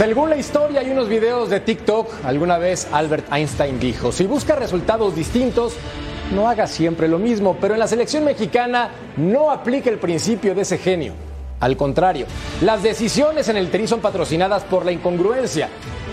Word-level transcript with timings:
Según 0.00 0.30
la 0.30 0.38
historia 0.38 0.82
y 0.82 0.90
unos 0.90 1.10
videos 1.10 1.50
de 1.50 1.60
TikTok, 1.60 2.24
alguna 2.24 2.56
vez 2.56 2.88
Albert 2.90 3.30
Einstein 3.30 3.78
dijo, 3.78 4.12
si 4.12 4.24
busca 4.24 4.56
resultados 4.56 5.14
distintos, 5.14 5.74
no 6.34 6.48
haga 6.48 6.66
siempre 6.66 7.06
lo 7.06 7.18
mismo, 7.18 7.58
pero 7.60 7.74
en 7.74 7.80
la 7.80 7.86
selección 7.86 8.24
mexicana 8.24 8.92
no 9.18 9.50
aplica 9.50 9.90
el 9.90 9.98
principio 9.98 10.54
de 10.54 10.62
ese 10.62 10.78
genio. 10.78 11.12
Al 11.60 11.76
contrario, 11.76 12.24
las 12.62 12.82
decisiones 12.82 13.50
en 13.50 13.58
el 13.58 13.70
Tri 13.70 13.86
son 13.86 14.00
patrocinadas 14.00 14.64
por 14.64 14.86
la 14.86 14.92
incongruencia. 14.92 15.68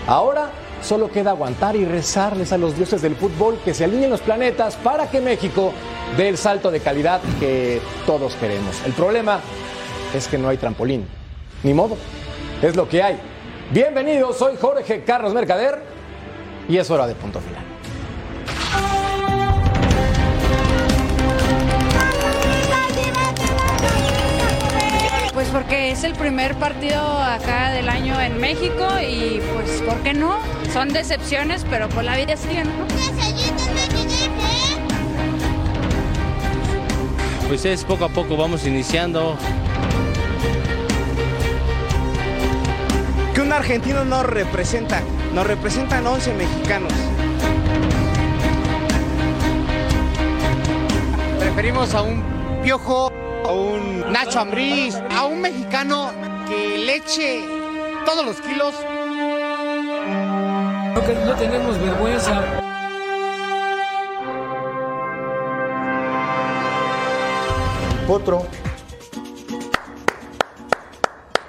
Ahora 0.06 0.50
solo 0.82 1.10
queda 1.10 1.30
aguantar 1.30 1.74
y 1.74 1.86
rezarles 1.86 2.52
a 2.52 2.58
los 2.58 2.76
dioses 2.76 3.00
del 3.00 3.16
fútbol 3.16 3.58
que 3.64 3.72
se 3.72 3.84
alineen 3.84 4.10
los 4.10 4.20
planetas 4.20 4.76
para 4.76 5.10
que 5.10 5.22
México 5.22 5.72
dé 6.18 6.28
el 6.28 6.36
salto 6.36 6.70
de 6.70 6.80
calidad 6.80 7.22
que 7.40 7.80
todos 8.04 8.34
queremos. 8.34 8.82
El 8.84 8.92
problema 8.92 9.40
es 10.14 10.28
que 10.28 10.36
no 10.36 10.50
hay 10.50 10.58
trampolín. 10.58 11.06
Ni 11.62 11.72
modo, 11.72 11.96
es 12.60 12.76
lo 12.76 12.86
que 12.86 13.02
hay. 13.02 13.18
Bienvenidos, 13.70 14.38
soy 14.38 14.56
Jorge 14.58 15.04
Carlos 15.04 15.34
Mercader 15.34 15.82
y 16.70 16.78
es 16.78 16.90
hora 16.90 17.06
de 17.06 17.14
punto 17.14 17.38
final. 17.38 17.62
Pues 25.34 25.48
porque 25.48 25.90
es 25.90 26.02
el 26.02 26.14
primer 26.14 26.54
partido 26.54 26.98
acá 26.98 27.70
del 27.72 27.90
año 27.90 28.18
en 28.18 28.40
México 28.40 28.86
y 29.06 29.42
pues 29.54 29.82
¿por 29.82 29.98
qué 29.98 30.14
no? 30.14 30.38
Son 30.72 30.88
decepciones, 30.88 31.66
pero 31.68 31.90
por 31.90 32.04
la 32.04 32.16
vida 32.16 32.38
sigue, 32.38 32.64
¿no? 32.64 32.70
Pues 37.48 37.66
es 37.66 37.84
poco 37.84 38.06
a 38.06 38.08
poco, 38.08 38.34
vamos 38.34 38.66
iniciando. 38.66 39.36
Un 43.48 43.54
argentino 43.54 44.04
no 44.04 44.22
representa, 44.22 45.00
nos 45.32 45.46
representan 45.46 46.06
11 46.06 46.34
mexicanos. 46.34 46.92
Preferimos 51.38 51.94
a 51.94 52.02
un 52.02 52.22
piojo, 52.62 53.10
a 53.46 53.52
un 53.52 54.12
Nacho 54.12 54.40
Ambriz, 54.40 54.96
a 55.16 55.24
un 55.24 55.40
mexicano 55.40 56.10
que 56.46 56.76
le 56.76 56.96
eche 56.96 57.42
todos 58.04 58.26
los 58.26 58.36
kilos. 58.42 58.74
Creo 60.92 61.06
que 61.06 61.14
no 61.24 61.34
tenemos 61.36 61.78
vergüenza. 61.78 62.42
Potro. 68.06 68.46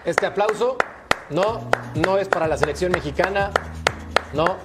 Este 0.06 0.26
aplauso 0.26 0.78
no, 1.30 1.62
no 1.96 2.18
es 2.18 2.28
para 2.28 2.48
la 2.48 2.58
selección 2.58 2.92
mexicana, 2.92 3.52
no, 4.34 4.58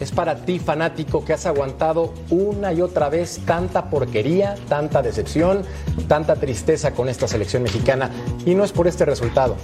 es 0.00 0.10
para 0.12 0.34
ti 0.34 0.58
fanático 0.58 1.24
que 1.24 1.34
has 1.34 1.46
aguantado 1.46 2.14
una 2.30 2.72
y 2.72 2.80
otra 2.80 3.10
vez 3.10 3.40
tanta 3.44 3.90
porquería, 3.90 4.56
tanta 4.68 5.02
decepción, 5.02 5.62
tanta 6.08 6.36
tristeza 6.36 6.92
con 6.92 7.08
esta 7.08 7.28
selección 7.28 7.62
mexicana. 7.62 8.10
Y 8.46 8.54
no 8.54 8.64
es 8.64 8.72
por 8.72 8.88
este 8.88 9.04
resultado, 9.04 9.56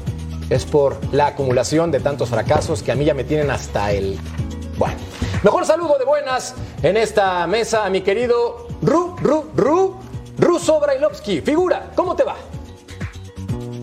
es 0.50 0.66
por 0.66 0.98
la 1.12 1.28
acumulación 1.28 1.90
de 1.90 2.00
tantos 2.00 2.28
fracasos 2.28 2.82
que 2.82 2.92
a 2.92 2.94
mí 2.94 3.04
ya 3.04 3.14
me 3.14 3.24
tienen 3.24 3.50
hasta 3.50 3.92
el... 3.92 4.18
Bueno, 4.76 4.96
mejor 5.42 5.64
saludo 5.64 5.96
de 5.98 6.04
buenas 6.04 6.54
en 6.82 6.98
esta 6.98 7.46
mesa 7.46 7.86
a 7.86 7.90
mi 7.90 8.02
querido 8.02 8.68
Ru, 8.82 9.16
Ru, 9.16 9.46
Ru, 9.56 9.96
Ruso 10.38 10.78
Brailovsky. 10.80 11.40
Figura, 11.40 11.92
¿cómo 11.94 12.14
te 12.14 12.24
va? 12.24 12.36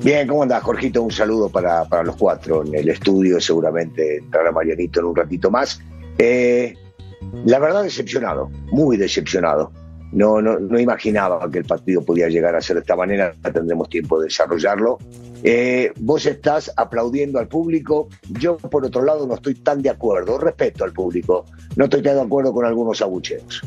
Bien, 0.03 0.27
¿cómo 0.27 0.43
andás, 0.43 0.61
Jorgito? 0.63 1.01
Un 1.01 1.11
saludo 1.11 1.47
para, 1.47 1.85
para 1.85 2.03
los 2.03 2.17
cuatro 2.17 2.65
en 2.65 2.75
el 2.75 2.89
estudio. 2.89 3.39
Seguramente 3.39 4.17
entrará 4.17 4.51
Marianito 4.51 4.99
en 4.99 5.05
un 5.05 5.15
ratito 5.15 5.49
más. 5.49 5.79
Eh, 6.17 6.73
la 7.45 7.57
verdad, 7.57 7.83
decepcionado, 7.83 8.49
muy 8.73 8.97
decepcionado. 8.97 9.71
No, 10.11 10.41
no, 10.41 10.59
no, 10.59 10.77
imaginaba 10.77 11.49
que 11.49 11.59
el 11.59 11.63
partido 11.63 12.03
podía 12.03 12.27
llegar 12.27 12.53
a 12.53 12.61
ser 12.61 12.75
de 12.75 12.81
esta 12.81 12.97
manera. 12.97 13.33
Tendremos 13.53 13.87
tiempo 13.87 14.19
de 14.19 14.25
desarrollarlo. 14.25 14.97
Eh, 15.41 15.93
vos 16.01 16.25
estás 16.25 16.69
aplaudiendo 16.75 17.39
al 17.39 17.47
público. 17.47 18.09
Yo, 18.27 18.57
por 18.57 18.85
otro 18.85 19.05
lado, 19.05 19.25
no 19.25 19.35
estoy 19.35 19.55
tan 19.55 19.81
de 19.81 19.89
acuerdo. 19.89 20.37
Respeto 20.37 20.83
al 20.83 20.91
público. 20.91 21.45
No 21.77 21.85
estoy 21.85 22.01
tan 22.01 22.15
de 22.15 22.21
acuerdo 22.23 22.51
con 22.51 22.65
algunos 22.65 23.01
abucheos. 23.01 23.61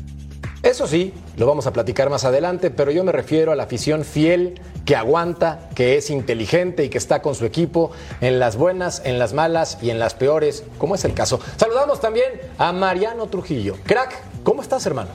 Eso 0.62 0.86
sí, 0.86 1.12
lo 1.36 1.46
vamos 1.46 1.66
a 1.66 1.72
platicar 1.72 2.10
más 2.10 2.24
adelante, 2.24 2.70
pero 2.70 2.90
yo 2.90 3.04
me 3.04 3.12
refiero 3.12 3.52
a 3.52 3.56
la 3.56 3.64
afición 3.64 4.04
fiel 4.04 4.60
que 4.84 4.96
aguanta, 4.96 5.68
que 5.74 5.96
es 5.96 6.10
inteligente 6.10 6.84
y 6.84 6.88
que 6.88 6.98
está 6.98 7.22
con 7.22 7.34
su 7.34 7.44
equipo 7.44 7.90
en 8.20 8.38
las 8.38 8.56
buenas, 8.56 9.02
en 9.04 9.18
las 9.18 9.32
malas 9.32 9.78
y 9.82 9.90
en 9.90 9.98
las 9.98 10.14
peores, 10.14 10.64
como 10.78 10.94
es 10.94 11.04
el 11.04 11.14
caso. 11.14 11.40
Saludamos 11.56 12.00
también 12.00 12.40
a 12.58 12.72
Mariano 12.72 13.26
Trujillo. 13.26 13.76
Crack, 13.84 14.14
¿cómo 14.42 14.62
estás, 14.62 14.86
hermano? 14.86 15.10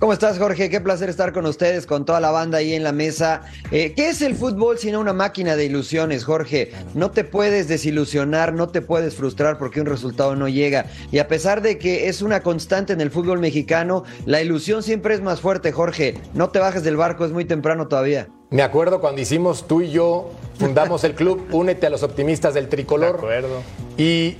¿Cómo 0.00 0.14
estás, 0.14 0.38
Jorge? 0.38 0.70
Qué 0.70 0.80
placer 0.80 1.10
estar 1.10 1.34
con 1.34 1.44
ustedes, 1.44 1.84
con 1.84 2.06
toda 2.06 2.20
la 2.20 2.30
banda 2.30 2.56
ahí 2.56 2.72
en 2.72 2.82
la 2.82 2.90
mesa. 2.90 3.42
Eh, 3.70 3.92
¿Qué 3.94 4.08
es 4.08 4.22
el 4.22 4.34
fútbol 4.34 4.78
sino 4.78 4.98
una 4.98 5.12
máquina 5.12 5.56
de 5.56 5.66
ilusiones, 5.66 6.24
Jorge? 6.24 6.72
No 6.94 7.10
te 7.10 7.22
puedes 7.22 7.68
desilusionar, 7.68 8.54
no 8.54 8.70
te 8.70 8.80
puedes 8.80 9.14
frustrar 9.14 9.58
porque 9.58 9.78
un 9.78 9.84
resultado 9.84 10.34
no 10.36 10.48
llega. 10.48 10.86
Y 11.12 11.18
a 11.18 11.28
pesar 11.28 11.60
de 11.60 11.76
que 11.76 12.08
es 12.08 12.22
una 12.22 12.40
constante 12.40 12.94
en 12.94 13.02
el 13.02 13.10
fútbol 13.10 13.40
mexicano, 13.40 14.04
la 14.24 14.40
ilusión 14.40 14.82
siempre 14.82 15.12
es 15.12 15.20
más 15.20 15.42
fuerte, 15.42 15.70
Jorge. 15.70 16.14
No 16.32 16.48
te 16.48 16.60
bajes 16.60 16.82
del 16.82 16.96
barco, 16.96 17.26
es 17.26 17.32
muy 17.32 17.44
temprano 17.44 17.86
todavía. 17.86 18.28
Me 18.48 18.62
acuerdo 18.62 19.02
cuando 19.02 19.20
hicimos 19.20 19.68
tú 19.68 19.82
y 19.82 19.90
yo, 19.90 20.30
fundamos 20.58 21.04
el 21.04 21.14
club 21.14 21.46
Únete 21.52 21.88
a 21.88 21.90
los 21.90 22.02
Optimistas 22.02 22.54
del 22.54 22.70
Tricolor. 22.70 23.12
De 23.12 23.18
acuerdo. 23.18 23.62
Y 23.98 24.38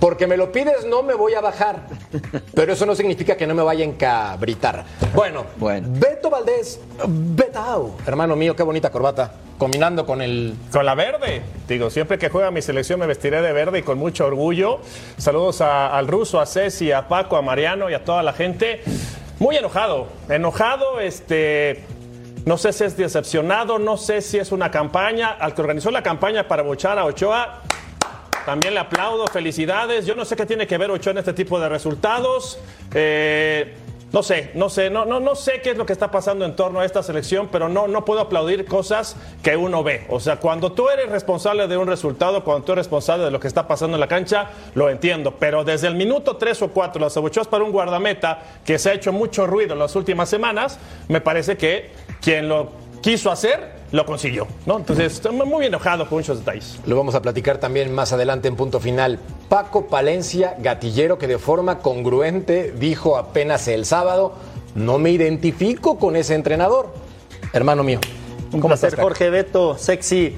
porque 0.00 0.26
me 0.26 0.36
lo 0.36 0.50
pides, 0.50 0.84
no 0.86 1.02
me 1.02 1.14
voy 1.14 1.34
a 1.34 1.40
bajar. 1.40 1.82
Pero 2.54 2.72
eso 2.72 2.86
no 2.86 2.94
significa 2.96 3.36
que 3.36 3.46
no 3.46 3.54
me 3.54 3.62
vaya 3.62 3.84
a 3.84 3.88
encabritar. 3.88 4.84
Bueno, 5.14 5.44
Bueno. 5.58 5.86
Beto 5.92 6.30
Valdés, 6.30 6.80
Betao, 7.06 7.96
hermano 8.06 8.34
mío, 8.34 8.56
qué 8.56 8.62
bonita 8.62 8.90
corbata. 8.90 9.32
Combinando 9.58 10.06
con 10.06 10.22
el. 10.22 10.54
Con 10.72 10.86
la 10.86 10.94
verde. 10.94 11.42
Digo, 11.68 11.90
siempre 11.90 12.18
que 12.18 12.30
juega 12.30 12.50
mi 12.50 12.62
selección 12.62 12.98
me 12.98 13.06
vestiré 13.06 13.42
de 13.42 13.52
verde 13.52 13.80
y 13.80 13.82
con 13.82 13.98
mucho 13.98 14.24
orgullo. 14.24 14.78
Saludos 15.18 15.60
a- 15.60 15.94
al 15.96 16.08
ruso, 16.08 16.40
a 16.40 16.46
Ceci, 16.46 16.92
a 16.92 17.06
Paco, 17.08 17.36
a 17.36 17.42
Mariano 17.42 17.90
y 17.90 17.94
a 17.94 18.02
toda 18.02 18.22
la 18.22 18.32
gente. 18.32 18.80
Muy 19.38 19.56
enojado. 19.58 20.06
Enojado, 20.30 20.98
este. 21.00 21.84
No 22.46 22.56
sé 22.56 22.72
si 22.72 22.84
es 22.84 22.96
decepcionado, 22.96 23.78
no 23.78 23.98
sé 23.98 24.22
si 24.22 24.38
es 24.38 24.50
una 24.50 24.70
campaña. 24.70 25.28
Al 25.38 25.54
que 25.54 25.60
organizó 25.60 25.90
la 25.90 26.02
campaña 26.02 26.48
para 26.48 26.62
bochar 26.62 26.98
a 26.98 27.04
Ochoa, 27.04 27.60
también 28.50 28.74
le 28.74 28.80
aplaudo, 28.80 29.28
felicidades. 29.28 30.06
Yo 30.06 30.16
no 30.16 30.24
sé 30.24 30.34
qué 30.34 30.44
tiene 30.44 30.66
que 30.66 30.76
ver 30.76 30.90
Ochoa 30.90 31.12
en 31.12 31.18
este 31.18 31.32
tipo 31.32 31.60
de 31.60 31.68
resultados. 31.68 32.58
Eh, 32.92 33.76
no 34.12 34.24
sé, 34.24 34.50
no 34.54 34.68
sé, 34.68 34.90
no, 34.90 35.04
no, 35.04 35.20
no 35.20 35.36
sé 35.36 35.60
qué 35.62 35.70
es 35.70 35.76
lo 35.76 35.86
que 35.86 35.92
está 35.92 36.10
pasando 36.10 36.44
en 36.44 36.56
torno 36.56 36.80
a 36.80 36.84
esta 36.84 37.00
selección, 37.00 37.46
pero 37.52 37.68
no, 37.68 37.86
no 37.86 38.04
puedo 38.04 38.18
aplaudir 38.18 38.64
cosas 38.64 39.14
que 39.44 39.56
uno 39.56 39.84
ve. 39.84 40.04
O 40.08 40.18
sea, 40.18 40.38
cuando 40.40 40.72
tú 40.72 40.88
eres 40.88 41.10
responsable 41.10 41.68
de 41.68 41.76
un 41.76 41.86
resultado, 41.86 42.42
cuando 42.42 42.64
tú 42.64 42.72
eres 42.72 42.86
responsable 42.86 43.24
de 43.24 43.30
lo 43.30 43.38
que 43.38 43.46
está 43.46 43.68
pasando 43.68 43.96
en 43.96 44.00
la 44.00 44.08
cancha, 44.08 44.50
lo 44.74 44.90
entiendo. 44.90 45.36
Pero 45.38 45.62
desde 45.62 45.86
el 45.86 45.94
minuto 45.94 46.36
3 46.36 46.62
o 46.62 46.68
4, 46.70 47.00
las 47.00 47.16
abucheos 47.16 47.46
para 47.46 47.62
un 47.62 47.70
guardameta 47.70 48.42
que 48.64 48.80
se 48.80 48.90
ha 48.90 48.94
hecho 48.94 49.12
mucho 49.12 49.46
ruido 49.46 49.74
en 49.74 49.78
las 49.78 49.94
últimas 49.94 50.28
semanas, 50.28 50.80
me 51.06 51.20
parece 51.20 51.56
que 51.56 51.92
quien 52.20 52.48
lo 52.48 52.72
quiso 53.00 53.30
hacer, 53.30 53.79
lo 53.92 54.06
consiguió. 54.06 54.46
¿no? 54.66 54.78
Entonces, 54.78 55.14
estoy 55.14 55.34
muy 55.34 55.66
enojado 55.66 56.08
con 56.08 56.18
muchos 56.18 56.38
detalles. 56.38 56.78
Lo 56.86 56.96
vamos 56.96 57.14
a 57.14 57.22
platicar 57.22 57.58
también 57.58 57.94
más 57.94 58.12
adelante 58.12 58.48
en 58.48 58.56
punto 58.56 58.80
final. 58.80 59.18
Paco 59.48 59.86
Palencia, 59.86 60.56
gatillero, 60.58 61.18
que 61.18 61.26
de 61.26 61.38
forma 61.38 61.78
congruente 61.78 62.72
dijo 62.72 63.16
apenas 63.16 63.66
el 63.68 63.84
sábado: 63.84 64.34
No 64.74 64.98
me 64.98 65.10
identifico 65.10 65.98
con 65.98 66.16
ese 66.16 66.34
entrenador. 66.34 66.92
Hermano 67.52 67.82
mío. 67.82 68.00
Un 68.52 68.60
¿Cómo 68.60 68.68
placer, 68.68 68.88
estás, 68.88 68.94
crack? 68.94 69.04
Jorge 69.04 69.30
Beto, 69.30 69.78
sexy, 69.78 70.36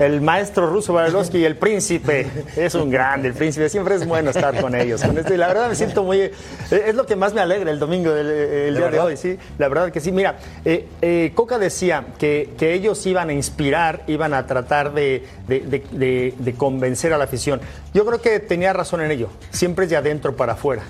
el 0.00 0.20
maestro 0.20 0.66
ruso 0.68 0.92
Barilovsky 0.94 1.38
y 1.38 1.44
el 1.44 1.56
príncipe. 1.56 2.26
Es 2.56 2.74
un 2.74 2.90
grande, 2.90 3.28
el 3.28 3.34
príncipe. 3.34 3.68
Siempre 3.68 3.94
es 3.94 4.06
bueno 4.06 4.30
estar 4.30 4.60
con 4.60 4.74
ellos. 4.74 5.02
Con 5.02 5.16
esto. 5.16 5.32
Y 5.32 5.36
la 5.36 5.46
verdad 5.46 5.68
me 5.68 5.76
siento 5.76 6.02
muy. 6.02 6.18
eh, 6.20 6.32
Es 6.70 6.94
lo 6.96 7.06
que 7.06 7.14
más 7.14 7.32
me 7.34 7.40
alegra 7.40 7.70
el 7.70 7.78
domingo, 7.78 8.10
del 8.10 8.26
el 8.26 8.76
día 8.76 8.88
de 8.88 8.98
hoy. 8.98 9.16
Sí, 9.16 9.38
la 9.58 9.68
verdad 9.68 9.92
que 9.92 10.00
sí. 10.00 10.10
Mira, 10.10 10.38
eh, 10.64 10.88
eh, 11.02 11.30
Coca 11.34 11.58
decía 11.58 12.04
que, 12.18 12.50
que 12.58 12.72
ellos 12.72 13.04
iban 13.06 13.28
a 13.28 13.32
inspirar, 13.32 14.02
iban 14.08 14.34
a 14.34 14.46
tratar 14.46 14.92
de, 14.94 15.24
de- 15.46 15.60
de- 15.60 15.84
de- 15.92 16.34
de 16.36 16.54
convencer 16.54 17.12
a 17.12 17.18
la 17.18 17.24
afición. 17.24 17.60
Yo 17.94 18.04
creo 18.06 18.20
que 18.20 18.40
tenía 18.40 18.72
razón 18.72 19.02
en 19.02 19.10
ello. 19.10 19.28
Siempre 19.50 19.84
es 19.84 19.90
de 19.90 19.96
adentro 19.98 20.34
para 20.34 20.54
afuera 20.54 20.82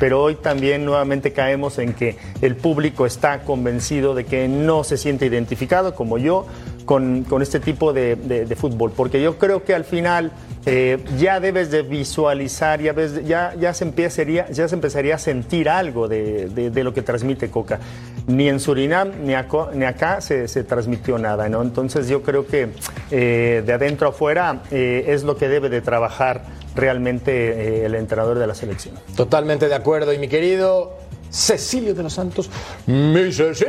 pero 0.00 0.20
hoy 0.22 0.34
también 0.34 0.84
nuevamente 0.84 1.32
caemos 1.32 1.78
en 1.78 1.92
que 1.92 2.16
el 2.40 2.56
público 2.56 3.06
está 3.06 3.40
convencido 3.44 4.14
de 4.14 4.24
que 4.24 4.48
no 4.48 4.82
se 4.82 4.96
siente 4.96 5.26
identificado, 5.26 5.94
como 5.94 6.18
yo, 6.18 6.46
con, 6.86 7.22
con 7.24 7.42
este 7.42 7.60
tipo 7.60 7.92
de, 7.92 8.16
de- 8.16 8.56
fútbol, 8.56 8.90
porque 8.96 9.22
yo 9.22 9.38
creo 9.38 9.62
que 9.62 9.74
al 9.74 9.84
final 9.84 10.32
eh, 10.66 10.98
ya 11.18 11.38
debes 11.38 11.70
de 11.70 11.82
visualizar, 11.82 12.80
ya, 12.80 12.94
ya, 13.24 13.54
ya, 13.58 13.74
se 13.74 13.84
empezaría, 13.84 14.50
ya 14.50 14.66
se 14.66 14.74
empezaría 14.74 15.14
a 15.14 15.18
sentir 15.18 15.68
algo 15.68 16.08
de, 16.08 16.48
de- 16.48 16.82
lo 16.84 16.92
que 16.92 17.02
transmite 17.02 17.48
Coca. 17.50 17.78
Ni 18.26 18.48
en 18.48 18.58
Surinam 18.58 19.10
ni, 19.24 19.34
aco- 19.34 19.70
ni 19.74 19.84
acá 19.84 20.20
se, 20.20 20.48
se 20.48 20.64
transmitió 20.64 21.18
nada, 21.18 21.48
¿no? 21.48 21.62
Entonces 21.62 22.08
yo 22.08 22.22
creo 22.22 22.46
que 22.46 22.68
eh, 23.10 23.62
de 23.64 23.72
adentro 23.72 24.06
a 24.08 24.10
afuera 24.10 24.62
eh, 24.70 25.04
es 25.08 25.22
lo 25.22 25.36
que 25.36 25.48
debe 25.48 25.68
de 25.68 25.80
trabajar 25.82 26.42
realmente 26.74 27.32
eh, 27.32 27.86
el 27.86 27.94
entrenador 27.94 28.38
de 28.38 28.46
la 28.46 28.54
selección. 28.54 28.94
Totalmente 29.16 29.68
de 29.68 29.74
acuerdo. 29.74 30.12
Y 30.12 30.18
mi 30.18 30.28
querido 30.28 30.96
Cecilio 31.30 31.94
de 31.94 32.02
los 32.02 32.12
Santos, 32.12 32.50
mi 32.86 33.32
Ceci, 33.32 33.64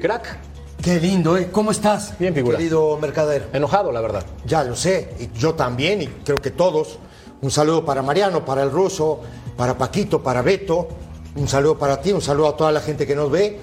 crack. 0.00 0.38
Qué 0.82 1.00
lindo, 1.00 1.38
¿eh? 1.38 1.48
¿Cómo 1.50 1.70
estás? 1.70 2.18
Bien, 2.18 2.34
figura. 2.34 2.58
Querido 2.58 2.98
Mercader. 2.98 3.48
Enojado, 3.54 3.90
la 3.90 4.02
verdad. 4.02 4.24
Ya 4.44 4.62
lo 4.64 4.76
sé, 4.76 5.08
y 5.18 5.38
yo 5.38 5.54
también, 5.54 6.02
y 6.02 6.06
creo 6.08 6.36
que 6.36 6.50
todos. 6.50 6.98
Un 7.40 7.50
saludo 7.50 7.84
para 7.84 8.02
Mariano, 8.02 8.44
para 8.44 8.62
el 8.62 8.70
ruso, 8.70 9.20
para 9.56 9.78
Paquito, 9.78 10.22
para 10.22 10.42
Beto. 10.42 10.88
Un 11.36 11.48
saludo 11.48 11.78
para 11.78 12.00
ti, 12.00 12.12
un 12.12 12.20
saludo 12.20 12.48
a 12.48 12.56
toda 12.56 12.70
la 12.70 12.80
gente 12.80 13.06
que 13.06 13.14
nos 13.14 13.30
ve. 13.30 13.58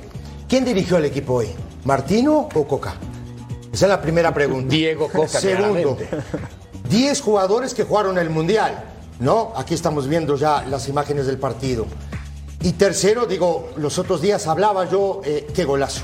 ¿Quién 0.49 0.65
dirigió 0.65 0.97
el 0.97 1.05
equipo 1.05 1.35
hoy? 1.35 1.49
¿Martino 1.85 2.49
o 2.53 2.67
Coca? 2.67 2.95
Esa 3.71 3.85
es 3.85 3.89
la 3.89 4.01
primera 4.01 4.33
pregunta. 4.33 4.69
Diego 4.69 5.07
Coca, 5.07 5.39
Segundo, 5.39 5.95
claramente. 5.95 6.09
10 6.91 7.21
jugadores 7.21 7.73
que 7.73 7.85
jugaron 7.85 8.17
el 8.17 8.29
Mundial, 8.29 8.83
¿no? 9.21 9.53
Aquí 9.55 9.73
estamos 9.73 10.07
viendo 10.09 10.35
ya 10.35 10.65
las 10.69 10.89
imágenes 10.89 11.25
del 11.25 11.37
partido. 11.37 11.85
Y 12.61 12.73
tercero, 12.73 13.25
digo, 13.25 13.69
los 13.77 13.97
otros 13.97 14.21
días 14.21 14.45
hablaba 14.45 14.89
yo, 14.89 15.21
eh, 15.23 15.47
qué 15.55 15.63
golazo. 15.63 16.01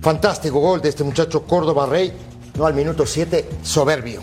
Fantástico 0.00 0.60
gol 0.60 0.80
de 0.80 0.90
este 0.90 1.02
muchacho 1.02 1.42
Córdoba 1.42 1.86
Rey, 1.86 2.12
¿no? 2.56 2.64
Al 2.64 2.74
minuto 2.74 3.04
7, 3.04 3.50
soberbio. 3.64 4.22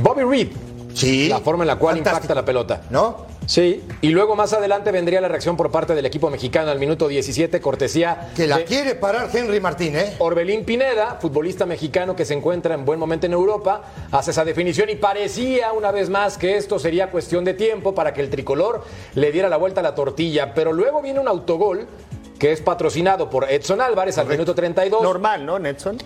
Bobby 0.00 0.22
Reed. 0.22 0.48
Sí. 0.94 1.28
La 1.28 1.40
forma 1.40 1.64
en 1.64 1.68
la 1.68 1.76
cual 1.76 1.96
Fantástico. 1.96 2.16
impacta 2.22 2.34
la 2.36 2.44
pelota. 2.44 2.82
¿No? 2.90 3.26
Sí, 3.46 3.84
y 4.00 4.08
luego 4.08 4.34
más 4.34 4.52
adelante 4.52 4.90
vendría 4.90 5.20
la 5.20 5.28
reacción 5.28 5.56
por 5.56 5.70
parte 5.70 5.94
del 5.94 6.04
equipo 6.04 6.30
mexicano 6.30 6.72
al 6.72 6.80
minuto 6.80 7.06
17, 7.06 7.60
cortesía 7.60 8.32
Que 8.34 8.48
la 8.48 8.58
de 8.58 8.64
quiere 8.64 8.96
parar 8.96 9.30
Henry 9.32 9.60
Martín, 9.60 9.94
¿eh? 9.94 10.14
Orbelín 10.18 10.64
Pineda, 10.64 11.18
futbolista 11.20 11.64
mexicano 11.64 12.16
que 12.16 12.24
se 12.24 12.34
encuentra 12.34 12.74
en 12.74 12.84
buen 12.84 12.98
momento 12.98 13.26
en 13.26 13.32
Europa, 13.32 13.82
hace 14.10 14.32
esa 14.32 14.44
definición 14.44 14.90
y 14.90 14.96
parecía 14.96 15.72
una 15.72 15.92
vez 15.92 16.10
más 16.10 16.38
que 16.38 16.56
esto 16.56 16.80
sería 16.80 17.10
cuestión 17.12 17.44
de 17.44 17.54
tiempo 17.54 17.94
para 17.94 18.12
que 18.12 18.20
el 18.20 18.30
tricolor 18.30 18.82
le 19.14 19.30
diera 19.30 19.48
la 19.48 19.58
vuelta 19.58 19.80
a 19.80 19.84
la 19.84 19.94
tortilla, 19.94 20.52
pero 20.52 20.72
luego 20.72 21.00
viene 21.00 21.20
un 21.20 21.28
autogol 21.28 21.86
que 22.40 22.50
es 22.50 22.60
patrocinado 22.60 23.30
por 23.30 23.50
Edson 23.50 23.80
Álvarez 23.80 24.18
al 24.18 24.26
minuto 24.26 24.54
32. 24.54 25.02
Normal, 25.02 25.46
¿no, 25.46 25.58
Netson? 25.58 25.98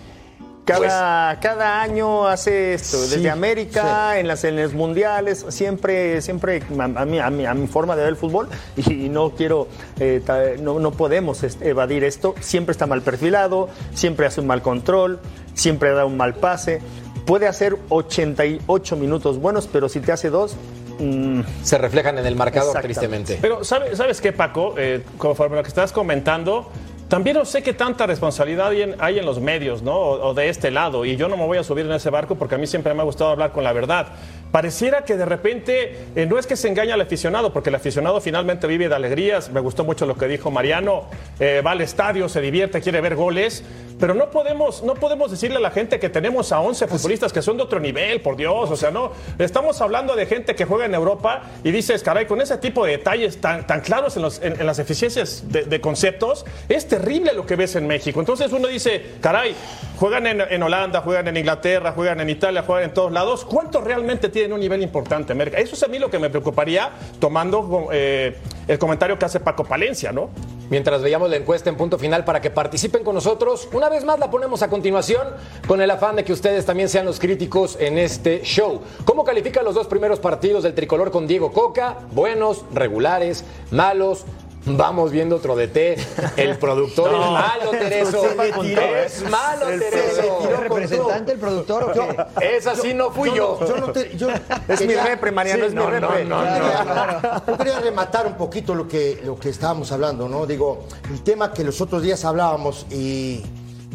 Cada, 0.65 1.39
cada 1.39 1.81
año 1.81 2.27
hace 2.27 2.75
esto, 2.75 3.01
desde 3.01 3.19
Sí, 3.19 3.27
América, 3.27 4.19
en, 4.19 4.27
las, 4.27 4.43
en 4.43 4.61
los 4.61 4.73
mundiales, 4.73 5.43
siempre, 5.49 6.21
siempre 6.21 6.61
a, 6.79 6.83
a 6.83 7.05
mi, 7.05 7.19
a, 7.19 7.29
mi, 7.29 7.45
a 7.45 7.53
mi 7.53 7.67
forma 7.67 7.95
de 7.95 8.01
ver 8.03 8.09
el 8.11 8.15
fútbol, 8.15 8.47
y, 8.77 9.09
no 9.09 9.31
quiero, 9.31 9.67
eh, 9.99 10.21
ta- 10.25 10.55
no, 10.59 10.79
no 10.79 10.91
podemos 10.91 11.43
evadir 11.61 12.03
esto, 12.03 12.35
siempre 12.39 12.71
está 12.73 12.85
mal 12.85 13.01
perfilado, 13.01 13.69
siempre 13.93 14.27
hace 14.27 14.39
un 14.41 14.47
mal 14.47 14.61
control, 14.61 15.19
siempre 15.55 15.91
da 15.91 16.05
un 16.05 16.15
mal 16.15 16.35
pase, 16.35 16.79
puede 17.25 17.47
hacer 17.47 17.75
88 17.89 18.95
minutos 18.95 19.39
buenos, 19.39 19.67
pero 19.67 19.89
si 19.89 19.99
te 19.99 20.11
hace 20.11 20.29
dos, 20.29 20.55
mm, 20.99 21.41
Se 21.63 21.77
reflejan 21.79 22.17
en 22.19 22.25
el 22.25 22.35
marcador, 22.35 22.79
tristemente. 22.81 23.39
Pero 23.41 23.63
¿sabes, 23.63 23.97
¿sabes 23.97 24.21
qué, 24.21 24.31
Paco? 24.31 24.75
Eh, 24.77 25.03
conforme 25.17 25.55
a 25.55 25.57
lo 25.57 25.63
que 25.63 25.69
estás 25.69 25.91
comentando, 25.91 26.69
también 27.11 27.35
no 27.35 27.43
sé 27.43 27.61
qué 27.61 27.73
tanta 27.73 28.07
responsabilidad 28.07 28.69
hay 28.99 29.19
en, 29.19 29.25
los 29.25 29.41
medios, 29.41 29.81
¿no? 29.81 29.97
O, 29.97 30.29
o 30.29 30.33
de 30.33 30.47
este 30.47 30.71
lado. 30.71 31.03
Y 31.03 31.17
yo 31.17 31.27
no 31.27 31.35
me 31.35 31.45
voy 31.45 31.57
a 31.57 31.63
subir 31.63 31.85
en 31.85 31.91
ese 31.91 32.09
barco 32.09 32.35
porque 32.35 32.55
a 32.55 32.57
mí 32.57 32.65
siempre 32.67 32.93
me 32.93 33.01
ha 33.01 33.03
gustado 33.03 33.31
hablar 33.31 33.51
con 33.51 33.65
la 33.65 33.73
verdad. 33.73 34.13
Pareciera 34.51 35.05
que 35.05 35.15
de 35.15 35.25
repente 35.25 35.95
eh, 36.15 36.25
no 36.25 36.37
es 36.37 36.45
que 36.45 36.55
se 36.57 36.67
engaña 36.67 36.95
al 36.95 37.01
aficionado, 37.01 37.53
porque 37.53 37.69
el 37.69 37.75
aficionado 37.75 38.19
finalmente 38.19 38.67
vive 38.67 38.89
de 38.89 38.95
alegrías. 38.95 39.49
Me 39.49 39.59
gustó 39.61 39.83
mucho 39.85 40.05
lo 40.05 40.15
que 40.17 40.27
dijo 40.27 40.51
Mariano. 40.51 41.05
eh, 41.39 41.61
va 41.65 41.71
al 41.71 41.81
estadio, 41.81 42.27
se 42.27 42.41
divierte, 42.41 42.81
quiere 42.81 42.99
ver 43.01 43.15
goles. 43.15 43.63
Pero 43.99 44.13
no 44.15 44.31
podemos, 44.31 44.81
no 44.83 44.95
podemos 44.95 45.29
decirle 45.29 45.57
a 45.57 45.59
la 45.59 45.69
gente 45.69 45.99
que 45.99 46.09
tenemos 46.09 46.51
a 46.51 46.59
11 46.59 46.87
futbolistas 46.87 47.31
que 47.31 47.41
son 47.43 47.57
de 47.57 47.63
otro 47.63 47.79
nivel, 47.79 48.19
por 48.21 48.35
Dios. 48.35 48.69
O 48.71 48.75
sea, 48.75 48.89
no. 48.91 49.11
Estamos 49.37 49.79
hablando 49.79 50.15
de 50.15 50.25
gente 50.25 50.55
que 50.55 50.65
juega 50.65 50.85
en 50.85 50.95
Europa 50.95 51.43
y 51.63 51.71
dices, 51.71 52.01
caray, 52.03 52.25
con 52.25 52.41
ese 52.41 52.57
tipo 52.57 52.83
de 52.85 52.93
detalles 52.93 53.39
tan, 53.39 53.65
tan 53.67 53.81
claros 53.81 54.15
en, 54.17 54.23
los- 54.23 54.41
en- 54.41 54.59
en 54.59 54.65
las 54.65 54.79
eficiencias 54.79 55.43
de, 55.49 55.63
de 55.65 55.79
conceptos, 55.81 56.45
es 56.67 56.87
terrible 56.87 57.33
lo 57.33 57.45
que 57.45 57.55
ves 57.55 57.75
en 57.75 57.85
México. 57.87 58.19
Entonces 58.19 58.51
uno 58.51 58.67
dice, 58.67 59.03
caray, 59.21 59.55
juegan 59.97 60.25
en, 60.25 60.41
en 60.41 60.63
Holanda, 60.63 61.01
juegan 61.01 61.27
en 61.27 61.37
Inglaterra, 61.37 61.91
juegan 61.91 62.19
en 62.21 62.29
Italia, 62.31 62.63
juegan 62.63 62.85
en 62.89 62.93
todos 62.95 63.11
lados. 63.11 63.45
¿Cuántos 63.45 63.83
realmente 63.83 64.29
tienen 64.41 64.53
un 64.53 64.59
nivel 64.59 64.81
importante? 64.81 65.33
Eso 65.61 65.75
es 65.75 65.83
a 65.83 65.87
mí 65.87 65.99
lo 65.99 66.09
que 66.09 66.17
me 66.17 66.31
preocuparía 66.31 66.89
tomando 67.19 67.89
eh, 67.91 68.35
el 68.67 68.79
comentario 68.79 69.19
que 69.19 69.25
hace 69.25 69.39
Paco 69.39 69.63
Palencia, 69.63 70.11
¿no? 70.11 70.29
Mientras 70.71 71.03
veíamos 71.03 71.29
la 71.29 71.35
encuesta 71.35 71.69
en 71.69 71.75
punto 71.75 71.99
final 71.99 72.25
para 72.25 72.41
que 72.41 72.49
participen 72.49 73.03
con 73.03 73.13
nosotros, 73.13 73.69
una 73.71 73.87
vez 73.87 74.03
más 74.03 74.17
la 74.17 74.31
ponemos 74.31 74.63
a 74.63 74.69
continuación 74.69 75.27
con 75.67 75.79
el 75.79 75.91
afán 75.91 76.15
de 76.15 76.23
que 76.23 76.33
ustedes 76.33 76.65
también 76.65 76.89
sean 76.89 77.05
los 77.05 77.19
críticos 77.19 77.77
en 77.79 77.99
este 77.99 78.41
show. 78.41 78.81
¿Cómo 79.05 79.23
califican 79.23 79.63
los 79.63 79.75
dos 79.75 79.85
primeros 79.85 80.19
partidos 80.19 80.63
del 80.63 80.73
tricolor 80.73 81.11
con 81.11 81.27
Diego 81.27 81.51
Coca? 81.51 81.97
Buenos, 82.11 82.65
regulares, 82.73 83.45
malos. 83.69 84.25
Vamos 84.65 85.11
viendo 85.11 85.37
otro 85.37 85.55
DT. 85.55 85.97
El 86.37 86.57
productor 86.59 87.09
es 87.15 87.19
malo, 87.31 87.71
Tereso. 87.71 88.21
se 88.29 88.35
le 88.35 88.51
tiró, 88.53 88.81
Es 88.95 89.29
malo, 89.29 89.65
Tereso. 89.65 90.37
tiró 90.41 90.49
¿El 90.51 90.57
representante, 90.57 91.31
el 91.31 91.39
productor 91.39 91.83
o 91.83 91.91
qué? 91.91 92.55
Esa 92.57 92.75
sí 92.75 92.93
no 92.93 93.09
fui 93.09 93.31
yo. 93.35 93.57
no- 93.59 93.67
yo 93.67 93.77
no 93.77 93.91
te- 93.91 94.15
yo 94.15 94.27
es 94.67 94.85
mi 94.85 94.93
repre, 94.93 95.31
Mariano, 95.31 95.61
Sí, 95.63 95.67
es 95.69 95.73
mi 95.73 95.77
no, 95.79 95.89
no, 95.89 96.07
repre. 96.09 96.25
no, 96.25 96.41
no. 96.43 97.43
Yo 97.47 97.57
quería 97.57 97.79
rematar 97.79 98.27
un 98.27 98.35
poquito 98.35 98.75
lo 98.75 98.87
que, 98.87 99.19
lo 99.25 99.35
que 99.39 99.49
estábamos 99.49 99.91
hablando, 99.91 100.29
¿no? 100.29 100.45
Digo, 100.45 100.85
el 101.09 101.21
tema 101.23 101.51
que 101.53 101.63
los 101.63 101.81
otros 101.81 102.03
días 102.03 102.23
hablábamos 102.23 102.85
y 102.91 103.41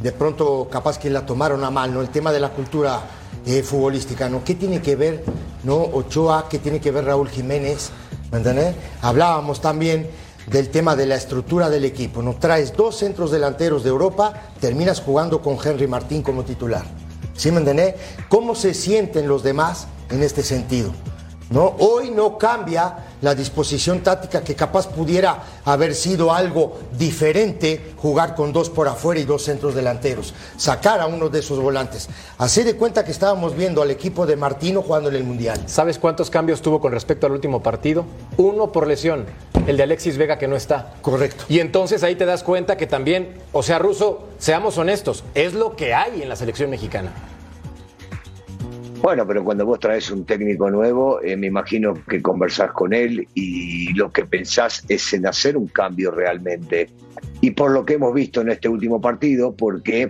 de 0.03 0.13
pronto 0.13 0.67
capaz 0.71 0.99
que 0.99 1.11
la 1.11 1.25
tomaron 1.25 1.63
a 1.65 1.71
mal, 1.71 1.95
¿no? 1.95 2.01
El 2.01 2.09
tema 2.09 2.33
de 2.33 2.41
la 2.41 2.49
cultura 2.51 3.01
eh, 3.47 3.63
futbolística, 3.63 4.29
¿no? 4.29 4.43
¿Qué 4.43 4.57
tiene 4.57 4.83
que 4.83 4.97
ver, 4.97 5.23
¿no? 5.63 5.77
Ochoa, 5.77 6.49
¿qué 6.51 6.59
tiene 6.59 6.81
que 6.81 6.91
ver 6.91 7.05
Raúl 7.05 7.29
Jiménez? 7.29 7.91
¿Me 8.33 8.39
entendés? 8.39 8.75
Hablábamos 9.03 9.61
también 9.61 10.11
del 10.47 10.71
tema 10.71 10.97
de 10.97 11.07
la 11.07 11.17
estructura 11.17 11.71
del 11.71 11.85
equipo, 11.85 12.23
¿no? 12.23 12.35
Traes 12.37 12.77
dos 12.77 12.97
centros 12.97 13.31
delanteros 13.31 13.83
de 13.83 13.91
Europa, 13.91 14.33
terminas 14.61 15.01
jugando 15.01 15.43
con 15.43 15.59
Henry 15.63 15.87
Martín 15.87 16.23
como 16.23 16.45
titular. 16.45 16.85
¿Sí 17.35 17.51
me 17.51 17.59
entendés? 17.59 17.95
¿Cómo 18.29 18.55
se 18.55 18.73
sienten 18.73 19.29
los 19.29 19.43
demás 19.43 19.89
en 20.11 20.23
este 20.23 20.43
sentido? 20.43 20.93
¿No? 21.51 21.77
Hoy 21.79 22.11
no 22.11 22.39
cambia 22.39 23.06
la 23.23 23.35
disposición 23.35 24.01
táctica 24.01 24.43
que 24.43 24.55
capaz 24.55 24.89
pudiera 24.89 25.43
haber 25.65 25.95
sido 25.95 26.33
algo 26.33 26.79
diferente 26.99 27.95
jugar 27.97 28.35
con 28.35 28.53
dos 28.53 28.71
por 28.71 28.89
afuera 28.89 29.21
y 29.21 29.25
dos 29.25 29.43
centros 29.43 29.75
delanteros, 29.75 30.35
sacar 30.57 31.01
a 31.01 31.07
uno 31.07 31.29
de 31.29 31.41
esos 31.41 31.59
volantes. 31.59 32.09
Así 32.39 32.63
de 32.63 32.77
cuenta 32.77 33.05
que 33.05 33.13
estábamos 33.13 33.57
viendo 33.57 33.83
al 33.83 33.91
equipo 33.91 34.27
de 34.27 34.37
Martino 34.37 34.83
jugando 34.83 35.09
en 35.09 35.17
el 35.17 35.25
Mundial. 35.25 35.63
¿Sabes 35.67 35.99
cuántos 35.99 36.31
cambios 36.31 36.63
tuvo 36.63 36.81
con 36.81 36.93
respecto 36.93 37.27
al 37.27 37.33
último 37.33 37.63
partido? 37.63 38.05
Uno 38.37 38.73
por 38.73 38.87
lesión, 38.87 39.27
el 39.67 39.77
de 39.77 39.83
Alexis 39.83 40.17
Vega 40.17 40.39
que 40.39 40.49
no 40.49 40.57
está. 40.57 40.95
Correcto. 41.03 41.45
Y 41.49 41.61
entonces 41.61 42.03
ahí 42.03 42.17
te 42.17 42.27
das 42.27 42.43
cuenta 42.43 42.77
que 42.77 42.87
también, 42.87 43.35
o 43.53 43.63
sea, 43.63 43.79
Ruso, 43.79 44.25
seamos 44.39 44.79
honestos, 44.79 45.25
es 45.35 45.55
lo 45.55 45.77
que 45.77 45.95
hay 45.95 46.23
en 46.23 46.29
la 46.29 46.37
selección 46.37 46.71
mexicana. 46.71 47.13
Bueno, 49.07 49.25
pero 49.25 49.45
cuando 49.45 49.65
vos 49.65 49.79
traes 49.79 50.11
un 50.11 50.25
técnico 50.25 50.69
nuevo, 50.69 51.23
eh, 51.23 51.37
me 51.37 51.47
imagino 51.47 51.95
que 52.09 52.21
conversás 52.21 52.73
con 52.73 52.93
él 52.93 53.29
y 53.35 53.95
lo 53.95 54.11
que 54.11 54.25
pensás 54.25 54.83
es 54.89 55.13
en 55.13 55.29
hacer 55.29 55.57
un 55.57 55.69
cambio 55.69 56.11
realmente. 56.11 56.91
Y 57.41 57.53
por 57.53 57.71
lo 57.71 57.87
que 57.87 57.95
hemos 57.95 58.13
visto 58.13 58.41
en 58.41 58.51
este 58.51 58.69
último 58.69 59.01
partido, 59.01 59.55
porque 59.55 60.09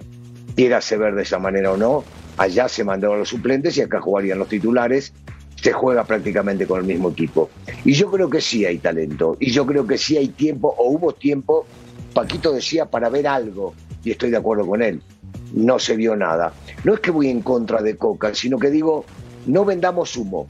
quiera 0.55 0.81
se 0.81 0.97
ver 0.97 1.15
de 1.15 1.25
esa 1.25 1.39
manera 1.39 1.73
o 1.73 1.77
no, 1.77 2.05
allá 2.39 2.71
se 2.71 2.85
mandaron 2.85 3.19
los 3.19 3.29
suplentes 3.29 3.77
y 3.77 3.83
acá 3.83 4.01
jugarían 4.01 4.39
los 4.39 4.49
titulares, 4.49 5.13
se 5.57 5.75
juega 5.75 6.05
prácticamente 6.05 6.67
con 6.67 6.81
el 6.81 6.87
mismo 6.87 7.11
equipo. 7.11 7.51
Y 7.85 7.93
yo 7.93 8.11
creo 8.11 8.31
que 8.31 8.41
sí 8.41 8.65
hay 8.65 8.79
talento, 8.79 9.37
y 9.39 9.51
yo 9.51 9.67
creo 9.67 9.87
que 9.87 9.99
sí 9.99 10.17
hay 10.17 10.29
tiempo, 10.29 10.75
o 10.79 10.89
hubo 10.89 11.13
tiempo, 11.13 11.67
Paquito 12.15 12.51
decía, 12.51 12.87
para 12.87 13.11
ver 13.11 13.29
algo, 13.29 13.75
y 14.03 14.13
estoy 14.13 14.31
de 14.31 14.39
acuerdo 14.39 14.67
con 14.67 14.81
él 14.81 15.03
no 15.57 15.79
se 15.79 15.97
vio 15.97 16.15
nada. 16.15 16.53
No 16.85 16.95
es 16.95 17.01
que 17.01 17.11
voy 17.11 17.29
en 17.29 17.43
contra 17.43 17.83
de 17.83 17.97
Coca, 17.97 18.35
sino 18.35 18.59
que 18.59 18.71
digo, 18.71 19.05
no 19.47 19.65
vendamos 19.65 20.17
humo. 20.17 20.47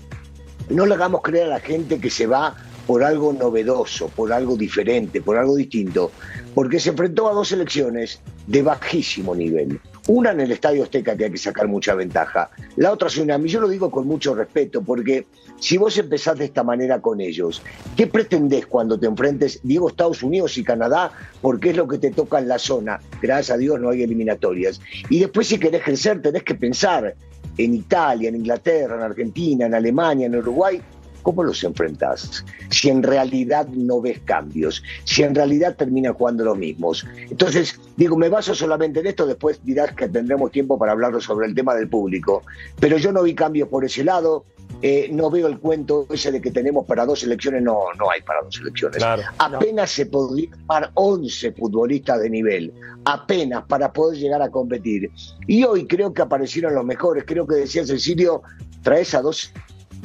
No 0.69 0.85
le 0.85 0.95
hagamos 0.95 1.23
creer 1.23 1.47
a 1.47 1.51
la 1.51 1.61
gente 1.61 1.99
que 1.99 2.11
se 2.11 2.27
va 2.27 2.57
por 2.87 3.03
algo 3.03 3.33
novedoso, 3.33 4.09
por 4.09 4.33
algo 4.33 4.57
diferente, 4.57 5.21
por 5.23 5.37
algo 5.37 5.57
distinto, 5.57 6.11
porque 6.55 6.79
se 6.79 6.91
enfrentó 6.91 7.29
a 7.29 7.33
dos 7.33 7.53
elecciones 7.53 8.21
de 8.47 8.63
bajísimo 8.63 9.35
nivel. 9.35 9.81
Una 10.09 10.31
en 10.31 10.41
el 10.41 10.53
Estadio 10.53 10.85
Azteca 10.85 11.17
que 11.17 11.25
hay 11.25 11.31
que 11.33 11.39
sacar 11.39 11.67
mucha 11.67 11.95
ventaja, 11.95 12.51
la 12.77 12.93
otra 12.93 13.09
es 13.09 13.17
una, 13.17 13.39
yo 13.39 13.61
lo 13.61 13.69
digo 13.69 13.91
con 13.91 14.07
mucho 14.07 14.35
respeto, 14.35 14.83
porque 14.83 15.27
si 15.59 15.79
vos 15.79 15.99
empezás 15.99 16.39
de 16.39 16.45
esta 16.45 16.63
manera 16.63 17.01
con 17.01 17.21
ellos, 17.21 17.63
¿qué 17.97 18.07
pretendés 18.07 18.67
cuando 18.67 18.99
te 18.99 19.07
enfrentes, 19.07 19.61
digo, 19.63 19.89
Estados 19.89 20.23
Unidos 20.23 20.57
y 20.59 20.65
Canadá, 20.65 21.11
porque 21.41 21.71
es 21.71 21.77
lo 21.77 21.89
que 21.89 21.99
te 21.99 22.11
toca 22.11 22.39
en 22.39 22.49
la 22.49 22.59
zona? 22.59 23.01
Gracias 23.21 23.55
a 23.55 23.59
Dios 23.59 23.81
no 23.81 23.91
hay 23.91 24.03
eliminatorias. 24.03 24.81
Y 25.09 25.19
después 25.19 25.49
si 25.49 25.59
querés 25.59 25.83
crecer 25.83 26.23
tenés 26.23 26.45
que 26.45 26.55
pensar 26.55 27.15
en 27.59 27.75
Italia, 27.75 28.29
en 28.29 28.37
Inglaterra, 28.37 28.97
en 28.97 29.03
Argentina, 29.03 29.67
en 29.67 29.75
Alemania, 29.75 30.27
en 30.27 30.37
Uruguay, 30.37 30.81
¿cómo 31.27 31.43
los 31.43 31.65
enfrentás? 31.65 32.45
Si 32.71 32.89
en 32.89 33.03
realidad 33.03 33.67
no 33.67 34.01
ves 34.01 34.21
cambios, 34.25 34.81
si 35.03 35.25
en 35.25 35.35
realidad 35.35 35.75
terminan 35.75 36.15
jugando 36.15 36.45
los 36.45 36.57
mismos. 36.57 37.05
Entonces, 37.29 37.81
digo, 37.97 38.17
me 38.17 38.29
baso 38.29 38.55
solamente 38.55 39.01
en 39.01 39.09
esto, 39.09 39.27
después 39.27 39.59
dirás 39.65 39.93
que 39.97 40.09
tendremos 40.09 40.53
tiempo 40.53 40.79
para 40.79 40.93
hablar 40.93 41.21
sobre 41.21 41.49
el 41.49 41.55
tema 41.57 41.75
del 41.75 41.89
público, 41.89 42.45
pero 42.79 42.97
yo 42.97 43.11
no 43.11 43.25
vi 43.25 43.35
cambios 43.35 43.69
por 43.69 43.85
ese 43.85 44.05
lado. 44.05 44.45
eh, 44.83 45.09
no 45.11 45.29
veo 45.29 45.49
el 45.49 45.59
cuento 45.59 46.07
ese 46.11 46.31
de 46.31 46.41
que 46.41 46.53
tenemos 46.53 46.87
para 46.87 47.05
dos 47.05 47.21
selecciones. 47.21 47.61
No, 47.61 47.87
no 47.99 48.09
hay 48.09 48.21
para 48.23 48.43
dos 48.43 48.55
selecciones. 48.55 48.99
Claro. 48.99 49.23
Apenas 49.39 49.91
se 49.91 50.07
podría 50.07 50.51
armar 50.69 50.93
11 50.95 51.53
futbolistas 51.53 52.21
de 52.21 52.31
nivel, 52.31 52.73
apenas 53.05 53.65
para 53.65 53.93
poder 53.93 54.17
llegar 54.17 54.43
a 54.43 54.51
competir. 54.51 55.11
Y 55.49 55.65
hoy 55.65 55.89
creo 55.89 56.13
que 56.15 56.23
aparecieron 56.23 56.73
los 56.73 56.85
mejores. 56.85 57.25
Creo 57.27 57.49
que 57.49 57.57
decía 57.57 57.85
Cecilio, 57.85 58.43
traes 58.83 59.13
a 59.15 59.23
dos 59.23 59.53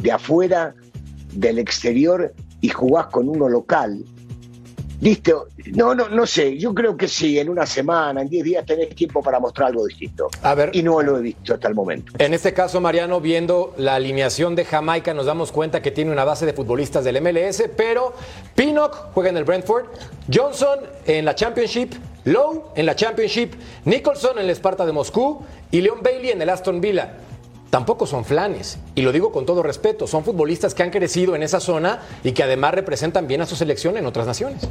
de 0.01 0.11
afuera, 0.11 0.73
del 1.31 1.59
exterior, 1.59 2.33
y 2.61 2.69
jugás 2.69 3.07
con 3.07 3.27
uno 3.27 3.49
local. 3.49 4.03
Listo. 5.01 5.47
No, 5.73 5.95
no, 5.95 6.09
no 6.09 6.27
sé. 6.27 6.59
Yo 6.59 6.75
creo 6.75 6.95
que 6.95 7.07
sí, 7.07 7.39
en 7.39 7.49
una 7.49 7.65
semana, 7.65 8.21
en 8.21 8.29
10 8.29 8.43
días 8.43 8.65
tenés 8.67 8.93
tiempo 8.93 9.23
para 9.23 9.39
mostrar 9.39 9.69
algo 9.69 9.87
distinto. 9.87 10.29
A 10.43 10.53
ver. 10.53 10.69
Y 10.73 10.83
no 10.83 11.01
lo 11.01 11.17
he 11.17 11.21
visto 11.21 11.55
hasta 11.55 11.67
el 11.67 11.73
momento. 11.73 12.13
En 12.19 12.35
este 12.35 12.53
caso, 12.53 12.79
Mariano, 12.79 13.19
viendo 13.19 13.73
la 13.77 13.95
alineación 13.95 14.55
de 14.55 14.63
Jamaica, 14.63 15.15
nos 15.15 15.25
damos 15.25 15.51
cuenta 15.51 15.81
que 15.81 15.89
tiene 15.89 16.11
una 16.11 16.23
base 16.23 16.45
de 16.45 16.53
futbolistas 16.53 17.03
del 17.03 17.19
MLS, 17.19 17.63
pero 17.75 18.13
Pinnock 18.53 19.11
juega 19.13 19.31
en 19.31 19.37
el 19.37 19.43
Brentford, 19.43 19.85
Johnson 20.31 20.79
en 21.07 21.25
la 21.25 21.33
Championship, 21.33 21.93
Lowe 22.25 22.71
en 22.75 22.85
la 22.85 22.95
Championship, 22.95 23.53
Nicholson 23.85 24.37
en 24.37 24.45
el 24.45 24.51
Sparta 24.51 24.85
de 24.85 24.91
Moscú 24.91 25.41
y 25.71 25.81
Leon 25.81 26.03
Bailey 26.03 26.29
en 26.29 26.43
el 26.43 26.49
Aston 26.49 26.79
Villa. 26.79 27.17
Tampoco 27.71 28.05
son 28.05 28.25
flanes, 28.25 28.79
y 28.95 29.01
lo 29.01 29.13
digo 29.13 29.31
con 29.31 29.45
todo 29.45 29.63
respeto, 29.63 30.05
son 30.05 30.25
futbolistas 30.25 30.75
que 30.75 30.83
han 30.83 30.89
crecido 30.89 31.37
en 31.37 31.41
esa 31.41 31.61
zona 31.61 32.01
y 32.21 32.33
que 32.33 32.43
además 32.43 32.73
representan 32.73 33.27
bien 33.27 33.39
a 33.39 33.45
su 33.45 33.55
selección 33.55 33.95
en 33.95 34.05
otras 34.05 34.27
naciones. 34.27 34.67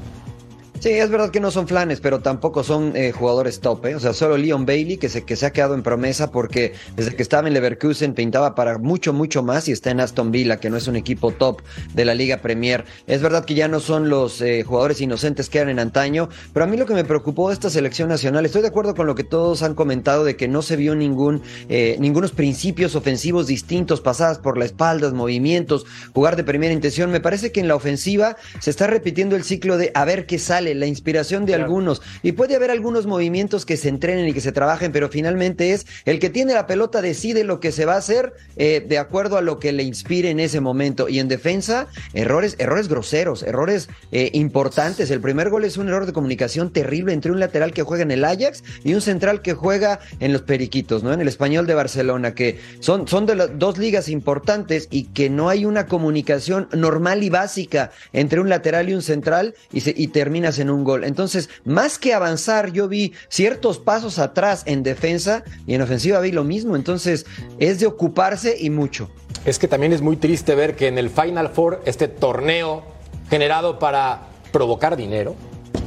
Sí, 0.81 0.89
es 0.89 1.11
verdad 1.11 1.29
que 1.29 1.41
no 1.41 1.51
son 1.51 1.69
flanes, 1.69 2.01
pero 2.01 2.21
tampoco 2.21 2.65
son 2.65 2.97
eh, 2.97 3.13
jugadores 3.13 3.61
top. 3.61 3.85
¿eh? 3.85 3.97
O 3.97 4.01
sea, 4.01 4.15
solo 4.15 4.39
Leon 4.39 4.65
Bailey, 4.65 4.97
que 4.97 5.11
se, 5.11 5.27
que 5.27 5.37
se 5.37 5.45
ha 5.45 5.53
quedado 5.53 5.75
en 5.75 5.83
promesa 5.83 6.31
porque 6.31 6.73
desde 6.97 7.15
que 7.15 7.23
estaba 7.23 7.47
en 7.47 7.53
Leverkusen 7.53 8.15
pintaba 8.15 8.55
para 8.55 8.79
mucho, 8.79 9.13
mucho 9.13 9.43
más 9.43 9.69
y 9.69 9.73
está 9.73 9.91
en 9.91 10.01
Aston 10.01 10.31
Villa, 10.31 10.57
que 10.57 10.71
no 10.71 10.79
es 10.79 10.89
un 10.89 10.97
equipo 10.97 11.33
top 11.33 11.61
de 11.93 12.07
la 12.07 12.15
Liga 12.15 12.39
Premier. 12.39 12.87
Es 13.07 13.21
verdad 13.21 13.45
que 13.45 13.53
ya 13.53 13.69
no 13.69 13.79
son 13.79 14.09
los 14.09 14.41
eh, 14.41 14.63
jugadores 14.63 15.03
inocentes 15.03 15.51
que 15.51 15.59
eran 15.59 15.69
en 15.69 15.81
antaño, 15.81 16.31
pero 16.55 16.65
a 16.65 16.67
mí 16.67 16.79
lo 16.79 16.87
que 16.87 16.95
me 16.95 17.05
preocupó 17.05 17.49
de 17.49 17.55
esta 17.55 17.69
selección 17.69 18.09
nacional, 18.09 18.47
estoy 18.47 18.63
de 18.63 18.69
acuerdo 18.69 18.95
con 18.95 19.07
lo 19.07 19.15
que 19.15 19.25
todos 19.25 19.63
han 19.63 19.75
comentado 19.75 20.25
de 20.25 20.37
que 20.37 20.49
no 20.49 20.63
se 20.63 20.77
vio 20.77 20.95
ningún, 20.95 21.43
eh, 21.69 21.99
ningunos 22.01 22.33
principios 22.33 22.97
ofensivos 22.97 23.47
distintos, 23.47 24.01
pasadas 24.01 24.39
por 24.39 24.57
la 24.57 24.65
espalda, 24.65 25.13
movimientos, 25.13 25.85
jugar 26.15 26.37
de 26.37 26.45
primera 26.45 26.73
intención. 26.73 27.11
Me 27.11 27.21
parece 27.21 27.53
que 27.53 27.61
en 27.61 27.69
la 27.69 27.75
ofensiva 27.75 28.39
se 28.61 28.71
está 28.71 28.87
repitiendo 28.87 29.37
el 29.37 29.45
ciclo 29.45 29.77
de 29.77 29.93
a 29.95 30.07
ver 30.07 30.25
qué 30.25 30.39
sale 30.39 30.70
la 30.75 30.87
inspiración 30.87 31.47
de 31.47 31.55
algunos. 31.55 32.03
Y 32.23 32.33
puede 32.33 32.57
haber 32.57 32.71
algunos 32.71 33.07
movimientos 33.07 33.67
que 33.67 33.77
se 33.77 33.89
entrenen 33.89 34.29
y 34.29 34.33
que 34.33 34.41
se 34.41 34.53
trabajen, 34.53 34.93
pero 34.93 35.09
finalmente 35.09 35.73
es 35.73 35.87
el 36.05 36.19
que 36.19 36.31
tiene 36.31 36.55
la 36.55 36.67
pelota 36.67 37.03
decide 37.03 37.45
lo 37.45 37.61
que 37.61 37.73
se 37.73 37.85
va 37.85 37.95
a 37.95 37.99
hacer 37.99 38.33
eh, 38.57 38.85
de 38.87 38.99
acuerdo 38.99 39.37
a 39.37 39.43
lo 39.43 39.59
que 39.59 39.73
le 39.73 39.83
inspire 39.83 40.31
en 40.31 40.41
ese 40.41 40.61
momento. 40.61 41.09
Y 41.09 41.19
en 41.19 41.29
defensa, 41.29 41.89
errores, 42.15 42.57
errores 42.59 42.89
groseros, 42.89 43.43
errores 43.43 43.89
eh, 44.12 44.31
importantes. 44.35 45.11
El 45.11 45.21
primer 45.21 45.50
gol 45.50 45.65
es 45.65 45.77
un 45.77 45.89
error 45.89 46.07
de 46.07 46.12
comunicación 46.12 46.73
terrible 46.73 47.12
entre 47.12 47.33
un 47.33 47.41
lateral 47.41 47.73
que 47.73 47.83
juega 47.83 48.03
en 48.03 48.11
el 48.11 48.25
Ajax 48.25 48.62
y 48.85 48.95
un 48.95 49.00
central 49.00 49.43
que 49.43 49.55
juega 49.55 50.00
en 50.21 50.33
los 50.33 50.43
Periquitos, 50.43 51.03
¿no? 51.03 51.12
En 51.12 51.21
el 51.21 51.29
español 51.29 51.67
de 51.67 51.75
Barcelona, 51.75 52.35
que 52.35 52.61
son, 52.81 53.07
son 53.07 53.27
de 53.27 53.35
las 53.35 53.59
dos 53.59 53.79
ligas 53.79 54.09
importantes 54.09 54.89
y 54.91 55.05
que 55.05 55.31
no 55.31 55.49
hay 55.49 55.65
una 55.65 55.87
comunicación 55.87 56.69
normal 56.73 57.23
y 57.23 57.31
básica 57.31 57.91
entre 58.12 58.41
un 58.41 58.49
lateral 58.49 58.89
y 58.89 58.95
un 58.95 59.03
central 59.03 59.55
y, 59.73 59.81
se, 59.81 59.95
y 59.97 60.09
terminas 60.09 60.59
en 60.61 60.71
un 60.71 60.85
gol. 60.85 61.05
Entonces, 61.05 61.49
más 61.64 61.99
que 61.99 62.14
avanzar, 62.14 62.73
yo 62.73 62.88
vi 62.88 63.12
ciertos 63.29 63.79
pasos 63.79 64.19
atrás 64.19 64.62
en 64.67 64.83
defensa 64.83 65.43
y 65.67 65.75
en 65.75 65.83
ofensiva 65.83 66.21
vi 66.21 66.33
lo 66.33 66.45
mismo. 66.45 66.76
Entonces, 66.76 67.26
es 67.59 67.81
de 67.81 67.87
ocuparse 67.87 68.57
y 68.59 68.71
mucho. 68.71 69.11
Es 69.45 69.59
que 69.59 69.69
también 69.69 69.93
es 69.93 70.02
muy 70.02 70.17
triste 70.17 70.55
ver 70.55 70.76
que 70.76 70.87
en 70.88 70.99
el 70.99 71.11
Final 71.11 71.49
Four, 71.49 71.83
este 71.87 72.09
torneo 72.09 72.85
generado 73.29 73.79
para 73.79 74.23
provocar 74.52 74.97
dinero, 74.97 75.35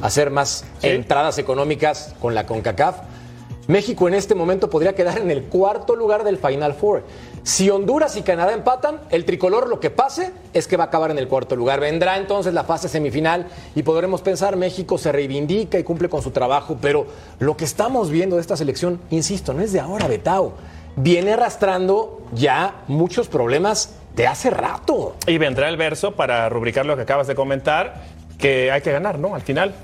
hacer 0.02 0.30
más 0.30 0.64
Sí. 0.80 0.88
entradas 0.88 1.38
económicas 1.38 2.14
con 2.20 2.34
la 2.34 2.46
CONCACAF, 2.46 2.96
México 3.66 4.08
en 4.08 4.14
este 4.14 4.34
momento 4.34 4.68
podría 4.68 4.94
quedar 4.94 5.18
en 5.18 5.30
el 5.30 5.44
cuarto 5.44 5.96
lugar 5.96 6.22
del 6.22 6.36
Final 6.36 6.74
Four. 6.74 7.02
Si 7.42 7.70
Honduras 7.70 8.16
y 8.16 8.22
Canadá 8.22 8.52
empatan, 8.52 9.00
el 9.10 9.24
tricolor 9.24 9.68
lo 9.68 9.80
que 9.80 9.90
pase 9.90 10.32
es 10.52 10.68
que 10.68 10.76
va 10.76 10.84
a 10.84 10.86
acabar 10.88 11.10
en 11.10 11.18
el 11.18 11.28
cuarto 11.28 11.56
lugar. 11.56 11.80
Vendrá 11.80 12.18
entonces 12.18 12.52
la 12.52 12.64
fase 12.64 12.88
semifinal 12.88 13.46
y 13.74 13.82
podremos 13.82 14.20
pensar 14.20 14.56
México 14.56 14.98
se 14.98 15.12
reivindica 15.12 15.78
y 15.78 15.84
cumple 15.84 16.08
con 16.08 16.22
su 16.22 16.30
trabajo, 16.30 16.76
pero 16.80 17.06
lo 17.38 17.56
que 17.56 17.64
estamos 17.64 18.10
viendo 18.10 18.36
de 18.36 18.42
esta 18.42 18.56
selección, 18.56 19.00
insisto, 19.10 19.54
no 19.54 19.62
es 19.62 19.72
de 19.72 19.80
ahora, 19.80 20.08
Betao. 20.08 20.52
Viene 20.96 21.32
arrastrando 21.32 22.22
ya 22.32 22.82
muchos 22.86 23.28
problemas 23.28 23.94
de 24.14 24.26
hace 24.26 24.50
rato. 24.50 25.16
Y 25.26 25.38
vendrá 25.38 25.68
el 25.68 25.76
verso 25.76 26.12
para 26.12 26.48
rubricar 26.48 26.86
lo 26.86 26.96
que 26.96 27.02
acabas 27.02 27.26
de 27.26 27.34
comentar, 27.34 28.04
que 28.38 28.70
hay 28.70 28.82
que 28.82 28.92
ganar, 28.92 29.18
¿no? 29.18 29.34
Al 29.34 29.42
final. 29.42 29.74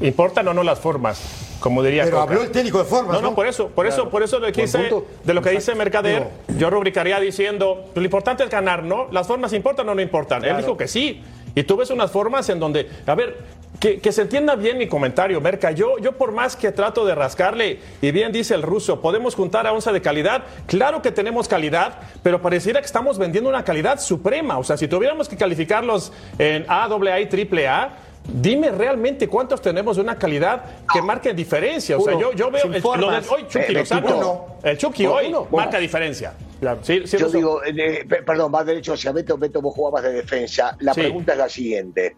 ¿Importan 0.00 0.46
o 0.48 0.54
no 0.54 0.62
las 0.62 0.78
formas? 0.78 1.45
Como 1.60 1.82
diría 1.82 2.04
Pero 2.04 2.18
Coca. 2.20 2.30
habló 2.32 2.42
el 2.44 2.50
técnico 2.50 2.78
de 2.78 2.84
formas, 2.84 3.14
No, 3.16 3.22
no, 3.22 3.30
¿no? 3.30 3.34
por 3.34 3.46
eso, 3.46 3.68
por 3.68 3.86
eso, 3.86 4.08
por 4.10 4.22
eso 4.22 4.38
lo 4.38 4.52
que 4.52 4.62
dice, 4.62 4.90
de 5.24 5.34
lo 5.34 5.42
que 5.42 5.50
dice 5.50 5.74
Mercader, 5.74 6.28
yo 6.58 6.70
rubricaría 6.70 7.18
diciendo, 7.18 7.86
lo 7.94 8.02
importante 8.02 8.44
es 8.44 8.50
ganar, 8.50 8.82
¿no? 8.82 9.08
¿Las 9.10 9.26
formas 9.26 9.52
importan 9.52 9.88
o 9.88 9.94
no 9.94 10.02
importan? 10.02 10.44
Él 10.44 10.56
dijo 10.58 10.76
que 10.76 10.86
sí. 10.88 11.22
Y 11.54 11.62
tú 11.62 11.76
ves 11.78 11.88
unas 11.88 12.10
formas 12.10 12.46
en 12.50 12.60
donde, 12.60 12.86
a 13.06 13.14
ver, 13.14 13.38
que, 13.80 13.98
que 13.98 14.12
se 14.12 14.20
entienda 14.22 14.56
bien 14.56 14.76
mi 14.76 14.88
comentario, 14.88 15.40
Merca. 15.40 15.70
Yo, 15.70 15.98
yo 15.98 16.12
por 16.12 16.32
más 16.32 16.54
que 16.54 16.70
trato 16.70 17.06
de 17.06 17.14
rascarle, 17.14 17.78
y 18.02 18.10
bien 18.10 18.30
dice 18.30 18.54
el 18.54 18.60
ruso, 18.62 19.00
podemos 19.00 19.34
juntar 19.34 19.66
a 19.66 19.72
once 19.72 19.90
de 19.90 20.02
calidad. 20.02 20.44
Claro 20.66 21.00
que 21.00 21.10
tenemos 21.12 21.48
calidad, 21.48 21.94
pero 22.22 22.42
pareciera 22.42 22.80
que 22.80 22.86
estamos 22.86 23.18
vendiendo 23.18 23.48
una 23.48 23.64
calidad 23.64 24.00
suprema. 24.00 24.58
O 24.58 24.64
sea, 24.64 24.76
si 24.76 24.86
tuviéramos 24.86 25.30
que 25.30 25.36
calificarlos 25.38 26.12
en 26.38 26.66
A, 26.68 26.84
AA 26.84 27.20
y 27.20 27.28
AAA, 27.66 27.90
Dime 28.28 28.70
realmente 28.70 29.28
cuántos 29.28 29.60
tenemos 29.62 29.96
de 29.96 30.02
una 30.02 30.16
calidad 30.18 30.64
que 30.92 31.00
marque 31.00 31.32
diferencia. 31.32 31.96
O 31.96 32.00
sea, 32.00 32.18
yo, 32.18 32.32
yo 32.32 32.50
veo 32.50 32.64
el, 32.64 32.82
lo 32.82 33.10
de 33.10 33.18
hoy 33.28 33.46
Chucky 33.48 33.64
Eh, 33.68 33.72
Lozano. 33.72 34.46
El 34.62 34.76
Chucky 34.78 35.06
hoy 35.06 35.34
marca 35.52 35.78
diferencia. 35.78 36.34
Sí, 36.82 37.02
sí, 37.06 37.18
Yo 37.18 37.28
digo, 37.28 37.62
eh, 37.64 38.04
pe- 38.08 38.22
perdón, 38.22 38.50
va 38.54 38.64
derecho 38.64 38.94
hacia 38.94 39.12
Beto, 39.12 39.36
Beto, 39.36 39.60
vos 39.60 39.74
jugabas 39.74 40.02
de 40.04 40.12
defensa. 40.12 40.76
La 40.80 40.94
Sí. 40.94 41.00
pregunta 41.02 41.32
es 41.32 41.38
la 41.38 41.48
siguiente. 41.48 42.16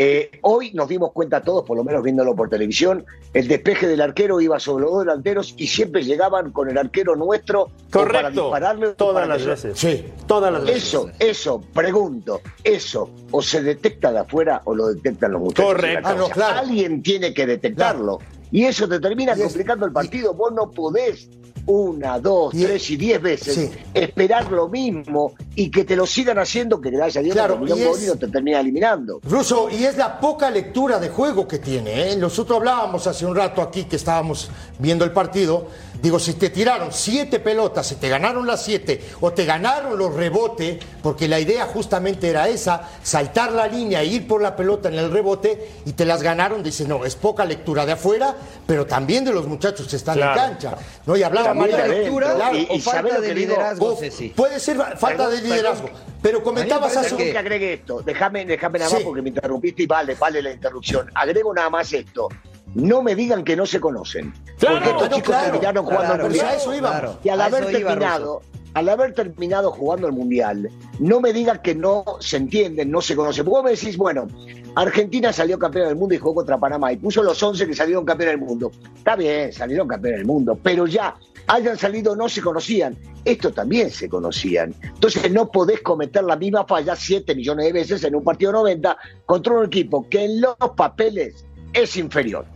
Eh, 0.00 0.30
hoy 0.42 0.70
nos 0.74 0.88
dimos 0.88 1.10
cuenta 1.10 1.42
todos, 1.42 1.64
por 1.64 1.76
lo 1.76 1.82
menos 1.82 2.04
viéndolo 2.04 2.36
por 2.36 2.48
televisión, 2.48 3.04
el 3.34 3.48
despeje 3.48 3.88
del 3.88 4.00
arquero 4.00 4.40
iba 4.40 4.60
sobre 4.60 4.84
los 4.84 4.92
dos 4.92 5.00
delanteros 5.04 5.54
y 5.56 5.66
siempre 5.66 6.04
llegaban 6.04 6.52
con 6.52 6.70
el 6.70 6.78
arquero 6.78 7.16
nuestro 7.16 7.68
para 7.90 8.30
dispararle 8.30 8.86
o 8.86 8.94
Todas 8.94 9.14
para 9.14 9.26
las 9.26 9.42
que- 9.42 9.48
veces. 9.48 9.76
Sí. 9.76 10.06
Todas 10.28 10.52
las 10.52 10.62
veces. 10.62 10.84
Eso, 10.84 11.10
eso, 11.18 11.60
pregunto, 11.74 12.40
eso, 12.62 13.10
o 13.32 13.42
se 13.42 13.60
detecta 13.60 14.12
de 14.12 14.20
afuera 14.20 14.62
o 14.66 14.74
lo 14.76 14.86
detectan 14.86 15.32
los 15.32 15.42
muchachos. 15.42 15.72
Correcto. 15.72 16.08
Ah, 16.08 16.14
no, 16.14 16.28
claro. 16.28 16.60
Alguien 16.60 17.02
tiene 17.02 17.34
que 17.34 17.44
detectarlo. 17.46 18.20
Y 18.50 18.64
eso 18.64 18.88
te 18.88 18.98
termina 19.00 19.32
Y 19.36 19.40
es- 19.40 19.44
complicando 19.46 19.86
el 19.86 19.92
partido. 19.92 20.34
Vos 20.34 20.52
no 20.52 20.70
podés 20.70 21.28
una, 21.66 22.18
dos, 22.18 22.54
Y 22.54 22.62
es- 22.62 22.66
tres 22.68 22.90
y 22.90 22.96
diez 22.96 23.20
veces 23.20 23.54
Sí. 23.54 23.70
esperar 23.92 24.50
lo 24.50 24.68
mismo 24.68 25.34
y 25.54 25.70
que 25.70 25.84
te 25.84 25.96
lo 25.96 26.06
sigan 26.06 26.38
haciendo 26.38 26.80
que 26.80 26.88
gracias 26.90 27.16
a 27.18 27.22
Dios 27.22 27.34
Claro, 27.34 27.60
y 27.66 27.70
es- 27.72 28.08
y 28.08 28.16
te 28.18 28.28
termina 28.28 28.60
eliminando. 28.60 29.20
Ruso, 29.22 29.68
y 29.68 29.84
es 29.84 29.98
la 29.98 30.18
poca 30.18 30.48
lectura 30.50 30.98
de 30.98 31.10
juego 31.10 31.46
que 31.46 31.58
tiene. 31.58 32.12
¿eh? 32.12 32.16
Nosotros 32.16 32.56
hablábamos 32.58 33.06
hace 33.06 33.26
un 33.26 33.36
rato 33.36 33.60
aquí 33.60 33.84
que 33.84 33.96
estábamos 33.96 34.50
viendo 34.78 35.04
el 35.04 35.12
partido. 35.12 35.66
Digo, 36.00 36.18
si 36.20 36.34
te 36.34 36.48
tiraron 36.48 36.88
siete 36.92 37.40
pelotas, 37.40 37.88
si 37.88 37.96
te 37.96 38.08
ganaron 38.08 38.46
las 38.46 38.62
siete 38.64 39.02
o 39.20 39.32
te 39.32 39.44
ganaron 39.44 39.98
los 39.98 40.14
rebotes, 40.14 40.78
porque 41.02 41.26
la 41.28 41.40
idea 41.40 41.66
justamente 41.66 42.30
era 42.30 42.48
esa, 42.48 42.88
saltar 43.02 43.50
la 43.52 43.66
línea 43.66 44.00
e 44.02 44.06
ir 44.06 44.26
por 44.28 44.40
la 44.40 44.54
pelota 44.56 44.88
en 44.88 44.94
el 44.94 45.10
rebote 45.10 45.70
y 45.84 45.92
te 45.92 46.04
las 46.06 46.22
ganaron, 46.22 46.62
dice, 46.62 46.86
no, 46.86 47.04
es 47.04 47.16
poca 47.16 47.44
lectura 47.44 47.84
de 47.84 47.92
afuera, 47.92 48.36
pero 48.66 48.86
también 48.86 49.24
de 49.24 49.32
los 49.32 49.46
muchachos 49.46 49.86
que 49.88 49.96
están 49.96 50.16
Claro. 50.16 50.40
en 50.40 50.48
cancha. 50.48 50.74
¿no? 51.06 51.16
Y 51.16 51.22
hablaba 51.22 51.54
María 51.54 51.78
de 51.78 51.88
lectura 51.88 52.34
claro, 52.34 52.56
y, 52.56 52.66
o 52.70 52.74
y 52.74 52.80
falta 52.80 52.98
¿sabés 53.00 53.14
lo 53.14 53.20
de 53.20 53.28
que 53.28 53.34
digo? 53.34 53.50
liderazgo, 53.52 53.98
puede 54.36 54.60
ser 54.60 54.76
falta 54.96 55.28
de 55.28 55.42
liderazgo. 55.42 55.90
Pero 56.22 56.42
comentabas 56.42 56.96
hace 56.96 57.14
un- 57.14 57.20
que 57.20 57.38
agregue 57.38 57.72
esto, 57.74 58.02
déjame, 58.02 58.44
déjame 58.44 58.78
nada 58.78 58.88
Sí. 58.90 58.96
más 58.96 59.04
porque 59.04 59.22
me 59.22 59.28
interrumpiste 59.28 59.82
y 59.84 59.86
vale, 59.86 60.14
vale 60.16 60.42
la 60.42 60.50
interrupción. 60.52 61.10
Agrego 61.14 61.54
nada 61.54 61.70
más 61.70 61.92
esto. 61.92 62.28
No 62.74 63.02
me 63.02 63.14
digan 63.14 63.44
que 63.44 63.56
no 63.56 63.64
se 63.64 63.80
conocen. 63.80 64.34
Claro, 64.58 64.76
porque 64.76 64.90
estos 64.90 65.10
no, 65.10 65.16
chicos 65.16 65.28
claro, 65.30 65.44
terminaron 65.52 65.84
jugando 65.86 66.28
claro, 66.28 66.48
a 66.48 66.54
eso. 66.54 66.70
Claro. 66.78 67.18
Y 67.24 67.28
al 67.30 67.40
haber 67.40 67.62
iba, 67.62 67.72
terminado, 67.72 68.42
al 68.74 68.88
haber 68.88 69.14
terminado 69.14 69.70
jugando 69.70 70.06
el 70.06 70.12
mundial, 70.12 70.70
no 70.98 71.20
me 71.20 71.32
digan 71.32 71.60
que 71.62 71.74
no 71.74 72.04
se 72.20 72.36
entienden, 72.36 72.90
no 72.90 73.00
se 73.00 73.16
conocen. 73.16 73.44
Porque 73.44 73.56
vos 73.56 73.64
me 73.64 73.70
decís, 73.70 73.96
bueno, 73.96 74.26
Argentina 74.74 75.32
salió 75.32 75.58
campeón 75.58 75.88
del 75.88 75.96
mundo 75.96 76.14
y 76.14 76.18
jugó 76.18 76.36
contra 76.36 76.58
Panamá 76.58 76.92
y 76.92 76.96
puso 76.96 77.22
los 77.22 77.42
11 77.42 77.66
que 77.66 77.74
salieron 77.74 78.04
campeón 78.04 78.30
del 78.30 78.38
mundo. 78.38 78.70
Está 78.96 79.16
bien, 79.16 79.52
salieron 79.52 79.88
campeón 79.88 80.16
del 80.16 80.24
mundo, 80.24 80.58
pero 80.62 80.86
ya 80.86 81.16
hayan 81.48 81.76
salido 81.76 82.14
no 82.14 82.28
se 82.28 82.40
conocían. 82.40 82.96
Esto 83.24 83.52
también 83.52 83.90
se 83.90 84.08
conocían. 84.08 84.74
Entonces 84.82 85.30
no 85.30 85.50
podés 85.50 85.80
cometer 85.80 86.24
la 86.24 86.36
misma 86.36 86.64
falla 86.66 86.94
7 86.94 87.34
millones 87.34 87.66
de 87.66 87.72
veces 87.72 88.04
en 88.04 88.14
un 88.14 88.22
partido 88.22 88.52
90 88.52 88.96
contra 89.26 89.54
un 89.54 89.66
equipo 89.66 90.08
que 90.08 90.24
en 90.24 90.40
los 90.40 90.56
papeles 90.76 91.44
es 91.72 91.96
inferior 91.96 92.46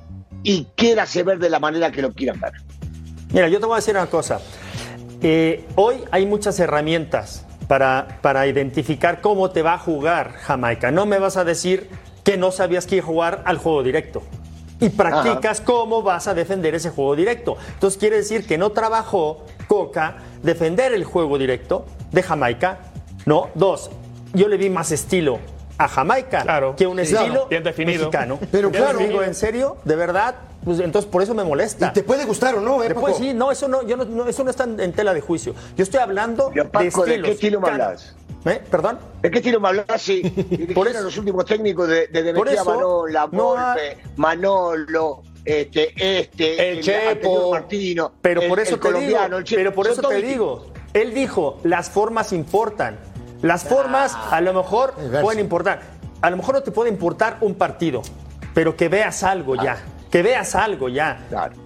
y 0.42 0.66
quiera 0.76 1.06
ver 1.24 1.38
de 1.38 1.50
la 1.50 1.58
manera 1.58 1.90
que 1.90 2.02
lo 2.02 2.12
quieran 2.12 2.40
ver. 2.40 2.52
Mira, 3.32 3.48
yo 3.48 3.58
te 3.58 3.66
voy 3.66 3.74
a 3.74 3.76
decir 3.76 3.94
una 3.94 4.06
cosa. 4.06 4.40
Eh, 5.22 5.64
hoy 5.76 6.02
hay 6.10 6.26
muchas 6.26 6.58
herramientas 6.58 7.44
para, 7.68 8.18
para 8.22 8.46
identificar 8.46 9.20
cómo 9.20 9.50
te 9.50 9.62
va 9.62 9.74
a 9.74 9.78
jugar 9.78 10.32
Jamaica. 10.32 10.90
No 10.90 11.06
me 11.06 11.18
vas 11.18 11.36
a 11.36 11.44
decir 11.44 11.88
que 12.24 12.36
no 12.36 12.50
sabías 12.50 12.86
que 12.86 12.96
iba 12.96 13.04
a 13.04 13.06
jugar 13.06 13.42
al 13.44 13.58
juego 13.58 13.82
directo. 13.82 14.22
Y 14.80 14.88
practicas 14.88 15.60
cómo 15.60 16.02
vas 16.02 16.26
a 16.26 16.34
defender 16.34 16.74
ese 16.74 16.90
juego 16.90 17.14
directo. 17.14 17.56
Entonces 17.74 17.98
quiere 18.00 18.16
decir 18.16 18.46
que 18.46 18.58
no 18.58 18.70
trabajó 18.70 19.44
Coca 19.68 20.16
defender 20.42 20.92
el 20.92 21.04
juego 21.04 21.38
directo 21.38 21.86
de 22.10 22.22
Jamaica. 22.24 22.78
No, 23.24 23.48
dos, 23.54 23.90
yo 24.32 24.48
le 24.48 24.56
vi 24.56 24.70
más 24.70 24.90
estilo 24.90 25.38
a 25.78 25.86
Jamaica 25.86 26.42
Claro. 26.42 26.74
que 26.76 26.86
un 26.88 26.96
Sí, 26.96 27.02
estilo 27.14 27.24
claro. 27.26 27.46
Bien 27.48 27.62
definido. 27.62 27.98
mexicano. 28.06 28.38
Pero 28.50 28.72
claro. 28.72 28.98
digo, 28.98 29.22
en 29.22 29.34
serio, 29.36 29.76
de 29.84 29.94
verdad, 29.94 30.34
pues 30.64 30.78
entonces 30.80 31.10
por 31.10 31.22
eso 31.22 31.34
me 31.34 31.44
molesta. 31.44 31.88
Y 31.88 31.92
te 31.92 32.02
puede 32.02 32.24
gustar 32.24 32.54
o 32.54 32.60
no, 32.60 32.82
¿eh, 32.82 32.88
Después 32.88 33.14
Paco? 33.14 33.24
sí, 33.24 33.34
no, 33.34 33.50
eso 33.50 33.68
no, 33.68 33.82
yo 33.82 33.96
no, 33.96 34.04
no, 34.04 34.26
eso 34.26 34.44
no 34.44 34.50
está 34.50 34.64
en, 34.64 34.78
en 34.80 34.92
tela 34.92 35.12
de 35.14 35.20
juicio. 35.20 35.54
Yo 35.76 35.82
estoy 35.82 36.00
hablando 36.00 36.50
Paco, 36.70 36.78
de 36.78 36.84
¿de 36.84 36.88
estilos. 36.88 37.26
qué 37.26 37.32
estilo 37.32 37.60
me 37.60 37.68
hablas? 37.70 38.14
¿Eh? 38.44 38.60
¿Perdón? 38.70 38.98
¿De 39.20 39.30
qué 39.30 39.38
estilo 39.38 39.60
me 39.60 39.68
hablas? 39.68 39.86
Si 40.02 40.20
Por 40.74 40.88
eso- 40.88 41.00
los 41.02 41.16
últimos 41.18 41.44
técnicos 41.44 41.86
de, 41.88 42.08
de 42.08 42.32
Por 42.34 42.48
Demetria 42.48 42.60
eso, 42.62 43.06
La 43.08 43.28
no 43.30 43.54
Manolo, 44.16 45.22
este, 45.44 45.92
este, 46.20 46.70
El 46.72 46.80
Chepo. 46.82 47.08
anterior 47.10 47.50
Martino, 47.50 48.12
Pero 48.22 48.42
el- 48.42 48.48
por 48.48 48.60
eso 48.60 48.74
el 48.76 48.80
te 48.80 48.88
digo, 48.88 48.94
colombiano, 48.98 49.36
el 49.38 49.44
Chepo, 49.44 49.58
pero 49.60 49.72
por 49.74 49.86
eso 49.88 50.02
te 50.02 50.22
digo, 50.22 50.66
él 50.94 51.14
dijo, 51.14 51.58
las 51.64 51.90
formas 51.90 52.32
importan. 52.32 52.98
Las 53.42 53.64
formas 53.64 54.16
a 54.30 54.40
lo 54.40 54.52
mejor 54.54 54.94
El 54.98 55.08
verso. 55.10 55.24
pueden 55.24 55.40
importar. 55.40 55.80
A 56.20 56.30
lo 56.30 56.36
mejor 56.36 56.54
no 56.54 56.62
te 56.62 56.70
puede 56.70 56.88
importar 56.90 57.38
un 57.40 57.54
partido, 57.56 58.02
pero 58.54 58.76
que 58.76 58.88
veas 58.88 59.24
algo 59.24 59.56
ya. 59.56 59.78
Que 60.12 60.22
veas 60.22 60.54
algo 60.54 60.90
ya. 60.90 61.18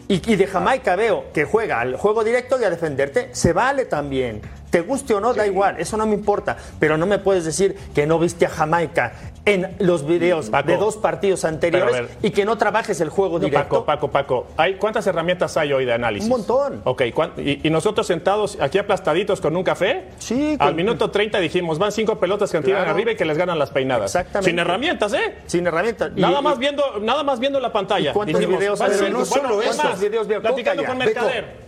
Y, 0.09 0.33
y 0.33 0.37
de 0.37 0.47
Jamaica 0.47 0.95
veo 0.97 1.25
que 1.35 1.45
juega 1.45 1.81
al 1.81 1.97
juego 1.97 2.23
directo 2.23 2.61
y 2.61 2.65
a 2.65 2.71
defenderte, 2.71 3.29
se 3.33 3.53
vale 3.53 3.87
también. 3.87 4.41
Te 4.71 4.81
guste 4.81 5.15
o 5.15 5.21
no, 5.21 5.33
da 5.33 5.47
igual, 5.47 5.77
eso 5.79 5.97
no 5.97 6.07
me 6.07 6.15
importa. 6.15 6.57
Pero 6.79 6.97
no 6.99 7.07
me 7.07 7.19
puedes 7.19 7.45
decir 7.45 7.77
que 7.95 8.07
no 8.07 8.19
viste 8.19 8.47
a 8.47 8.51
Jamaica 8.51 9.13
en 9.45 9.77
los 9.79 10.05
videos 10.05 10.51
Paco. 10.51 10.69
de 10.69 10.77
dos 10.77 10.97
partidos 10.97 11.45
anteriores 11.45 12.11
y 12.21 12.31
que 12.31 12.45
no 12.45 12.59
trabajes 12.59 13.01
el 13.01 13.09
juego 13.09 13.39
No, 13.39 13.45
directo. 13.45 13.85
Paco, 13.85 14.09
Paco, 14.11 14.11
Paco. 14.11 14.47
¿Hay, 14.57 14.75
¿Cuántas 14.75 15.07
herramientas 15.07 15.57
hay 15.57 15.73
hoy 15.73 15.85
de 15.85 15.93
análisis? 15.93 16.25
Un 16.29 16.39
montón. 16.39 16.81
Ok, 16.85 17.03
¿cuán- 17.15 17.33
y, 17.39 17.67
y 17.67 17.71
nosotros 17.71 18.09
sentados 18.09 18.59
aquí 18.61 18.79
aplastaditos 18.79 19.41
con 19.41 19.57
un 19.57 19.63
café? 19.63 20.09
Sí, 20.19 20.57
Al 20.59 20.69
con- 20.71 20.77
minuto 20.77 21.11
30 21.13 21.39
dijimos, 21.39 21.79
van 21.79 21.93
cinco 21.93 22.19
pelotas 22.19 22.51
que 22.51 22.61
tiran 22.61 22.81
Claro. 22.83 22.91
arriba 22.97 23.13
y 23.13 23.17
que 23.17 23.25
les 23.25 23.39
ganan 23.39 23.59
las 23.59 23.71
peinadas. 23.71 24.15
Exactamente. 24.17 24.51
Sin 24.51 24.59
herramientas, 24.59 25.13
¿eh? 25.15 25.37
Sin 25.47 25.65
herramientas. 25.67 26.11
Nada 26.17 26.41
y- 26.41 26.43
más 26.43 26.59
viendo, 26.59 26.83
nada 27.01 27.23
más 27.23 27.39
viendo 27.39 27.61
la 27.61 27.73
pantalla. 27.73 28.11
¿Y 28.11 28.15
cuántos 28.15 28.41
Dijimos, 28.41 28.59
videos 28.61 28.79
van 28.81 28.91
cinco. 28.93 29.05
No 29.07 29.13
Bueno, 29.25 29.27
solo 29.27 29.63
es 29.63 29.71
eso. 29.71 29.83
Más, 30.01 30.41
platicando 30.41 30.85
con. 30.85 30.99
Mercader. 30.99 31.67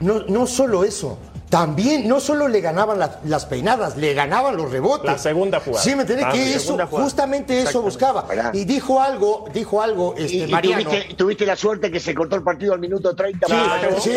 No, 0.00 0.20
no 0.28 0.46
solo 0.46 0.84
eso. 0.84 1.18
También, 1.50 2.08
no 2.08 2.18
solo 2.18 2.48
le 2.48 2.60
ganaban 2.60 2.98
la- 2.98 3.20
las 3.26 3.46
peinadas, 3.46 3.96
le 3.96 4.12
ganaban 4.12 4.56
los 4.56 4.72
rebotes. 4.72 5.06
La 5.06 5.18
segunda 5.18 5.60
jugada. 5.60 5.84
Sí, 5.84 5.94
me 5.94 6.00
entendés 6.02 6.26
Ah, 6.28 6.32
que 6.32 6.54
eso, 6.54 6.72
jugada. 6.72 6.90
justamente 6.90 7.60
eso 7.60 7.80
buscaba. 7.80 8.26
Y 8.52 8.64
dijo 8.64 9.00
algo, 9.00 9.44
dijo 9.54 9.80
algo, 9.80 10.14
este, 10.18 10.34
Y, 10.34 10.42
y 10.42 10.46
Mariano. 10.48 10.82
tuviste, 10.90 11.14
tuviste 11.14 11.46
la 11.46 11.54
suerte 11.54 11.92
que 11.92 12.00
se 12.00 12.12
cortó 12.12 12.34
el 12.34 12.42
partido 12.42 12.72
al 12.72 12.80
minuto 12.80 13.14
30. 13.14 13.46
Sí, 13.46 13.52
para- 13.52 14.00
sí, 14.00 14.10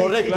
correcto. 0.00 0.36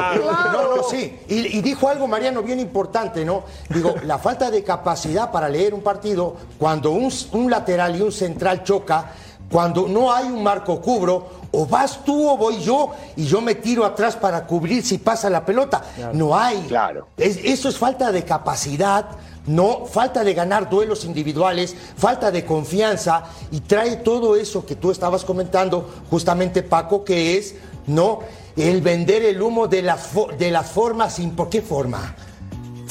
No, 0.52 0.76
no, 0.76 0.84
sí. 0.84 1.18
Y, 1.28 1.58
y 1.58 1.62
dijo 1.62 1.90
algo, 1.90 2.08
Mariano, 2.08 2.44
bien 2.44 2.60
importante, 2.60 3.26
¿no? 3.26 3.44
Digo, 3.70 3.96
la 4.06 4.20
falta 4.20 4.52
de 4.52 4.64
capacidad 4.64 5.32
para 5.32 5.50
leer 5.50 5.74
un 5.74 5.82
partido, 5.82 6.36
cuando 6.60 6.92
un, 6.92 7.12
un 7.32 7.50
lateral 7.50 7.96
y 7.96 8.02
un 8.02 8.12
central 8.12 8.64
choca, 8.64 9.12
cuando 9.54 9.88
no 9.88 10.12
hay 10.12 10.26
un 10.26 10.42
marco 10.42 10.82
cubro, 10.82 11.28
o 11.52 11.68
vas 11.68 12.00
tú 12.04 12.28
o 12.28 12.36
voy 12.36 12.60
yo, 12.60 12.90
y 13.16 13.24
yo 13.26 13.40
me 13.40 13.54
tiro 13.54 13.86
atrás 13.86 14.16
para 14.16 14.48
cubrir 14.48 14.84
si 14.84 14.98
pasa 14.98 15.30
la 15.30 15.46
pelota. 15.46 15.84
No 16.12 16.36
hay. 16.36 16.60
Claro. 16.68 17.08
Es- 17.18 17.38
eso 17.38 17.70
es 17.70 17.78
falta 17.78 18.12
de 18.12 18.24
capacidad. 18.26 19.06
No, 19.46 19.86
falta 19.86 20.24
de 20.24 20.34
ganar 20.34 20.70
duelos 20.72 21.06
individuales, 21.06 21.76
falta 21.98 22.32
de 22.32 22.44
confianza 22.46 23.26
y 23.52 23.60
trae 23.60 23.98
todo 23.98 24.36
eso 24.36 24.66
que 24.66 24.76
tú 24.76 24.90
estabas 24.90 25.24
comentando, 25.24 25.88
justamente 26.10 26.64
Paco, 26.64 27.04
que 27.04 27.38
es 27.38 27.54
no 27.86 28.20
el 28.56 28.82
vender 28.82 29.24
el 29.24 29.40
humo 29.42 29.68
de 29.68 29.84
fo- 29.86 30.36
de 30.36 30.50
las 30.50 30.66
formas 30.72 31.14
sin 31.16 31.32
por 31.36 31.50
qué 31.50 31.62
forma. 31.62 32.16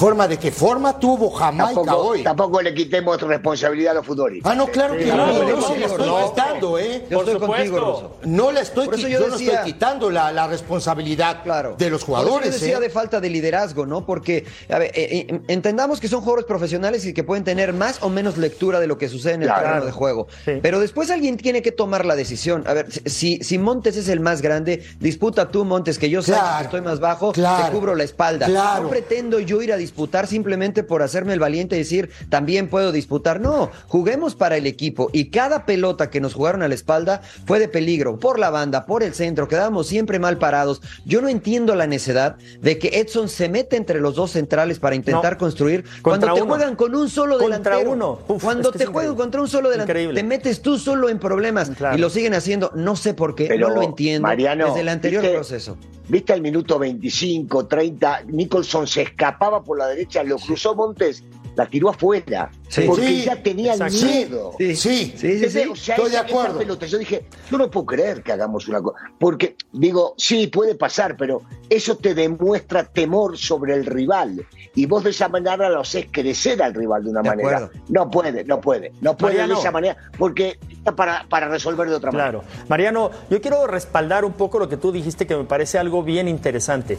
Forma 0.02 0.26
de 0.26 0.36
qué 0.36 0.50
forma 0.50 0.98
tuvo 0.98 1.30
Jamaica 1.30 1.66
Tampoco, 1.74 1.96
hoy. 1.96 2.24
tampoco 2.24 2.60
le 2.60 2.74
quitemos 2.74 3.22
responsabilidad 3.22 3.92
a 3.92 3.94
los 3.94 4.06
futbolistas. 4.06 4.50
Ah, 4.50 4.56
no, 4.56 4.66
claro 4.66 4.96
que 4.96 5.04
claro, 5.04 5.26
no, 5.28 5.32
no 5.48 5.62
se 5.62 5.78
la 5.78 5.86
estoy 5.86 6.06
no. 6.08 6.28
quitando, 6.32 6.76
¿eh? 6.80 7.04
Por 7.08 7.38
contigo. 7.38 8.16
No 8.24 8.50
la 8.50 8.62
estoy, 8.62 8.86
Por 8.86 8.94
eso 8.96 9.06
qui- 9.06 9.10
yo 9.12 9.20
yo 9.20 9.28
no 9.28 9.32
decía- 9.38 9.52
estoy 9.60 9.72
quitando 9.74 10.10
la, 10.10 10.32
la 10.32 10.48
responsabilidad 10.48 11.44
Claro. 11.44 11.76
de 11.78 11.88
los 11.88 12.02
Por 12.04 12.16
eso 12.18 12.24
jugadores. 12.24 12.46
yo 12.48 12.52
decía 12.60 12.78
¿eh? 12.78 12.80
de 12.80 12.90
falta 12.90 13.20
de 13.20 13.30
liderazgo, 13.30 13.86
¿no? 13.86 14.04
Porque, 14.04 14.44
a 14.68 14.78
ver, 14.80 14.90
eh, 14.92 15.26
eh, 15.30 15.40
entendamos 15.46 16.00
que 16.00 16.08
son 16.08 16.18
jugadores 16.22 16.46
profesionales 16.46 17.06
y 17.06 17.14
que 17.14 17.22
pueden 17.22 17.44
tener 17.44 17.72
más 17.72 18.02
o 18.02 18.08
menos 18.10 18.38
lectura 18.38 18.80
de 18.80 18.88
lo 18.88 18.98
que 18.98 19.08
sucede 19.08 19.34
en 19.34 19.42
el 19.42 19.48
Claro. 19.50 19.62
terreno 19.62 19.86
de 19.86 19.92
juego. 19.92 20.26
Sí. 20.44 20.58
Pero 20.60 20.80
después 20.80 21.12
alguien 21.12 21.36
tiene 21.36 21.62
que 21.62 21.70
tomar 21.70 22.06
la 22.06 22.16
decisión. 22.16 22.64
A 22.66 22.72
ver, 22.74 22.88
si, 23.08 23.38
si 23.44 23.56
Montes 23.56 23.96
es 23.96 24.08
el 24.08 24.18
más 24.18 24.42
grande, 24.42 24.82
disputa 24.98 25.48
tú, 25.52 25.64
Montes, 25.64 25.96
que 26.00 26.10
yo 26.10 26.22
sé 26.22 26.32
Claro. 26.32 26.58
que 26.58 26.64
estoy 26.64 26.80
más 26.80 26.98
bajo, 26.98 27.30
Claro. 27.30 27.66
te 27.66 27.70
cubro 27.70 27.94
la 27.94 28.02
espalda. 28.02 28.46
Claro. 28.46 28.82
No 28.82 28.88
pretendo 28.88 29.38
yo 29.38 29.62
ir 29.62 29.72
a 29.72 29.76
disputar 29.76 29.91
simplemente 30.26 30.82
por 30.82 31.02
hacerme 31.02 31.32
el 31.32 31.38
valiente 31.40 31.76
y 31.76 31.78
decir, 31.80 32.10
también 32.28 32.68
puedo 32.68 32.92
disputar. 32.92 33.40
No, 33.40 33.70
juguemos 33.88 34.34
para 34.34 34.56
el 34.56 34.66
equipo 34.66 35.10
y 35.12 35.30
cada 35.30 35.66
pelota 35.66 36.10
que 36.10 36.20
nos 36.20 36.34
jugaron 36.34 36.62
a 36.62 36.68
la 36.68 36.74
espalda 36.74 37.22
fue 37.46 37.58
de 37.58 37.68
peligro, 37.68 38.18
por 38.18 38.38
la 38.38 38.50
banda, 38.50 38.86
por 38.86 39.02
el 39.02 39.14
centro, 39.14 39.48
quedábamos 39.48 39.86
siempre 39.86 40.18
mal 40.18 40.38
parados. 40.38 40.80
Yo 41.04 41.20
no 41.20 41.28
entiendo 41.28 41.74
la 41.74 41.86
necedad 41.86 42.36
de 42.60 42.78
que 42.78 43.00
Edson 43.00 43.28
se 43.28 43.48
mete 43.48 43.76
entre 43.76 44.00
los 44.00 44.14
dos 44.14 44.30
centrales 44.32 44.78
para 44.78 44.94
intentar 44.96 45.32
No. 45.34 45.38
construir 45.38 45.84
Contra 46.02 46.02
cuando 46.02 46.26
te 46.34 46.42
uno. 46.42 46.54
juegan 46.54 46.76
con 46.76 46.94
un 46.94 47.08
solo 47.08 47.38
Contra 47.38 47.58
delantero. 47.76 47.90
uno. 47.92 48.18
Uf, 48.28 48.42
cuando 48.42 48.68
es 48.68 48.72
que 48.72 48.78
te 48.78 48.86
juegan 48.86 49.12
increíble. 49.12 49.22
contra 49.22 49.40
un 49.40 49.48
solo 49.48 49.70
delantero, 49.70 49.98
Increíble. 50.00 50.20
te 50.20 50.26
metes 50.26 50.62
tú 50.62 50.78
solo 50.78 51.08
en 51.08 51.18
problemas 51.18 51.70
Claro. 51.70 51.96
y 51.96 52.00
lo 52.00 52.10
siguen 52.10 52.34
haciendo. 52.34 52.70
No 52.74 52.96
sé 52.96 53.14
por 53.14 53.34
qué, 53.34 53.46
Pero, 53.46 53.68
no 53.68 53.74
lo 53.76 53.82
entiendo 53.82 54.22
Mariano, 54.28 54.66
desde 54.68 54.80
el 54.80 54.88
anterior 54.88 55.24
proceso. 55.32 55.76
¿Viste 56.12 56.34
al 56.34 56.42
minuto 56.42 56.78
25, 56.78 57.66
30? 57.66 58.24
Nicholson 58.28 58.86
se 58.86 59.00
escapaba 59.00 59.64
por 59.64 59.78
la 59.78 59.86
derecha, 59.88 60.22
lo 60.22 60.36
cruzó 60.36 60.74
Montes, 60.74 61.24
la 61.56 61.66
tiró 61.70 61.88
afuera. 61.88 62.50
Sí. 62.68 62.82
porque 62.86 63.06
Sí, 63.06 63.22
ya 63.24 63.42
tenía 63.42 63.72
exacto. 63.72 63.96
miedo. 64.04 64.52
Sí, 64.58 64.76
sí, 64.76 65.14
Sí, 65.16 65.38
sí, 65.38 65.48
sí. 65.50 65.58
O 65.70 65.74
sea, 65.74 65.94
estoy 65.96 66.10
de 66.10 66.16
esa- 66.18 66.26
acuerdo. 66.26 66.58
pelota, 66.58 66.84
yo 66.84 66.98
dije, 66.98 67.24
yo 67.50 67.56
no 67.56 67.70
puedo 67.70 67.86
creer 67.86 68.22
que 68.22 68.30
hagamos 68.32 68.68
una 68.68 68.82
cosa. 68.82 68.98
Porque, 69.18 69.56
digo, 69.72 70.12
sí, 70.18 70.48
puede 70.48 70.74
pasar, 70.74 71.16
pero 71.16 71.42
eso 71.70 71.96
te 71.96 72.14
demuestra 72.14 72.84
temor 72.84 73.38
sobre 73.38 73.72
el 73.74 73.86
rival. 73.86 74.46
Y 74.74 74.86
vos 74.86 75.04
de 75.04 75.10
esa 75.10 75.28
manera 75.28 75.68
lo 75.68 75.80
haces 75.80 76.06
crecer 76.10 76.62
al 76.62 76.72
rival 76.72 77.04
de 77.04 77.10
una 77.10 77.20
De 77.22 77.28
manera. 77.28 77.56
acuerdo. 77.58 77.80
No 77.88 78.10
puede, 78.10 78.44
no 78.44 78.60
puede, 78.60 78.92
no 79.02 79.16
puede 79.16 79.34
Mariano. 79.34 79.54
de 79.54 79.60
esa 79.60 79.70
manera, 79.70 79.96
porque 80.18 80.58
está 80.70 80.96
para, 80.96 81.26
para 81.28 81.48
resolver 81.48 81.88
de 81.90 81.94
otra 81.96 82.10
manera. 82.10 82.30
Claro. 82.30 82.44
Mariano, 82.68 83.10
yo 83.28 83.40
quiero 83.42 83.66
respaldar 83.66 84.24
un 84.24 84.32
poco 84.32 84.58
lo 84.58 84.68
que 84.68 84.76
tú 84.78 84.90
dijiste 84.90 85.26
que 85.26 85.36
me 85.36 85.44
parece 85.44 85.78
algo 85.78 86.02
bien 86.02 86.26
interesante. 86.26 86.98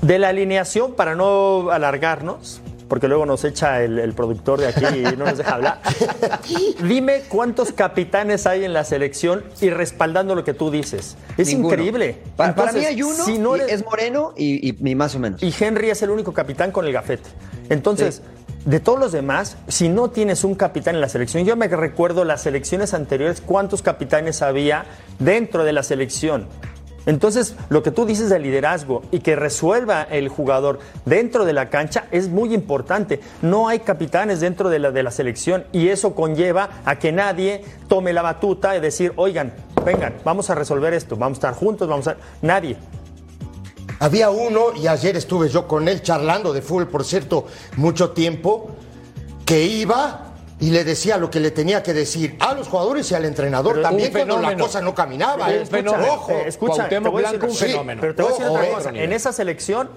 De 0.00 0.18
la 0.18 0.28
alineación, 0.28 0.94
para 0.94 1.14
no 1.14 1.70
alargarnos, 1.70 2.62
porque 2.90 3.08
luego 3.08 3.24
nos 3.24 3.42
echa 3.44 3.82
el, 3.82 3.98
el 3.98 4.12
productor 4.12 4.60
de 4.60 4.66
aquí 4.66 4.84
y 4.84 5.02
no 5.16 5.24
nos 5.24 5.38
deja 5.38 5.54
hablar. 5.54 5.80
Dime 6.86 7.22
cuántos 7.28 7.72
capitanes 7.72 8.46
hay 8.46 8.64
en 8.64 8.72
la 8.72 8.84
selección 8.84 9.44
y 9.60 9.70
respaldando 9.70 10.34
lo 10.34 10.44
que 10.44 10.52
tú 10.54 10.70
dices. 10.70 11.16
Es 11.38 11.48
Ninguno. 11.48 11.74
increíble. 11.74 12.18
Pa- 12.36 12.54
para 12.54 12.72
mí 12.72 12.84
hay 12.84 13.02
uno, 13.02 13.24
si 13.24 13.38
no 13.38 13.54
eres- 13.56 13.72
es 13.72 13.84
Moreno 13.84 14.34
y, 14.36 14.70
y- 14.70 14.76
y 14.90 14.94
más 14.94 15.14
o 15.14 15.18
menos. 15.18 15.42
y 15.42 15.54
Henry 15.58 15.88
es 15.90 16.02
el 16.02 16.10
único 16.10 16.32
capitán 16.34 16.72
con 16.72 16.84
el 16.86 16.92
gafete. 16.92 17.30
Entonces, 17.68 18.22
de 18.64 18.80
todos 18.80 18.98
los 18.98 19.12
demás, 19.12 19.56
si 19.68 19.88
no 19.88 20.10
tienes 20.10 20.44
un 20.44 20.54
capitán 20.54 20.94
en 20.96 21.00
la 21.00 21.08
selección, 21.08 21.44
yo 21.44 21.56
me 21.56 21.68
recuerdo 21.68 22.24
las 22.24 22.42
selecciones 22.42 22.92
anteriores, 22.92 23.40
cuántos 23.40 23.80
capitanes 23.82 24.42
había 24.42 24.84
dentro 25.18 25.64
de 25.64 25.72
la 25.72 25.82
selección. 25.82 26.46
Entonces, 27.06 27.56
lo 27.68 27.82
que 27.82 27.90
tú 27.90 28.04
dices 28.04 28.30
de 28.30 28.38
liderazgo 28.38 29.02
y 29.10 29.20
que 29.20 29.36
resuelva 29.36 30.02
el 30.02 30.28
jugador 30.28 30.78
dentro 31.04 31.44
de 31.44 31.52
la 31.52 31.70
cancha 31.70 32.06
es 32.10 32.28
muy 32.28 32.54
importante. 32.54 33.20
No 33.42 33.68
hay 33.68 33.80
capitanes 33.80 34.40
dentro 34.40 34.68
de 34.68 34.78
la, 34.78 34.90
de 34.90 35.02
la 35.02 35.10
selección 35.10 35.64
y 35.72 35.88
eso 35.88 36.14
conlleva 36.14 36.70
a 36.84 36.98
que 36.98 37.12
nadie 37.12 37.64
tome 37.88 38.12
la 38.12 38.22
batuta 38.22 38.76
y 38.76 38.80
decir, 38.80 39.12
oigan, 39.16 39.52
vengan, 39.84 40.14
vamos 40.24 40.50
a 40.50 40.54
resolver 40.54 40.92
esto, 40.94 41.16
vamos 41.16 41.36
a 41.36 41.38
estar 41.38 41.54
juntos, 41.54 41.88
vamos 41.88 42.06
a... 42.08 42.16
Nadie. 42.42 42.76
Había 43.98 44.30
uno, 44.30 44.74
y 44.74 44.86
ayer 44.86 45.16
estuve 45.16 45.48
yo 45.48 45.68
con 45.68 45.86
él 45.88 46.02
charlando 46.02 46.52
de 46.52 46.62
fútbol, 46.62 46.88
por 46.88 47.04
cierto, 47.04 47.46
mucho 47.76 48.10
tiempo, 48.12 48.70
que 49.44 49.64
iba 49.64 50.29
y 50.60 50.70
le 50.70 50.84
decía 50.84 51.16
lo 51.16 51.30
que 51.30 51.40
le 51.40 51.50
tenía 51.50 51.82
que 51.82 51.92
decir 51.94 52.36
a 52.40 52.54
los 52.54 52.68
jugadores 52.68 53.10
y 53.10 53.14
al 53.14 53.24
entrenador 53.24 53.72
Pero 53.74 53.82
también 53.82 54.12
cuando 54.12 54.38
la 54.40 54.56
cosa 54.56 54.80
no 54.80 54.94
caminaba. 54.94 55.46
Un 55.46 55.52
¿eh? 55.52 55.66
fenómeno. 55.66 56.12
Ojo, 56.14 56.32
Eh, 56.32 56.44
escucha, 56.46 56.88
te 56.88 56.98
voy 56.98 57.24
a 57.24 57.30
Blanco, 57.30 57.46
decir- 57.46 57.50
un 57.50 57.56
sí, 57.56 57.72
fenómeno. 57.72 58.00
Pero 58.00 58.14
te 58.14 58.22
voy 58.22 58.30
a 58.30 58.34
decir 58.34 58.48
otra 58.50 58.66
eh, 58.68 58.72
cosa. 58.72 58.90
En 58.90 59.12
esa 59.12 59.32
selección, 59.32 59.90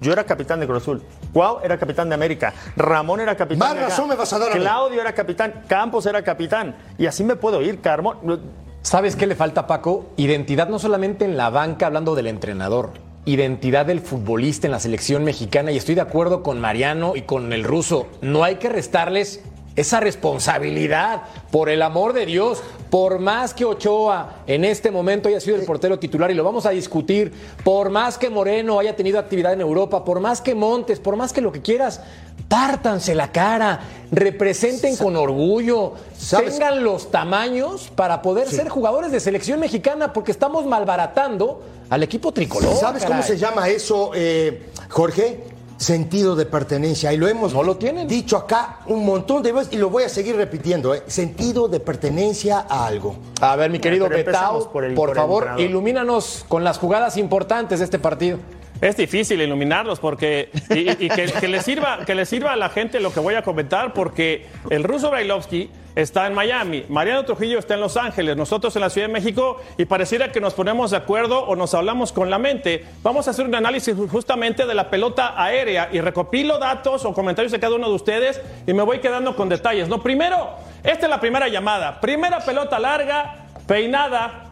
yo 0.00 0.12
era 0.12 0.24
capitán 0.24 0.60
de 0.60 0.66
Cruz 0.66 0.82
Azul. 0.82 1.02
Cuau 1.32 1.60
era 1.62 1.78
capitán 1.78 2.08
de 2.08 2.14
América. 2.14 2.52
Ramón 2.76 3.20
era 3.20 3.36
capitán 3.36 3.58
Más 3.58 3.74
de 3.74 3.80
razón 3.82 4.08
me 4.08 4.14
vas 4.14 4.32
a 4.32 4.38
dar 4.38 4.50
a 4.52 4.54
mí. 4.54 4.60
Claudio 4.60 5.00
era 5.00 5.14
capitán. 5.14 5.64
Campos 5.68 6.04
era 6.06 6.22
capitán. 6.22 6.76
Y 6.98 7.06
así 7.06 7.24
me 7.24 7.36
puedo 7.36 7.60
ir, 7.62 7.80
Carmón. 7.80 8.40
¿Sabes 8.82 9.14
qué 9.16 9.26
le 9.26 9.34
falta, 9.34 9.66
Paco? 9.66 10.06
Identidad 10.16 10.68
no 10.68 10.78
solamente 10.78 11.24
en 11.26 11.36
la 11.36 11.50
banca, 11.50 11.86
hablando 11.86 12.14
del 12.14 12.26
entrenador. 12.28 12.90
identidad 13.26 13.84
del 13.84 14.00
futbolista 14.00 14.66
en 14.66 14.70
la 14.72 14.80
selección 14.80 15.24
mexicana 15.24 15.70
y 15.70 15.76
estoy 15.76 15.94
de 15.94 16.00
acuerdo 16.00 16.42
con 16.42 16.58
Mariano 16.58 17.12
y 17.14 17.22
con 17.22 17.52
el 17.52 17.64
ruso. 17.64 18.06
No 18.22 18.42
hay 18.44 18.56
que 18.56 18.70
restarles 18.70 19.42
esa 19.76 20.00
responsabilidad, 20.00 21.22
por 21.50 21.68
el 21.68 21.82
amor 21.82 22.12
de 22.12 22.26
Dios, 22.26 22.62
por 22.90 23.18
más 23.20 23.54
que 23.54 23.64
Ochoa 23.64 24.42
en 24.46 24.64
este 24.64 24.90
momento 24.90 25.28
haya 25.28 25.40
sido 25.40 25.56
el 25.56 25.64
portero 25.64 25.98
titular 25.98 26.30
y 26.30 26.34
lo 26.34 26.44
vamos 26.44 26.66
a 26.66 26.70
discutir, 26.70 27.32
por 27.64 27.90
más 27.90 28.18
que 28.18 28.30
Moreno 28.30 28.78
haya 28.78 28.96
tenido 28.96 29.18
actividad 29.18 29.52
en 29.52 29.60
Europa, 29.60 30.04
por 30.04 30.20
más 30.20 30.40
que 30.40 30.54
Montes, 30.54 30.98
por 30.98 31.16
más 31.16 31.32
que 31.32 31.40
lo 31.40 31.52
que 31.52 31.62
quieras, 31.62 32.00
pártanse 32.48 33.14
la 33.14 33.30
cara, 33.30 33.80
representen 34.10 34.96
con 34.96 35.14
orgullo, 35.16 35.94
tengan 36.28 36.82
los 36.82 37.10
tamaños 37.10 37.90
para 37.94 38.22
poder 38.22 38.48
ser 38.48 38.68
jugadores 38.68 39.12
de 39.12 39.20
selección 39.20 39.60
mexicana 39.60 40.12
porque 40.12 40.32
estamos 40.32 40.66
malbaratando 40.66 41.62
al 41.88 42.02
equipo 42.02 42.32
tricolor. 42.32 42.74
¿Sabes 42.76 43.04
cómo 43.04 43.22
se 43.22 43.38
llama 43.38 43.68
eso, 43.68 44.10
eh, 44.14 44.70
Jorge? 44.88 45.44
Sentido 45.80 46.36
de 46.36 46.44
pertenencia. 46.44 47.10
Y 47.10 47.16
lo 47.16 47.26
hemos 47.26 47.54
No 47.54 47.62
lo 47.62 47.78
tienen. 47.78 48.06
dicho 48.06 48.36
acá 48.36 48.80
un 48.86 49.02
montón 49.06 49.42
de 49.42 49.50
veces 49.50 49.72
y 49.72 49.78
lo 49.78 49.88
voy 49.88 50.02
a 50.02 50.10
seguir 50.10 50.36
repitiendo. 50.36 50.94
¿eh? 50.94 51.02
Sentido 51.06 51.68
de 51.68 51.80
pertenencia 51.80 52.66
a 52.68 52.86
algo. 52.86 53.16
A 53.40 53.56
ver, 53.56 53.70
mi 53.70 53.78
querido 53.78 54.06
Betao, 54.06 54.70
por 54.70 54.84
el- 54.84 54.92
por, 54.92 55.06
por 55.08 55.16
el 55.16 55.16
favor, 55.16 55.42
entrenador. 55.44 55.64
ilumínanos 55.70 56.44
con 56.48 56.64
las 56.64 56.76
jugadas 56.76 57.16
importantes 57.16 57.78
de 57.78 57.86
este 57.86 57.98
partido. 57.98 58.36
Es 58.80 58.96
difícil 58.96 59.40
iluminarlos 59.42 60.00
porque 60.00 60.50
y, 60.70 61.08
que, 61.08 61.26
que 61.38 61.48
le 61.48 61.60
sirva 61.62 62.04
que 62.06 62.14
le 62.14 62.24
sirva 62.24 62.52
a 62.52 62.56
la 62.56 62.70
gente 62.70 62.98
lo 63.00 63.12
que 63.12 63.20
voy 63.20 63.34
a 63.34 63.42
comentar 63.42 63.92
porque 63.92 64.46
el 64.70 64.84
ruso 64.84 65.10
Brailovsky 65.10 65.70
está 65.94 66.26
en 66.26 66.34
Miami, 66.34 66.84
Mariano 66.88 67.24
Trujillo 67.24 67.58
está 67.58 67.74
en 67.74 67.80
Los 67.80 67.96
Ángeles, 67.96 68.36
nosotros 68.36 68.74
en 68.76 68.82
la 68.82 68.90
Ciudad 68.90 69.08
de 69.08 69.12
México 69.12 69.60
y 69.76 69.84
pareciera 69.84 70.32
que 70.32 70.40
nos 70.40 70.54
ponemos 70.54 70.92
de 70.92 70.96
acuerdo 70.96 71.44
o 71.44 71.56
nos 71.56 71.74
hablamos 71.74 72.12
con 72.12 72.30
la 72.30 72.38
mente. 72.38 72.86
Vamos 73.02 73.28
a 73.28 73.32
hacer 73.32 73.44
un 73.44 73.54
análisis 73.54 73.94
justamente 74.10 74.66
de 74.66 74.74
la 74.74 74.88
pelota 74.88 75.34
aérea 75.36 75.90
y 75.92 76.00
recopilo 76.00 76.58
datos 76.58 77.04
o 77.04 77.12
comentarios 77.12 77.52
de 77.52 77.60
cada 77.60 77.74
uno 77.74 77.88
de 77.88 77.94
ustedes 77.94 78.40
y 78.66 78.72
me 78.72 78.82
voy 78.82 79.00
quedando 79.00 79.36
con 79.36 79.48
detalles. 79.48 79.88
No, 79.88 80.02
primero, 80.02 80.50
esta 80.82 81.06
es 81.06 81.10
la 81.10 81.20
primera 81.20 81.48
llamada, 81.48 82.00
primera 82.00 82.40
pelota 82.40 82.78
larga, 82.78 83.46
peinada 83.66 84.49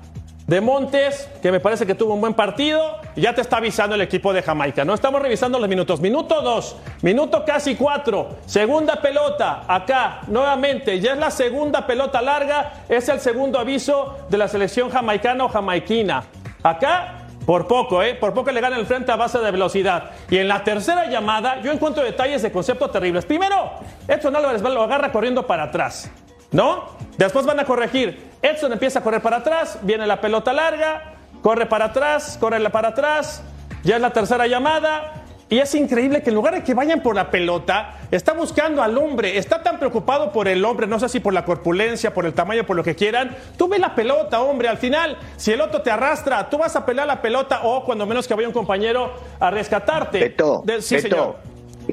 de 0.48 0.62
Montes, 0.62 1.28
que 1.42 1.52
me 1.52 1.60
parece 1.60 1.86
que 1.86 1.94
tuvo 1.94 2.14
un 2.14 2.22
buen 2.22 2.32
partido, 2.32 2.96
y 3.14 3.20
ya 3.20 3.34
te 3.34 3.42
está 3.42 3.58
avisando 3.58 3.94
el 3.94 4.00
equipo 4.00 4.32
de 4.32 4.42
Jamaica. 4.42 4.82
No 4.82 4.94
estamos 4.94 5.20
revisando 5.20 5.58
los 5.58 5.68
minutos. 5.68 6.00
Minuto 6.00 6.40
2, 6.40 6.76
minuto 7.02 7.44
casi 7.44 7.76
4, 7.76 8.28
segunda 8.46 8.96
pelota, 8.96 9.64
acá, 9.68 10.22
nuevamente, 10.26 11.00
ya 11.00 11.12
es 11.12 11.18
la 11.18 11.30
segunda 11.30 11.86
pelota 11.86 12.22
larga, 12.22 12.84
es 12.88 13.10
el 13.10 13.20
segundo 13.20 13.58
aviso 13.58 14.16
de 14.30 14.38
la 14.38 14.48
selección 14.48 14.88
jamaicana 14.88 15.44
o 15.44 15.48
jamaiquina. 15.50 16.24
Acá, 16.62 17.26
por 17.44 17.66
poco, 17.66 18.02
¿eh? 18.02 18.14
Por 18.14 18.32
poco 18.32 18.50
le 18.50 18.62
gana 18.62 18.78
el 18.78 18.86
frente 18.86 19.12
a 19.12 19.16
base 19.16 19.38
de 19.38 19.50
velocidad. 19.50 20.12
Y 20.30 20.38
en 20.38 20.48
la 20.48 20.64
tercera 20.64 21.10
llamada, 21.10 21.60
yo 21.60 21.72
encuentro 21.72 22.02
detalles 22.02 22.40
de 22.40 22.50
concepto 22.50 22.88
terribles. 22.88 23.26
Primero, 23.26 23.70
Edson 24.06 24.34
Álvarez 24.34 24.62
lo 24.62 24.82
agarra 24.82 25.12
corriendo 25.12 25.46
para 25.46 25.64
atrás. 25.64 26.10
¿No? 26.50 26.96
Después 27.18 27.44
van 27.44 27.60
a 27.60 27.64
corregir. 27.64 28.27
Edson 28.42 28.72
empieza 28.72 29.00
a 29.00 29.02
correr 29.02 29.20
para 29.20 29.38
atrás, 29.38 29.78
viene 29.82 30.06
la 30.06 30.20
pelota 30.20 30.52
larga, 30.52 31.14
corre 31.42 31.66
para 31.66 31.86
atrás, 31.86 32.36
corre 32.40 32.60
para 32.70 32.88
atrás, 32.88 33.42
ya 33.82 33.96
es 33.96 34.02
la 34.02 34.10
tercera 34.12 34.46
llamada. 34.46 35.24
Y 35.50 35.60
es 35.60 35.74
increíble 35.74 36.22
que 36.22 36.28
en 36.28 36.36
lugar 36.36 36.52
de 36.52 36.62
que 36.62 36.74
vayan 36.74 37.00
por 37.00 37.14
la 37.14 37.30
pelota, 37.30 37.94
está 38.10 38.34
buscando 38.34 38.82
al 38.82 38.98
hombre, 38.98 39.38
está 39.38 39.62
tan 39.62 39.78
preocupado 39.78 40.30
por 40.30 40.46
el 40.46 40.62
hombre, 40.62 40.86
no 40.86 41.00
sé 41.00 41.08
si 41.08 41.20
por 41.20 41.32
la 41.32 41.46
corpulencia, 41.46 42.12
por 42.12 42.26
el 42.26 42.34
tamaño, 42.34 42.66
por 42.66 42.76
lo 42.76 42.84
que 42.84 42.94
quieran. 42.94 43.34
Tú 43.56 43.66
ve 43.66 43.78
la 43.78 43.94
pelota, 43.94 44.42
hombre, 44.42 44.68
al 44.68 44.76
final, 44.76 45.16
si 45.38 45.52
el 45.52 45.62
otro 45.62 45.80
te 45.80 45.90
arrastra, 45.90 46.50
tú 46.50 46.58
vas 46.58 46.76
a 46.76 46.84
pelear 46.84 47.06
la 47.06 47.22
pelota 47.22 47.60
o 47.62 47.82
cuando 47.82 48.04
menos 48.04 48.28
que 48.28 48.34
vaya 48.34 48.46
un 48.46 48.52
compañero 48.52 49.14
a 49.40 49.50
rescatarte. 49.50 50.20
Beto, 50.20 50.60
De- 50.66 50.82
sí, 50.82 50.96
Beto, 50.96 51.08
señor. 51.08 51.36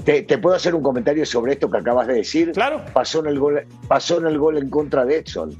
Te, 0.04 0.24
te 0.24 0.38
puedo 0.38 0.58
hacer 0.58 0.76
un 0.76 0.84
comentario 0.84 1.26
sobre 1.26 1.54
esto 1.54 1.72
que 1.72 1.78
acabas 1.78 2.08
de 2.08 2.16
decir? 2.16 2.52
Claro. 2.52 2.82
Pasó 2.92 3.22
en 3.22 3.28
el 3.28 3.40
gol, 3.40 3.66
pasó 3.88 4.18
en 4.18 4.28
el 4.28 4.38
gol 4.38 4.58
en 4.58 4.70
contra 4.70 5.06
de 5.06 5.20
Edson. 5.20 5.58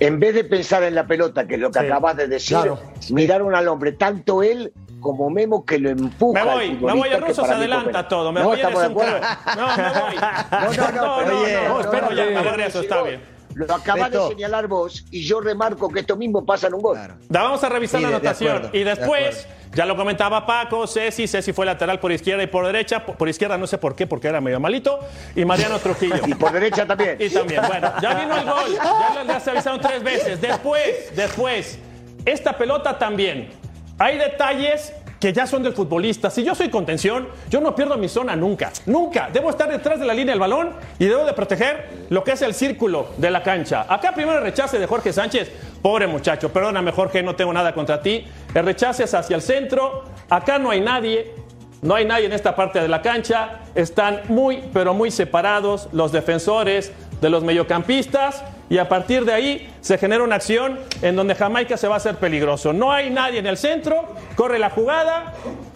En 0.00 0.18
vez 0.18 0.34
de 0.34 0.44
pensar 0.44 0.82
en 0.82 0.94
la 0.94 1.06
pelota, 1.06 1.46
que 1.46 1.54
es 1.54 1.60
lo 1.60 1.70
que 1.70 1.80
Sí, 1.80 1.86
acabas 1.86 2.16
de 2.16 2.26
decir, 2.26 2.56
claro. 2.56 2.80
miraron 3.10 3.54
al 3.54 3.68
hombre, 3.68 3.92
tanto 3.92 4.42
él 4.42 4.72
como 5.00 5.30
Memo, 5.30 5.64
que 5.64 5.78
lo 5.78 5.90
empuja. 5.90 6.44
Me 6.44 6.50
al 6.50 6.56
voy, 6.56 6.70
me 6.70 6.76
futbolista, 6.78 6.94
voy, 6.98 7.08
el 7.08 7.20
que 7.20 7.26
ruso 7.28 7.44
se 7.44 7.52
adelanta 7.52 8.08
todo. 8.08 8.32
Me 8.32 8.40
no, 8.40 8.46
voy. 8.48 8.62
No, 8.62 8.80
me 8.80 8.88
voy. 8.88 9.04
No, 9.56 9.76
no, 9.76 9.76
no, 9.76 10.92
no, 10.92 11.22
no, 11.22 11.40
Oye, 11.40 11.54
no, 11.54 11.78
no. 11.78 13.39
Lo 13.54 13.74
acabas 13.74 14.10
Beto. 14.10 14.28
de 14.28 14.34
señalar 14.34 14.66
vos 14.68 15.04
y 15.10 15.22
yo 15.26 15.40
remarco 15.40 15.88
que 15.88 16.00
esto 16.00 16.16
mismo 16.16 16.44
pasa 16.46 16.68
en 16.68 16.74
un 16.74 16.80
gol. 16.82 16.96
Claro. 16.96 17.14
Da, 17.28 17.42
vamos 17.42 17.62
a 17.64 17.68
revisar 17.68 17.98
Sí, 17.98 18.02
la 18.02 18.08
de- 18.08 18.12
de 18.12 18.18
anotación. 18.28 18.56
acuerdo, 18.56 18.76
y 18.76 18.78
de 18.80 18.84
después, 18.94 19.46
ya 19.74 19.86
lo 19.86 19.96
comentaba 19.96 20.46
Paco, 20.46 20.86
Ceci, 20.86 21.26
Ceci 21.26 21.52
fue 21.52 21.66
lateral 21.66 21.98
por 22.00 22.12
izquierda 22.12 22.42
y 22.42 22.46
por 22.46 22.64
derecha. 22.66 23.04
Por, 23.04 23.16
por 23.16 23.28
izquierda 23.28 23.58
no 23.58 23.66
sé 23.66 23.78
por 23.78 23.94
qué, 23.96 24.06
porque 24.06 24.28
era 24.28 24.40
medio 24.40 24.60
malito. 24.60 25.00
Y 25.34 25.44
Mariano 25.44 25.78
Trujillo. 25.78 26.20
Y 26.26 26.34
por 26.34 26.52
derecha 26.52 26.86
también. 26.86 27.16
Y 27.18 27.28
también, 27.28 27.62
bueno, 27.66 27.92
ya 28.00 28.14
vino 28.14 28.36
el 28.36 28.44
gol. 28.44 28.74
Ya, 28.74 29.14
lo- 29.22 29.28
ya 29.28 29.40
se 29.40 29.50
avisaron 29.50 29.80
tres 29.80 30.02
veces. 30.02 30.40
Después, 30.40 31.14
después, 31.16 31.78
esta 32.24 32.56
pelota 32.56 32.98
también. 32.98 33.50
Hay 33.98 34.16
detalles 34.16 34.92
que 35.20 35.32
ya 35.34 35.46
son 35.46 35.62
del 35.62 35.74
futbolista. 35.74 36.30
Si 36.30 36.42
yo 36.42 36.54
soy 36.54 36.70
contención, 36.70 37.28
yo 37.50 37.60
no 37.60 37.74
pierdo 37.74 37.96
mi 37.98 38.08
zona 38.08 38.34
nunca. 38.34 38.72
Nunca. 38.86 39.28
Debo 39.30 39.50
estar 39.50 39.70
detrás 39.70 40.00
de 40.00 40.06
la 40.06 40.14
línea 40.14 40.32
del 40.32 40.40
balón 40.40 40.70
y 40.98 41.04
debo 41.04 41.24
de 41.24 41.34
proteger 41.34 42.06
lo 42.08 42.24
que 42.24 42.32
es 42.32 42.42
el 42.42 42.54
círculo 42.54 43.08
de 43.18 43.30
la 43.30 43.42
cancha. 43.42 43.84
Acá 43.86 44.12
primero 44.12 44.38
el 44.38 44.44
rechace 44.44 44.78
de 44.78 44.86
Jorge 44.86 45.12
Sánchez. 45.12 45.50
Pobre 45.82 46.06
muchacho, 46.06 46.50
perdóname 46.50 46.90
Jorge, 46.92 47.22
no 47.22 47.36
tengo 47.36 47.52
nada 47.52 47.74
contra 47.74 48.00
ti. 48.00 48.26
El 48.54 48.64
rechace 48.64 49.04
es 49.04 49.12
hacia 49.12 49.36
el 49.36 49.42
centro. 49.42 50.04
Acá 50.30 50.58
no 50.58 50.70
hay 50.70 50.80
nadie. 50.80 51.34
No 51.82 51.94
hay 51.94 52.06
nadie 52.06 52.26
en 52.26 52.32
esta 52.32 52.56
parte 52.56 52.80
de 52.80 52.88
la 52.88 53.02
cancha. 53.02 53.60
Están 53.74 54.22
muy, 54.28 54.64
pero 54.72 54.94
muy 54.94 55.10
separados 55.10 55.88
los 55.92 56.12
defensores 56.12 56.92
de 57.20 57.28
los 57.28 57.44
mediocampistas. 57.44 58.42
Y 58.70 58.78
a 58.78 58.88
partir 58.88 59.24
de 59.24 59.32
ahí 59.34 59.70
se 59.80 59.98
genera 59.98 60.24
una 60.24 60.36
acción 60.36 60.78
en 61.02 61.16
donde 61.16 61.34
Jamaica 61.34 61.76
se 61.76 61.88
va 61.88 61.94
a 61.94 61.96
hacer 61.98 62.16
peligroso. 62.16 62.72
No 62.72 62.92
hay 62.92 63.10
nadie 63.10 63.40
en 63.40 63.46
el 63.46 63.56
centro. 63.56 64.14
Corre 64.36 64.58
la 64.58 64.70
jugada. 64.70 65.34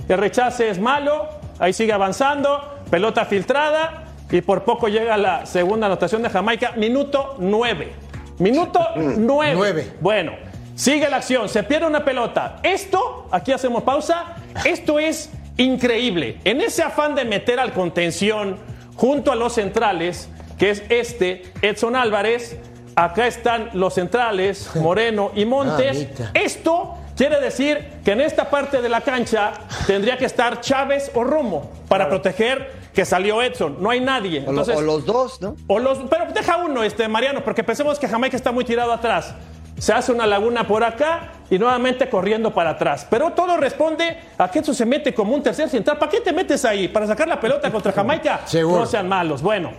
El 0.08 0.16
rechace 0.16 0.70
es 0.70 0.78
malo. 0.78 1.28
Ahí 1.58 1.72
sigue 1.72 1.92
avanzando. 1.92 2.82
Pelota 2.90 3.24
filtrada. 3.24 4.04
Y 4.30 4.40
por 4.40 4.62
poco 4.62 4.86
llega 4.88 5.16
la 5.16 5.44
segunda 5.44 5.86
anotación 5.86 6.22
de 6.22 6.30
Jamaica. 6.30 6.72
Minuto 6.76 7.34
9. 7.40 7.92
Minuto 8.38 8.80
9. 8.96 9.54
Nueve. 9.54 9.92
Bueno, 10.00 10.32
sigue 10.74 11.08
la 11.08 11.16
acción, 11.18 11.48
se 11.48 11.62
pierde 11.62 11.86
una 11.86 12.04
pelota. 12.04 12.58
Esto, 12.62 13.28
aquí 13.30 13.52
hacemos 13.52 13.84
pausa, 13.84 14.36
esto 14.64 14.98
es 14.98 15.30
increíble. 15.56 16.38
En 16.44 16.60
ese 16.60 16.82
afán 16.82 17.14
de 17.14 17.24
meter 17.24 17.60
al 17.60 17.72
contención 17.72 18.56
junto 18.96 19.30
a 19.30 19.36
los 19.36 19.54
centrales, 19.54 20.28
que 20.58 20.70
es 20.70 20.82
este, 20.88 21.44
Edson 21.62 21.94
Álvarez, 21.94 22.58
acá 22.96 23.26
están 23.26 23.70
los 23.74 23.94
centrales, 23.94 24.70
Moreno 24.76 25.32
y 25.34 25.44
Montes. 25.44 25.94
Mamita. 25.94 26.30
Esto 26.34 26.94
quiere 27.16 27.40
decir 27.40 27.86
que 28.04 28.12
en 28.12 28.20
esta 28.20 28.50
parte 28.50 28.80
de 28.82 28.88
la 28.88 29.00
cancha 29.00 29.52
tendría 29.86 30.16
que 30.18 30.24
estar 30.24 30.60
Chávez 30.60 31.10
o 31.14 31.24
Romo 31.24 31.70
para 31.88 32.08
proteger 32.08 32.84
que 32.92 33.04
salió 33.04 33.42
Edson. 33.42 33.76
No 33.80 33.90
hay 33.90 34.00
nadie. 34.00 34.40
O, 34.40 34.44
lo- 34.44 34.50
Entonces, 34.50 34.76
o 34.76 34.80
los 34.80 35.04
dos, 35.06 35.40
¿no? 35.40 35.56
o 35.66 35.78
los, 35.78 35.98
pero 36.10 36.26
deja 36.32 36.56
uno, 36.58 36.82
este 36.82 37.06
Mariano, 37.08 37.42
porque 37.44 37.64
pensemos 37.64 37.98
que 37.98 38.06
Jamaica 38.08 38.36
está 38.36 38.52
muy 38.52 38.64
tirado 38.64 38.92
atrás. 38.92 39.34
Se 39.76 39.92
hace 39.92 40.12
una 40.12 40.24
laguna 40.24 40.64
por 40.68 40.84
acá 40.84 41.32
y 41.50 41.58
nuevamente 41.58 42.08
corriendo 42.08 42.54
para 42.54 42.70
atrás. 42.70 43.04
Pero 43.10 43.32
todo 43.32 43.56
responde 43.56 44.16
a 44.38 44.48
que 44.48 44.60
eso 44.60 44.72
se 44.72 44.86
mete 44.86 45.12
como 45.12 45.34
un 45.34 45.42
tercer 45.42 45.68
central. 45.68 45.98
¿Para 45.98 46.12
qué 46.12 46.20
te 46.20 46.32
metes 46.32 46.64
ahí? 46.64 46.86
¿Para 46.86 47.08
sacar 47.08 47.26
la 47.26 47.40
pelota 47.40 47.72
contra 47.72 47.90
Jamaica? 47.92 48.42
Seguro. 48.44 48.80
No 48.82 48.86
sean 48.86 49.08
malos. 49.08 49.42
Bueno, 49.42 49.72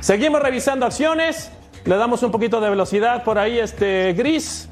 seguimos 0.00 0.40
revisando 0.40 0.86
acciones. 0.86 1.50
Le 1.86 1.96
damos 1.96 2.22
un 2.22 2.30
poquito 2.32 2.60
de 2.60 2.68
velocidad 2.70 3.22
por 3.22 3.38
ahí, 3.38 3.58
este 3.58 4.12
gris, 4.14 4.68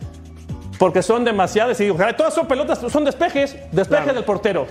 porque 0.79 1.03
son 1.03 1.25
demasiadas. 1.25 1.81
Y 1.81 1.89
ojalá, 1.91 2.17
todas 2.17 2.35
son 2.35 2.47
pelotas, 2.47 2.81
son 2.91 3.05
despejes, 3.05 3.57
despeje 3.73 4.13
del 4.13 4.25
portero. 4.25 4.67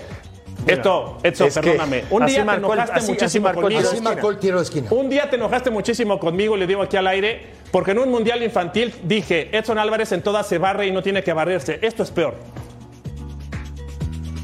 Esto, 0.66 1.18
Edson, 1.22 1.48
es 1.48 1.54
perdóname. 1.54 2.04
Un 2.10 2.24
día 2.24 2.38
te 2.38 2.44
marcó 2.44 2.72
enojaste 2.72 2.92
así- 2.92 3.00
así 3.02 3.12
muchísimo 3.12 3.44
marcó 3.44 3.60
conmigo. 3.62 3.80
tiro 3.80 3.92
Así 3.92 4.00
marcó 4.02 4.30
el 4.30 4.38
tiro 4.38 4.56
de 4.58 4.62
esquina. 4.62 4.86
Un 4.90 5.10
día 5.10 5.28
te 5.28 5.36
enojaste 5.36 5.70
muchísimo 5.70 6.18
conmigo, 6.18 6.56
le 6.56 6.66
digo 6.66 6.80
aquí 6.82 6.96
al 6.96 7.06
aire, 7.06 7.46
porque 7.70 7.90
en 7.90 7.98
un 7.98 8.10
mundial 8.10 8.42
infantil 8.42 8.94
dije, 9.02 9.54
Edson 9.56 9.78
Álvarez 9.78 10.12
en 10.12 10.22
todas 10.22 10.46
se 10.46 10.56
barre 10.58 10.86
y 10.86 10.90
no 10.90 11.02
tiene 11.02 11.22
que 11.22 11.32
barrerse. 11.34 11.78
Esto 11.82 12.02
es 12.02 12.10
peor. 12.10 12.34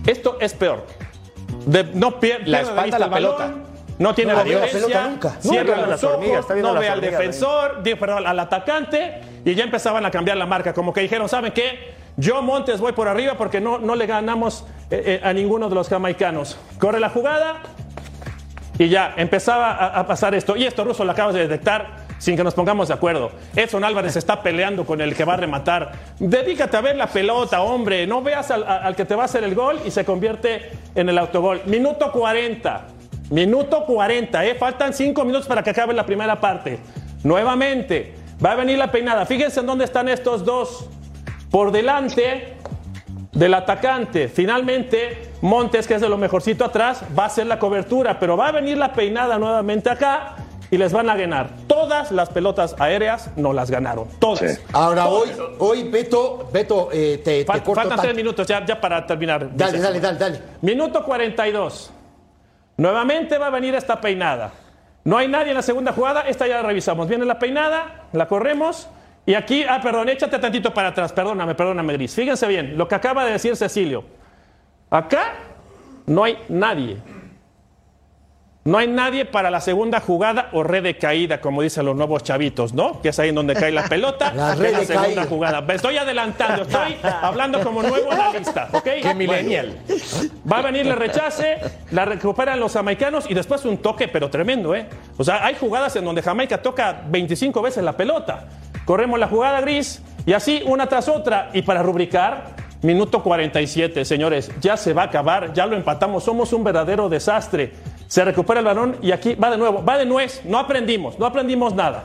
Esto 0.06 0.36
es 0.40 0.52
peor. 0.54 0.86
De- 1.66 1.84
no 1.84 2.18
pier- 2.20 2.44
pierde 2.44 2.50
de 2.50 2.60
espalda 2.62 2.82
vista 2.84 2.98
la 2.98 3.06
balón, 3.06 3.36
pelota. 3.36 3.54
No 4.00 4.14
tiene 4.14 4.32
No 4.32 4.38
la 4.38 4.44
pelota 4.44 5.08
nunca. 5.08 5.36
cierra 5.40 5.76
Nunca. 5.76 5.90
los 5.90 6.04
ojos, 6.04 6.46
no 6.56 6.74
ve 6.74 6.88
al 6.88 7.00
defensor, 7.02 7.82
digo, 7.82 7.98
perdón, 7.98 8.26
al 8.26 8.38
atacante, 8.40 9.20
y 9.44 9.54
ya 9.54 9.62
empezaban 9.62 10.04
a 10.06 10.10
cambiar 10.10 10.38
la 10.38 10.46
marca. 10.46 10.72
Como 10.72 10.92
que 10.94 11.02
dijeron, 11.02 11.28
¿saben 11.28 11.52
qué? 11.52 11.92
Yo, 12.16 12.40
Montes, 12.40 12.80
voy 12.80 12.92
por 12.92 13.08
arriba 13.08 13.34
porque 13.34 13.60
no, 13.60 13.78
no 13.78 13.94
le 13.94 14.06
ganamos 14.06 14.64
eh, 14.90 15.02
eh, 15.04 15.20
a 15.22 15.34
ninguno 15.34 15.68
de 15.68 15.74
los 15.74 15.88
jamaicanos. 15.90 16.58
Corre 16.78 16.98
la 16.98 17.10
jugada, 17.10 17.60
y 18.78 18.88
ya, 18.88 19.12
empezaba 19.18 19.70
a, 19.72 20.00
a 20.00 20.06
pasar 20.06 20.34
esto. 20.34 20.56
Y 20.56 20.64
esto, 20.64 20.82
Russo, 20.82 21.04
lo 21.04 21.12
acabas 21.12 21.34
de 21.34 21.42
detectar. 21.46 22.08
sin 22.18 22.36
que 22.36 22.44
nos 22.44 22.54
pongamos 22.54 22.88
de 22.88 22.94
acuerdo. 22.94 23.30
Edson 23.54 23.84
Álvarez 23.84 24.16
está 24.16 24.42
peleando 24.42 24.86
con 24.86 25.02
el 25.02 25.14
que 25.14 25.24
va 25.24 25.34
a 25.34 25.36
rematar. 25.36 25.92
Dedícate 26.18 26.74
a 26.76 26.80
ver 26.80 26.96
la 26.96 27.06
pelota, 27.06 27.60
hombre. 27.60 28.06
No 28.06 28.22
veas 28.22 28.50
al, 28.50 28.64
al 28.66 28.96
que 28.96 29.04
te 29.04 29.14
va 29.14 29.22
a 29.22 29.24
hacer 29.26 29.44
el 29.44 29.54
gol 29.54 29.78
y 29.84 29.90
se 29.90 30.06
convierte 30.06 30.70
en 30.94 31.10
el 31.10 31.18
autogol. 31.18 31.60
Minuto 31.66 32.10
40. 32.10 32.86
Minuto 33.30 33.84
40, 33.86 34.44
¿eh? 34.44 34.54
Faltan 34.56 34.92
5 34.92 35.24
minutos 35.24 35.46
para 35.46 35.62
que 35.62 35.70
acabe 35.70 35.94
la 35.94 36.04
primera 36.04 36.40
parte. 36.40 36.78
Nuevamente, 37.22 38.14
va 38.44 38.52
a 38.52 38.54
venir 38.56 38.76
la 38.78 38.90
peinada. 38.90 39.24
Fíjense 39.26 39.60
en 39.60 39.66
dónde 39.66 39.84
están 39.84 40.08
estos 40.08 40.44
dos. 40.44 40.86
Por 41.50 41.70
delante 41.72 42.56
del 43.32 43.54
atacante. 43.54 44.28
Finalmente, 44.28 45.30
Montes, 45.42 45.86
que 45.86 45.94
es 45.94 46.00
de 46.00 46.08
lo 46.08 46.16
mejorcito 46.18 46.64
atrás, 46.64 47.02
va 47.18 47.24
a 47.24 47.26
hacer 47.26 47.46
la 47.46 47.58
cobertura, 47.58 48.18
pero 48.18 48.36
va 48.36 48.48
a 48.48 48.52
venir 48.52 48.76
la 48.78 48.92
peinada 48.92 49.38
nuevamente 49.38 49.90
acá 49.90 50.36
y 50.70 50.76
les 50.78 50.92
van 50.92 51.08
a 51.10 51.16
ganar. 51.16 51.50
Todas 51.66 52.12
las 52.12 52.28
pelotas 52.28 52.74
aéreas 52.78 53.30
no 53.36 53.52
las 53.52 53.70
ganaron. 53.70 54.06
Todas. 54.18 54.60
Ahora, 54.72 55.06
hoy, 55.08 55.28
hoy, 55.58 55.88
Beto, 55.88 56.48
Beto, 56.52 56.88
eh, 56.92 57.20
te, 57.24 57.44
Fal- 57.46 57.54
te 57.58 57.64
corto 57.64 57.74
faltan 57.74 57.96
tan- 57.96 58.04
tres 58.06 58.16
minutos 58.16 58.46
ya, 58.46 58.64
ya 58.64 58.80
para 58.80 59.04
terminar. 59.06 59.48
Dale, 59.56 59.78
dale, 59.78 60.00
dale, 60.00 60.18
dale. 60.18 60.42
Minuto 60.62 61.02
42. 61.04 61.92
Nuevamente 62.80 63.36
va 63.36 63.48
a 63.48 63.50
venir 63.50 63.74
esta 63.74 64.00
peinada. 64.00 64.52
No 65.04 65.18
hay 65.18 65.28
nadie 65.28 65.50
en 65.50 65.56
la 65.56 65.60
segunda 65.60 65.92
jugada, 65.92 66.22
esta 66.22 66.46
ya 66.46 66.62
la 66.62 66.62
revisamos. 66.62 67.06
Viene 67.06 67.26
la 67.26 67.38
peinada, 67.38 68.06
la 68.14 68.26
corremos. 68.26 68.88
Y 69.26 69.34
aquí, 69.34 69.66
ah, 69.68 69.80
perdón, 69.82 70.08
échate 70.08 70.38
tantito 70.38 70.72
para 70.72 70.88
atrás, 70.88 71.12
perdóname, 71.12 71.54
perdóname, 71.54 71.92
Gris. 71.92 72.14
Fíjense 72.14 72.48
bien, 72.48 72.78
lo 72.78 72.88
que 72.88 72.94
acaba 72.94 73.26
de 73.26 73.32
decir 73.32 73.54
Cecilio. 73.54 74.02
Acá 74.88 75.34
no 76.06 76.24
hay 76.24 76.38
nadie. 76.48 76.96
No 78.70 78.78
hay 78.78 78.86
nadie 78.86 79.24
para 79.24 79.50
la 79.50 79.60
segunda 79.60 79.98
jugada 79.98 80.48
o 80.52 80.62
red 80.62 80.84
de 80.84 80.96
caída, 80.96 81.40
como 81.40 81.60
dicen 81.60 81.84
los 81.84 81.96
nuevos 81.96 82.22
chavitos, 82.22 82.72
¿no? 82.72 83.02
Que 83.02 83.08
es 83.08 83.18
ahí 83.18 83.30
en 83.30 83.34
donde 83.34 83.54
cae 83.54 83.72
la 83.72 83.88
pelota. 83.88 84.32
La 84.36 84.54
red 84.54 84.70
la 84.70 84.78
de 84.78 84.86
segunda 84.86 85.06
caída. 85.08 85.26
jugada. 85.26 85.60
Me 85.60 85.74
estoy 85.74 85.96
adelantando, 85.96 86.62
estoy 86.62 86.96
hablando 87.02 87.64
como 87.64 87.82
nuevo 87.82 88.12
analista, 88.12 88.68
¿ok? 88.70 88.88
Qué 89.02 89.12
millennial. 89.16 89.76
Va 90.50 90.58
a 90.58 90.62
venir, 90.62 90.86
le 90.86 90.94
rechace, 90.94 91.58
la 91.90 92.04
recuperan 92.04 92.60
los 92.60 92.72
jamaicanos 92.74 93.28
y 93.28 93.34
después 93.34 93.64
un 93.64 93.78
toque, 93.78 94.06
pero 94.06 94.30
tremendo, 94.30 94.72
¿eh? 94.76 94.86
O 95.16 95.24
sea, 95.24 95.44
hay 95.44 95.56
jugadas 95.56 95.96
en 95.96 96.04
donde 96.04 96.22
Jamaica 96.22 96.62
toca 96.62 97.02
25 97.08 97.60
veces 97.62 97.82
la 97.82 97.96
pelota. 97.96 98.44
Corremos 98.84 99.18
la 99.18 99.26
jugada 99.26 99.60
gris 99.62 100.00
y 100.24 100.32
así 100.32 100.62
una 100.64 100.86
tras 100.86 101.08
otra. 101.08 101.50
Y 101.54 101.62
para 101.62 101.82
rubricar, 101.82 102.54
minuto 102.82 103.20
47, 103.20 104.04
señores, 104.04 104.48
ya 104.60 104.76
se 104.76 104.92
va 104.92 105.02
a 105.02 105.06
acabar, 105.06 105.52
ya 105.54 105.66
lo 105.66 105.74
empatamos, 105.74 106.22
somos 106.22 106.52
un 106.52 106.62
verdadero 106.62 107.08
desastre. 107.08 107.72
Se 108.10 108.24
recupera 108.24 108.58
el 108.58 108.66
balón 108.66 108.96
y 109.02 109.12
aquí 109.12 109.36
va 109.36 109.52
de 109.52 109.56
nuevo, 109.56 109.84
va 109.84 109.96
de 109.96 110.04
nuez, 110.04 110.40
no 110.44 110.58
aprendimos, 110.58 111.16
no 111.20 111.26
aprendimos 111.26 111.76
nada. 111.76 112.02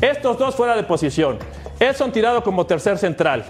Estos 0.00 0.38
dos 0.38 0.54
fuera 0.54 0.76
de 0.76 0.84
posición. 0.84 1.36
Edson 1.80 2.12
tirado 2.12 2.44
como 2.44 2.64
tercer 2.64 2.96
central. 2.96 3.44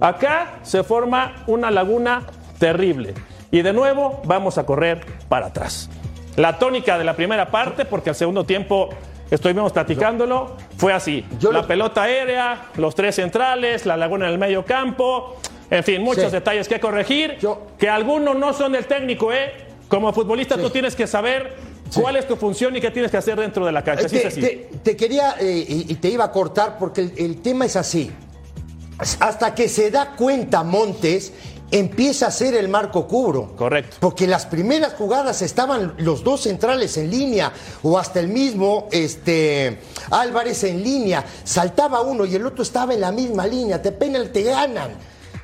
Acá 0.00 0.60
se 0.62 0.84
forma 0.84 1.42
una 1.48 1.72
laguna 1.72 2.22
terrible. 2.60 3.14
Y 3.50 3.62
de 3.62 3.72
nuevo 3.72 4.22
vamos 4.24 4.56
a 4.56 4.64
correr 4.64 5.04
para 5.28 5.46
atrás. 5.46 5.90
La 6.36 6.60
tónica 6.60 6.96
de 6.96 7.02
la 7.02 7.14
primera 7.14 7.50
parte, 7.50 7.86
porque 7.86 8.10
al 8.10 8.14
segundo 8.16 8.44
tiempo 8.44 8.90
estuvimos 9.28 9.72
platicándolo, 9.72 10.56
fue 10.76 10.92
así. 10.92 11.26
la 11.50 11.66
pelota 11.66 12.04
aérea, 12.04 12.66
los 12.76 12.94
tres 12.94 13.16
centrales, 13.16 13.84
la 13.84 13.96
laguna 13.96 14.26
en 14.26 14.32
el 14.34 14.38
medio 14.38 14.64
campo, 14.64 15.38
en 15.68 15.82
fin, 15.82 16.02
muchos 16.02 16.26
Sí. 16.26 16.30
detalles 16.30 16.68
que 16.68 16.78
corregir, 16.78 17.36
que 17.78 17.90
algunos 17.90 18.36
no 18.36 18.52
son 18.52 18.70
del 18.72 18.86
técnico, 18.86 19.32
¿eh? 19.32 19.71
Como 19.92 20.10
futbolista 20.14 20.56
tú 20.56 20.70
tienes 20.70 20.96
que 20.96 21.06
saber 21.06 21.54
cuál 21.94 22.16
es 22.16 22.26
tu 22.26 22.36
función 22.36 22.74
y 22.74 22.80
qué 22.80 22.90
tienes 22.90 23.10
que 23.10 23.18
hacer 23.18 23.38
dentro 23.38 23.66
de 23.66 23.72
la 23.72 23.84
cancha. 23.84 24.06
Así 24.06 24.16
te, 24.16 24.26
es 24.26 24.32
así. 24.32 24.40
te- 24.40 24.70
te 24.82 24.96
quería 24.96 25.36
eh, 25.38 25.66
y, 25.68 25.94
te 25.96 26.08
iba 26.08 26.24
a 26.24 26.32
cortar 26.32 26.78
porque 26.78 27.02
el, 27.02 27.12
el 27.18 27.42
tema 27.42 27.66
es 27.66 27.76
así. 27.76 28.10
Hasta 29.20 29.54
que 29.54 29.68
se 29.68 29.90
da 29.90 30.16
cuenta 30.16 30.62
Montes, 30.62 31.34
empieza 31.70 32.28
a 32.28 32.30
ser 32.30 32.54
el 32.54 32.68
marco 32.68 33.06
cubro. 33.06 33.54
Correcto. 33.54 33.98
Porque 34.00 34.26
las 34.26 34.46
primeras 34.46 34.94
jugadas 34.94 35.42
estaban 35.42 35.92
los 35.98 36.24
dos 36.24 36.40
centrales 36.40 36.96
en 36.96 37.10
línea 37.10 37.52
o 37.82 37.98
hasta 37.98 38.18
el 38.18 38.28
mismo 38.28 38.88
este, 38.92 39.78
Álvarez 40.10 40.64
en 40.64 40.82
línea. 40.82 41.22
Saltaba 41.44 42.00
uno 42.00 42.24
y 42.24 42.34
el 42.34 42.46
otro 42.46 42.62
estaba 42.62 42.94
en 42.94 43.02
la 43.02 43.12
misma 43.12 43.46
línea. 43.46 43.82
Te 43.82 43.92
peinan, 43.92 44.32
te 44.32 44.42
ganan. 44.42 44.92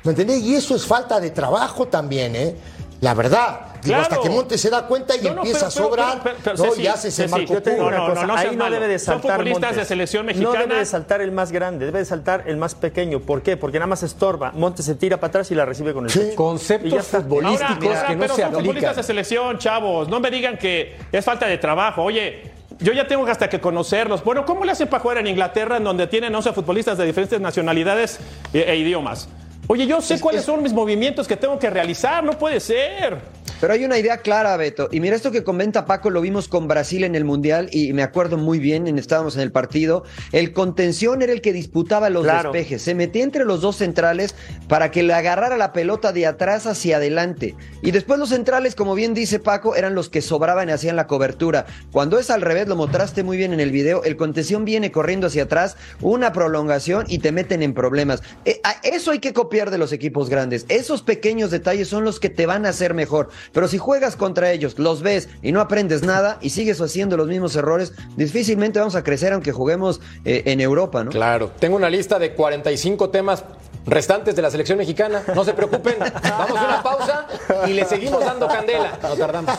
¿Me 0.03 0.09
entendés? 0.09 0.41
Y 0.41 0.55
eso 0.55 0.75
es 0.75 0.87
falta 0.87 1.19
de 1.19 1.29
trabajo 1.29 1.87
también, 1.87 2.35
¿eh? 2.35 2.55
La 3.01 3.13
verdad. 3.13 3.68
Digo, 3.81 3.95
Claro. 3.95 4.01
hasta 4.03 4.19
que 4.21 4.29
Montes 4.29 4.59
se 4.61 4.69
da 4.69 4.85
cuenta 4.87 5.15
y 5.15 5.21
No, 5.21 5.29
no, 5.35 5.35
empieza 5.37 5.57
pero- 5.59 5.67
a 5.67 5.71
sobrar. 5.71 6.19
pero- 6.23 6.35
pero- 6.43 6.57
¿no? 6.57 6.63
Ceci, 6.65 6.81
y 6.81 6.87
haces 6.87 7.19
el 7.19 7.29
Ceci, 7.29 7.45
marco 7.47 7.63
cubro. 7.63 7.87
una 7.87 8.05
cosa, 8.07 8.27
no 8.27 8.35
ahí 8.35 8.55
no 8.55 8.69
debe 8.69 8.87
de 8.87 8.99
Son 8.99 9.13
saltar 9.15 9.31
futbolistas 9.37 9.61
Montes. 9.61 9.77
de 9.77 9.85
selección 9.85 10.25
No 10.25 10.27
mexicana. 10.33 10.59
debe 10.59 10.75
de 10.75 10.85
saltar 10.85 11.21
el 11.21 11.31
más 11.31 11.51
grande, 11.51 11.85
debe 11.85 11.99
de 11.99 12.05
saltar 12.05 12.43
el 12.47 12.57
más 12.57 12.75
pequeño. 12.75 13.19
¿Por 13.21 13.41
qué? 13.41 13.55
Porque 13.57 13.79
nada 13.79 13.87
más 13.87 14.03
estorba. 14.03 14.51
Montes 14.53 14.85
se 14.85 14.95
tira 14.95 15.17
para 15.17 15.29
atrás 15.29 15.51
y 15.51 15.55
la 15.55 15.65
recibe 15.65 15.93
con 15.93 16.05
el 16.05 16.11
pecho. 16.11 16.35
Conceptos 16.35 17.07
futbolísticos 17.07 17.61
Ahora, 17.61 18.07
que 18.07 18.15
no 18.15 18.21
pero 18.21 18.35
se 18.35 18.41
son 18.41 18.51
futbolistas 18.51 18.81
de 18.81 18.87
aplican. 18.87 19.03
selección, 19.03 19.57
chavos. 19.59 20.07
No 20.09 20.19
me 20.19 20.29
digan 20.29 20.57
que 20.57 20.97
es 21.11 21.23
falta 21.23 21.45
de 21.47 21.57
trabajo. 21.57 22.03
Oye, 22.03 22.51
yo 22.79 22.93
ya 22.93 23.07
tengo 23.07 23.25
hasta 23.27 23.49
que 23.49 23.59
conocerlos. 23.59 24.23
Bueno, 24.23 24.45
¿cómo 24.45 24.63
le 24.65 24.71
hacen 24.71 24.87
para 24.87 25.01
jugar 25.01 25.17
en 25.19 25.27
Inglaterra, 25.27 25.77
en 25.77 25.83
donde 25.83 26.07
tienen 26.07 26.33
11 26.35 26.53
futbolistas 26.53 26.97
de 26.97 27.05
diferentes 27.05 27.39
nacionalidades 27.39 28.19
e, 28.53 28.59
e 28.61 28.75
idiomas? 28.77 29.29
Oye, 29.67 29.85
yo 29.85 30.01
sé 30.01 30.19
cuáles 30.19 30.43
son 30.45 30.63
mis 30.63 30.73
movimientos 30.73 31.27
que 31.27 31.37
tengo 31.37 31.59
que 31.59 31.69
realizar. 31.69 32.23
No 32.23 32.31
puede 32.39 32.59
ser. 32.59 33.19
Pero 33.59 33.73
hay 33.73 33.83
una 33.83 33.97
idea 33.97 34.17
clara, 34.17 34.55
Beto. 34.57 34.87
Y 34.91 35.01
mira, 35.01 35.15
esto 35.15 35.31
que 35.31 35.43
comenta 35.43 35.85
Paco 35.85 36.09
lo 36.09 36.21
vimos 36.21 36.47
con 36.47 36.67
Brasil 36.67 37.03
en 37.03 37.13
el 37.15 37.25
Mundial 37.25 37.67
y 37.71 37.91
me 37.93 38.03
acuerdo 38.03 38.37
muy 38.37 38.57
bien, 38.59 38.87
en- 38.87 38.97
estábamos 38.97 39.35
en 39.35 39.41
el 39.41 39.51
partido. 39.51 40.03
El 40.31 40.53
contención 40.53 41.21
era 41.21 41.33
el 41.33 41.41
que 41.41 41.51
disputaba 41.51 42.09
los 42.09 42.23
Claro. 42.23 42.51
despejes. 42.53 42.81
Se 42.81 42.95
metía 42.95 43.23
entre 43.23 43.43
los 43.43 43.59
dos 43.61 43.75
centrales 43.75 44.33
para 44.69 44.91
que 44.91 45.03
le 45.03 45.13
agarrara 45.13 45.57
la 45.57 45.73
pelota 45.73 46.13
de 46.13 46.25
atrás 46.25 46.67
hacia 46.67 46.97
adelante. 46.97 47.55
Y 47.81 47.91
después 47.91 48.17
los 48.17 48.29
centrales, 48.29 48.75
como 48.75 48.95
bien 48.95 49.13
dice 49.13 49.39
Paco, 49.39 49.75
eran 49.75 49.93
los 49.93 50.09
que 50.09 50.21
sobraban 50.21 50.69
y 50.69 50.71
hacían 50.71 50.95
la 50.95 51.07
cobertura. 51.07 51.65
Cuando 51.91 52.17
es 52.17 52.29
al 52.29 52.41
revés, 52.41 52.67
lo 52.67 52.75
mostraste 52.77 53.23
muy 53.23 53.35
bien 53.37 53.51
en 53.53 53.59
el 53.59 53.71
video, 53.71 54.03
el 54.03 54.15
contención 54.15 54.63
viene 54.63 54.91
corriendo 54.91 55.27
hacia 55.27 55.43
atrás, 55.43 55.75
una 56.01 56.31
prolongación 56.31 57.05
y 57.09 57.19
te 57.19 57.31
meten 57.33 57.61
en 57.63 57.73
problemas. 57.73 58.21
Eh, 58.45 58.61
eso 58.83 59.11
hay 59.11 59.19
que 59.19 59.33
copiar 59.33 59.69
de 59.69 59.77
los 59.77 59.91
equipos 59.91 60.29
grandes. 60.29 60.65
Esos 60.69 61.01
pequeños 61.01 61.51
detalles 61.51 61.89
son 61.89 62.05
los 62.05 62.19
que 62.21 62.29
te 62.29 62.45
van 62.45 62.65
a 62.65 62.69
hacer 62.69 62.93
mejor. 62.93 63.29
Pero 63.53 63.67
si 63.67 63.77
juegas 63.77 64.15
contra 64.15 64.51
ellos, 64.51 64.77
los 64.77 65.01
ves 65.01 65.29
y 65.41 65.51
no 65.51 65.61
aprendes 65.61 66.03
nada 66.03 66.37
y 66.41 66.49
sigues 66.49 66.79
haciendo 66.81 67.17
los 67.17 67.27
mismos 67.27 67.55
errores, 67.55 67.93
difícilmente 68.15 68.79
vamos 68.79 68.95
a 68.95 69.03
crecer 69.03 69.33
aunque 69.33 69.51
juguemos 69.51 70.01
eh, 70.25 70.43
en 70.45 70.61
Europa, 70.61 71.03
¿no? 71.03 71.11
Claro, 71.11 71.51
tengo 71.59 71.75
una 71.75 71.89
lista 71.89 72.19
de 72.19 72.33
45 72.33 73.09
temas 73.09 73.43
restantes 73.85 74.35
de 74.35 74.41
la 74.41 74.51
selección 74.51 74.77
mexicana. 74.77 75.23
No 75.35 75.43
se 75.43 75.53
preocupen, 75.53 75.97
vamos 75.99 76.57
a 76.57 76.65
una 76.65 76.83
pausa 76.83 77.27
y 77.67 77.73
le 77.73 77.85
seguimos 77.85 78.23
dando 78.23 78.47
candela. 78.47 78.97
No 79.01 79.15
tardamos. 79.15 79.55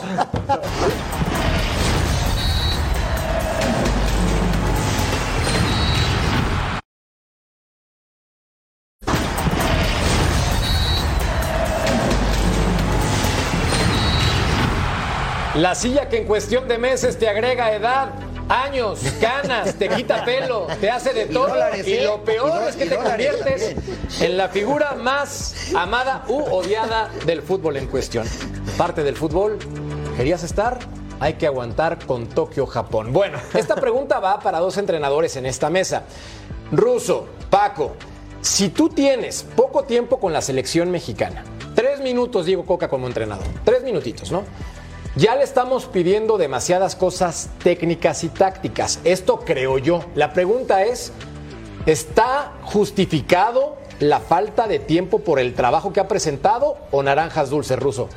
La 15.60 15.74
silla 15.74 16.08
que 16.08 16.16
en 16.16 16.24
cuestión 16.24 16.66
de 16.68 16.78
meses 16.78 17.18
te 17.18 17.28
agrega 17.28 17.74
edad, 17.74 18.12
años, 18.48 19.00
canas, 19.20 19.74
te 19.74 19.90
quita 19.90 20.24
pelo, 20.24 20.66
te 20.80 20.88
hace 20.88 21.12
de 21.12 21.24
Y 21.24 21.34
todo. 21.34 21.48
dólares, 21.48 21.86
Y 21.86 21.96
¿eh? 21.96 22.04
lo 22.04 22.24
peor 22.24 22.62
Y 22.64 22.68
es 22.70 22.76
que 22.76 22.86
te 22.86 22.94
dólares 22.96 23.10
conviertes 23.10 24.22
en 24.22 24.38
la 24.38 24.48
figura 24.48 24.94
más 24.94 25.74
amada 25.76 26.24
u 26.28 26.38
odiada 26.44 27.10
del 27.26 27.42
fútbol 27.42 27.76
en 27.76 27.88
cuestión. 27.88 28.26
Parte 28.78 29.02
del 29.02 29.16
fútbol, 29.16 29.58
¿querías 30.16 30.42
estar? 30.44 30.78
Hay 31.20 31.34
que 31.34 31.46
aguantar 31.46 32.06
con 32.06 32.26
Tokio, 32.26 32.64
Japón. 32.66 33.12
Bueno, 33.12 33.36
esta 33.52 33.74
pregunta 33.74 34.18
va 34.18 34.40
para 34.40 34.60
dos 34.60 34.78
entrenadores 34.78 35.36
en 35.36 35.44
esta 35.44 35.68
mesa. 35.68 36.04
Ruso, 36.72 37.28
Paco, 37.50 37.96
si 38.40 38.70
tú 38.70 38.88
tienes 38.88 39.42
poco 39.42 39.84
tiempo 39.84 40.18
con 40.18 40.32
la 40.32 40.40
selección 40.40 40.90
mexicana, 40.90 41.44
tres 41.74 42.00
minutos, 42.00 42.46
Diego 42.46 42.64
Coca 42.64 42.88
como 42.88 43.06
entrenador, 43.06 43.44
tres 43.62 43.82
minutitos, 43.82 44.32
¿no? 44.32 44.44
Ya 45.16 45.34
le 45.34 45.42
estamos 45.42 45.86
pidiendo 45.86 46.38
demasiadas 46.38 46.94
cosas 46.94 47.50
técnicas 47.64 48.22
y 48.22 48.28
tácticas. 48.28 49.00
Esto 49.02 49.40
creo 49.40 49.76
yo. 49.78 50.04
La 50.14 50.32
pregunta 50.32 50.84
es, 50.84 51.12
¿está 51.84 52.52
justificado 52.62 53.76
la 53.98 54.20
falta 54.20 54.68
de 54.68 54.78
tiempo 54.78 55.18
por 55.18 55.40
el 55.40 55.54
trabajo 55.54 55.92
que 55.92 55.98
ha 55.98 56.06
presentado 56.06 56.78
o 56.92 57.02
naranjas 57.02 57.50
dulces, 57.50 57.76
Ruso? 57.80 58.08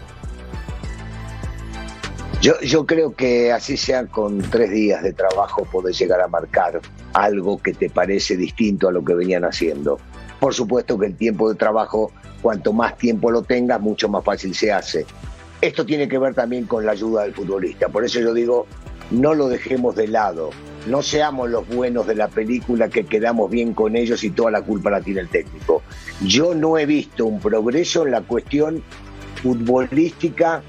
Yo, 2.44 2.60
yo 2.62 2.86
creo 2.86 3.16
que 3.16 3.52
así 3.52 3.76
sea 3.76 4.06
con 4.06 4.38
tres 4.38 4.70
días 4.70 5.02
de 5.02 5.14
trabajo 5.14 5.66
podés 5.72 5.98
llegar 5.98 6.22
a 6.22 6.28
marcar 6.28 6.80
algo 7.14 7.60
que 7.60 7.74
te 7.74 7.90
parece 7.90 8.38
distinto 8.38 8.88
a 8.88 8.92
lo 8.92 9.04
que 9.04 9.16
venían 9.16 9.46
haciendo. 9.46 9.98
Por 10.40 10.54
supuesto 10.54 11.00
que 11.00 11.08
el 11.08 11.16
tiempo 11.16 11.50
de 11.50 11.56
trabajo, 11.56 12.12
cuanto 12.42 12.72
más 12.72 12.98
tiempo 12.98 13.32
lo 13.32 13.42
tengas, 13.42 13.82
mucho 13.82 14.10
más 14.10 14.24
fácil 14.24 14.54
se 14.54 14.72
hace. 14.72 15.08
Esto 15.64 15.86
tiene 15.86 16.10
que 16.10 16.18
ver 16.18 16.34
también 16.34 16.66
con 16.66 16.86
la 16.86 16.92
ayuda 16.92 17.24
del 17.24 17.34
futbolista. 17.34 17.88
Por 17.88 18.04
eso 18.04 18.20
yo 18.20 18.34
digo, 18.34 18.68
no 19.12 19.34
lo 19.34 19.48
dejemos 19.48 19.96
de 19.96 20.10
lado. 20.10 20.50
no 20.88 21.02
seamos 21.02 21.50
los 21.50 21.66
buenos 21.70 22.06
de 22.06 22.16
la 22.16 22.28
película 22.28 22.90
que 22.90 23.06
quedamos 23.06 23.50
bien 23.50 23.74
con 23.74 23.96
ellos 23.96 24.22
y 24.26 24.32
toda 24.32 24.52
la 24.52 24.62
culpa 24.62 24.90
la 24.90 25.00
tiene 25.00 25.22
el 25.22 25.30
técnico. 25.30 25.82
Yo 26.26 26.54
no 26.54 26.78
he 26.78 26.86
visto 26.86 27.26
un 27.26 27.40
progreso 27.40 28.04
en 28.06 28.12
la 28.12 28.20
cuestión 28.20 28.84
futbolística 29.42 30.62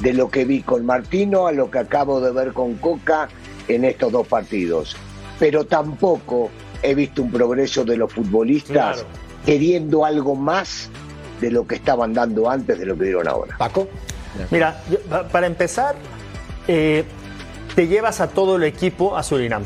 de 0.00 0.12
lo 0.14 0.30
que 0.30 0.44
vi 0.44 0.62
con 0.62 0.86
Martino 0.86 1.48
a 1.48 1.52
lo 1.52 1.68
que 1.68 1.80
acabo 1.80 2.20
de 2.20 2.30
ver 2.30 2.52
con 2.52 2.74
Coca 2.74 3.28
en 3.66 3.84
estos 3.84 4.12
dos 4.12 4.28
partidos. 4.28 4.96
Pero 5.40 5.64
tampoco 5.66 6.50
he 6.84 6.94
visto 6.94 7.22
un 7.22 7.32
progreso 7.32 7.84
de 7.84 7.96
los 7.96 8.12
futbolistas 8.12 8.98
Claro. 9.02 9.08
queriendo 9.44 10.04
algo 10.04 10.36
más 10.36 10.90
de 11.40 11.50
lo 11.50 11.66
que 11.66 11.74
estaban 11.74 12.12
dando 12.14 12.48
antes 12.48 12.78
de 12.78 12.86
lo 12.86 12.96
que 12.96 13.04
dieron 13.06 13.26
ahora. 13.26 13.56
Paco. 13.58 13.88
Mira, 14.50 14.80
para 15.32 15.46
empezar, 15.46 15.94
eh, 16.68 17.04
te 17.74 17.86
llevas 17.86 18.20
a 18.20 18.28
todo 18.28 18.56
el 18.56 18.64
equipo 18.64 19.16
a 19.16 19.22
Surinam. 19.22 19.64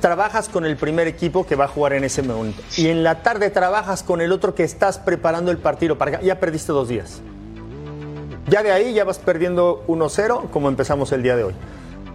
Trabajas 0.00 0.48
con 0.48 0.64
el 0.64 0.76
primer 0.76 1.08
equipo 1.08 1.44
que 1.46 1.56
va 1.56 1.64
a 1.64 1.68
jugar 1.68 1.94
en 1.94 2.04
ese 2.04 2.22
momento. 2.22 2.62
Y 2.76 2.88
en 2.88 3.02
la 3.02 3.22
tarde 3.22 3.50
trabajas 3.50 4.02
con 4.02 4.20
el 4.20 4.30
otro 4.30 4.54
que 4.54 4.62
estás 4.62 4.98
preparando 4.98 5.50
el 5.50 5.58
partido. 5.58 5.98
Para, 5.98 6.20
ya 6.20 6.38
perdiste 6.38 6.72
dos 6.72 6.88
días. 6.88 7.20
Ya 8.46 8.62
de 8.62 8.72
ahí 8.72 8.92
ya 8.94 9.04
vas 9.04 9.18
perdiendo 9.18 9.84
1-0 9.88 10.50
como 10.50 10.68
empezamos 10.68 11.10
el 11.12 11.22
día 11.22 11.36
de 11.36 11.44
hoy. 11.44 11.54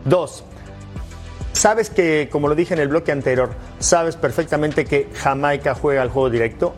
Dos, 0.05 0.43
sabes 1.55 1.89
que, 1.89 2.29
como 2.31 2.47
lo 2.47 2.55
dije 2.55 2.73
en 2.73 2.79
el 2.79 2.89
bloque 2.89 3.12
anterior, 3.12 3.49
sabes 3.79 4.15
perfectamente 4.15 4.86
que 4.86 5.10
Jamaica 5.15 5.73
juega 5.73 6.01
al 6.01 6.10
juego 6.10 6.29
directo. 6.29 6.75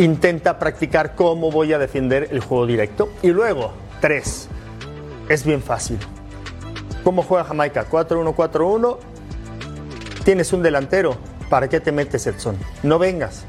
Intenta 0.00 0.58
practicar 0.58 1.14
cómo 1.14 1.50
voy 1.50 1.74
a 1.74 1.78
defender 1.78 2.28
el 2.30 2.40
juego 2.40 2.64
directo. 2.64 3.10
Y 3.20 3.28
luego, 3.28 3.72
tres, 4.00 4.48
es 5.28 5.44
bien 5.44 5.62
fácil. 5.62 5.98
¿Cómo 7.04 7.22
juega 7.22 7.44
Jamaica? 7.44 7.84
4-1-4-1. 7.86 8.96
Tienes 10.24 10.54
un 10.54 10.62
delantero. 10.62 11.18
¿Para 11.50 11.68
qué 11.68 11.80
te 11.80 11.92
metes, 11.92 12.26
Edson? 12.26 12.56
No 12.82 12.98
vengas. 12.98 13.44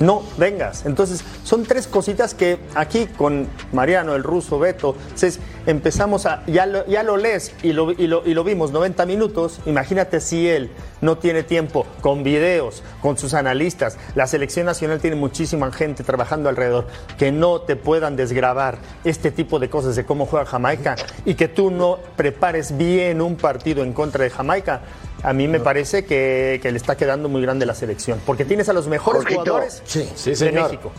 No 0.00 0.22
vengas. 0.36 0.86
Entonces, 0.86 1.24
son 1.44 1.64
tres 1.64 1.86
cositas 1.86 2.34
que 2.34 2.58
aquí 2.74 3.06
con 3.06 3.48
Mariano, 3.72 4.14
el 4.14 4.22
ruso, 4.22 4.58
Beto, 4.58 4.94
entonces, 5.04 5.40
empezamos 5.66 6.26
a. 6.26 6.44
Ya 6.46 6.66
lo, 6.66 6.86
ya 6.86 7.02
lo 7.02 7.16
lees 7.16 7.52
y 7.62 7.72
lo, 7.72 7.92
y, 7.92 8.06
lo, 8.06 8.22
y 8.24 8.34
lo 8.34 8.44
vimos 8.44 8.70
90 8.70 9.06
minutos. 9.06 9.60
Imagínate 9.66 10.20
si 10.20 10.48
él 10.48 10.70
no 11.00 11.18
tiene 11.18 11.42
tiempo 11.42 11.86
con 12.00 12.22
videos, 12.22 12.82
con 13.02 13.18
sus 13.18 13.34
analistas. 13.34 13.98
La 14.14 14.26
selección 14.26 14.66
nacional 14.66 15.00
tiene 15.00 15.16
muchísima 15.16 15.70
gente 15.72 16.04
trabajando 16.04 16.48
alrededor 16.48 16.86
que 17.18 17.32
no 17.32 17.60
te 17.60 17.76
puedan 17.76 18.16
desgrabar 18.16 18.78
este 19.04 19.30
tipo 19.30 19.58
de 19.58 19.68
cosas 19.68 19.96
de 19.96 20.04
cómo 20.04 20.26
juega 20.26 20.46
Jamaica 20.46 20.96
y 21.24 21.34
que 21.34 21.48
tú 21.48 21.70
no 21.70 21.98
prepares 22.16 22.76
bien 22.76 23.20
un 23.20 23.36
partido 23.36 23.82
en 23.82 23.92
contra 23.92 24.24
de 24.24 24.30
Jamaica. 24.30 24.82
A 25.22 25.32
mí 25.32 25.48
me 25.48 25.58
parece 25.58 26.04
que, 26.04 26.60
que 26.62 26.70
le 26.70 26.76
está 26.76 26.96
quedando 26.96 27.28
muy 27.28 27.42
grande 27.42 27.66
la 27.66 27.74
selección, 27.74 28.20
porque 28.24 28.44
tienes 28.44 28.68
a 28.68 28.72
los 28.72 28.86
mejores 28.86 29.22
Jorgito, 29.22 29.40
jugadores 29.40 29.82
Sí. 29.84 30.08
Sí, 30.14 30.30
de 30.30 30.36
señor. 30.36 30.64
México. 30.64 30.92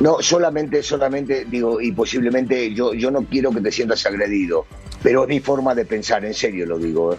No, 0.00 0.18
solamente, 0.20 0.82
solamente 0.82 1.44
digo, 1.44 1.80
y 1.80 1.92
posiblemente 1.92 2.72
yo, 2.72 2.94
yo 2.94 3.10
no 3.10 3.24
quiero 3.24 3.50
que 3.50 3.60
te 3.60 3.70
sientas 3.70 4.06
agredido, 4.06 4.64
pero 5.02 5.24
es 5.24 5.28
mi 5.28 5.40
forma 5.40 5.74
de 5.74 5.84
pensar, 5.84 6.24
en 6.24 6.34
serio 6.34 6.66
lo 6.66 6.78
digo. 6.78 7.12
¿eh? 7.12 7.16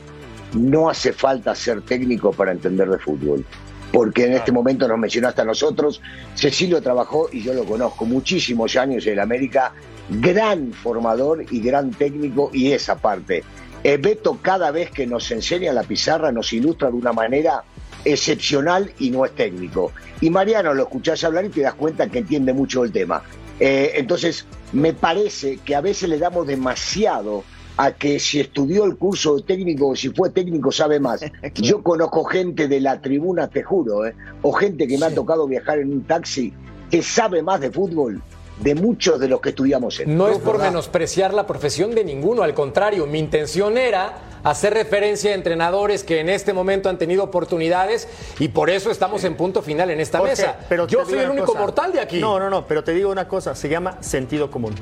No 0.54 0.90
hace 0.90 1.14
falta 1.14 1.54
ser 1.54 1.82
técnico 1.82 2.32
para 2.32 2.52
entender 2.52 2.90
de 2.90 2.98
fútbol, 2.98 3.46
porque 3.92 4.26
en 4.26 4.34
este 4.34 4.52
momento 4.52 4.88
nos 4.88 4.98
mencionaste 4.98 5.42
a 5.42 5.46
nosotros, 5.46 6.02
Cecilio 6.36 6.82
trabajó, 6.82 7.30
y 7.32 7.44
yo 7.44 7.54
lo 7.54 7.66
conozco, 7.66 8.06
muchísimos 8.06 8.76
años 8.78 9.06
en 9.06 9.14
el 9.14 9.20
América, 9.20 9.74
gran 10.10 10.74
formador 10.74 11.46
y 11.52 11.62
gran 11.62 11.92
técnico, 11.92 12.50
y 12.52 12.72
esa 12.72 12.96
parte. 12.96 13.44
Eh, 13.84 13.98
Beto 13.98 14.40
cada 14.42 14.72
vez 14.72 14.92
que 14.92 15.08
nos 15.08 15.32
enseña 15.32 15.72
la 15.72 15.84
pizarra 15.84 16.32
nos 16.32 16.52
ilustra 16.52 16.90
de 16.90 16.96
una 16.96 17.14
manera 17.14 17.64
excepcional 18.04 18.92
y 19.00 19.10
no 19.10 19.26
es 19.26 19.32
técnico. 19.36 19.92
Y 20.22 20.30
Mariano 20.30 20.74
lo 20.74 20.84
escuchás 20.84 21.24
hablar 21.24 21.46
y 21.46 21.50
te 21.50 21.62
das 21.62 21.76
cuenta 21.76 22.10
que 22.10 22.20
entiende 22.20 22.54
mucho 22.54 22.84
el 22.84 22.92
tema. 22.92 23.24
Eh, 23.60 23.94
entonces, 23.96 24.46
me 24.74 24.94
parece 24.94 25.58
que 25.58 25.76
a 25.76 25.82
veces 25.82 26.10
le 26.10 26.18
damos 26.18 26.48
demasiado 26.48 27.44
a 27.78 27.94
que 27.94 28.20
si 28.20 28.42
estudió 28.42 28.84
el 28.84 28.98
curso 28.98 29.38
de 29.38 29.44
técnico 29.44 29.88
o 29.88 29.96
si 29.96 30.10
fue 30.10 30.30
técnico 30.30 30.72
sabe 30.72 31.00
más. 31.00 31.22
Yo 31.56 31.82
conozco 31.82 32.26
gente 32.26 32.68
de 32.68 32.82
la 32.82 33.02
tribuna, 33.02 33.48
te 33.48 33.64
juro, 33.64 34.06
eh, 34.06 34.14
o 34.42 34.52
gente 34.52 34.88
que 34.88 34.98
me 34.98 35.06
ha 35.06 35.16
tocado 35.16 35.48
viajar 35.48 35.80
en 35.80 35.94
un 35.94 36.04
taxi 36.04 36.54
que 36.92 37.02
sabe 37.02 37.42
más 37.42 37.62
de 37.62 37.72
fútbol 37.72 38.22
de 38.60 38.76
muchos 38.76 39.20
de 39.20 39.28
los 39.28 39.42
que 39.42 39.50
estudiamos 39.50 40.00
en. 40.00 40.18
No 40.18 40.28
es 40.28 40.38
por 40.38 40.60
menospreciar 40.60 41.34
la 41.34 41.48
profesión 41.48 41.96
de 41.96 42.04
ninguno, 42.04 42.44
al 42.44 42.54
contrario, 42.54 43.06
mi 43.08 43.20
intención 43.20 43.78
era 43.78 44.18
hacer 44.44 44.74
referencia 44.74 45.32
a 45.32 45.34
entrenadores 45.34 46.04
que 46.04 46.20
en 46.20 46.30
este 46.30 46.54
momento 46.54 46.90
han 46.90 46.98
tenido 46.98 47.24
oportunidades 47.24 48.08
y 48.40 48.50
por 48.50 48.70
eso 48.70 48.90
estamos 48.92 49.24
en 49.24 49.36
punto 49.36 49.62
final 49.62 49.90
en 49.90 50.00
esta 50.00 50.20
Jorge, 50.20 50.32
mesa. 50.34 50.60
pero 50.70 50.88
Yo 50.88 51.06
soy 51.06 51.20
el 51.20 51.30
único 51.30 51.48
cosa. 51.48 51.60
mortal 51.60 51.92
de 51.92 52.00
aquí. 52.00 52.20
No, 52.20 52.40
no, 52.40 52.50
no, 52.50 52.66
pero 52.66 52.84
te 52.84 52.94
digo 52.94 53.12
una 53.12 53.28
cosa, 53.28 53.56
se 53.56 53.68
llama 53.70 53.98
sentido 54.02 54.50
común. 54.50 54.76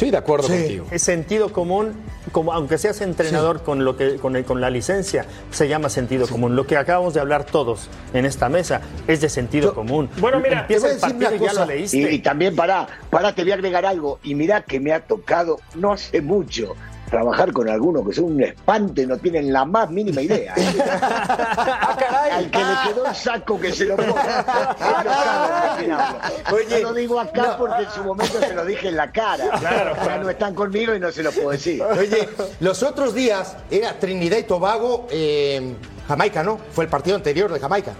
Sí, 0.00 0.10
de 0.10 0.16
acuerdo 0.16 0.48
Sí. 0.48 0.54
contigo. 0.54 0.86
Es 0.90 1.02
sentido 1.02 1.52
común, 1.52 1.92
como 2.32 2.54
aunque 2.54 2.78
seas 2.78 3.02
entrenador 3.02 3.62
con 3.62 3.84
lo 3.84 3.98
que 3.98 4.16
con, 4.16 4.34
el- 4.34 4.46
con 4.46 4.58
la 4.58 4.70
licencia, 4.70 5.26
se 5.50 5.68
llama 5.68 5.90
sentido 5.90 6.26
común. 6.26 6.56
Lo 6.56 6.66
que 6.66 6.78
acabamos 6.78 7.12
de 7.12 7.20
hablar 7.20 7.44
todos 7.44 7.88
en 8.14 8.24
esta 8.24 8.48
mesa 8.48 8.80
es 9.06 9.20
de 9.20 9.28
sentido 9.28 9.74
común. 9.74 10.08
Bueno, 10.18 10.40
mira, 10.40 10.60
empieza 10.62 10.86
te 10.88 10.94
el 10.94 10.98
voy 11.00 11.04
a 11.04 11.08
decir 11.12 11.20
partido 11.28 11.34
y 11.34 11.38
una 11.44 11.52
ya 11.52 11.60
lo 11.60 11.66
leíste. 11.66 12.12
y 12.14 12.18
también 12.20 12.56
para, 12.56 12.88
para 13.10 13.34
te 13.34 13.42
voy 13.42 13.50
a 13.52 13.54
agregar 13.56 13.84
algo. 13.84 14.18
Y 14.22 14.34
mirá 14.34 14.62
que 14.62 14.80
me 14.80 14.92
ha 14.94 15.00
tocado 15.00 15.58
no 15.74 15.92
hace 15.92 16.22
mucho 16.22 16.74
trabajar 17.10 17.52
con 17.52 17.68
algunos 17.68 18.06
que 18.06 18.14
son 18.14 18.24
un 18.26 18.42
espanto 18.42 19.02
y 19.02 19.06
no 19.06 19.18
tienen 19.18 19.52
la 19.52 19.64
más 19.64 19.90
mínima 19.90 20.22
idea. 20.22 20.54
¿eh? 20.56 20.74
¡Ah, 20.90 21.96
caray! 21.98 22.30
Al 22.30 22.50
que 22.50 22.58
le 22.58 22.74
quedó 22.94 23.06
el 23.06 23.14
saco 23.14 23.60
que 23.60 23.72
se 23.72 23.86
lo 23.86 23.96
ponga. 23.96 24.40
Hablo. 24.80 26.56
Oye, 26.56 26.82
no 26.82 26.88
lo 26.90 26.94
digo 26.94 27.20
acá 27.20 27.56
porque 27.58 27.82
en 27.82 27.90
su 27.90 28.04
momento 28.04 28.40
se 28.40 28.54
lo 28.54 28.64
dije 28.64 28.88
en 28.88 28.96
la 28.96 29.10
cara. 29.10 29.50
Claro, 29.58 29.96
Ya 29.96 30.02
claro. 30.02 30.22
no 30.22 30.30
están 30.30 30.54
conmigo 30.54 30.94
y 30.94 31.00
no 31.00 31.10
se 31.10 31.22
lo 31.22 31.32
puedo 31.32 31.50
decir. 31.50 31.82
Oye, 31.82 32.28
los 32.60 32.82
otros 32.82 33.12
días 33.14 33.56
era 33.70 33.98
Trinidad 33.98 34.38
y 34.38 34.44
Tobago, 34.44 35.06
eh, 35.10 35.74
Jamaica, 36.06 36.42
¿no? 36.42 36.58
Fue 36.72 36.84
el 36.84 36.90
partido 36.90 37.16
anterior 37.16 37.52
de 37.52 37.58
Jamaica. 37.58 37.92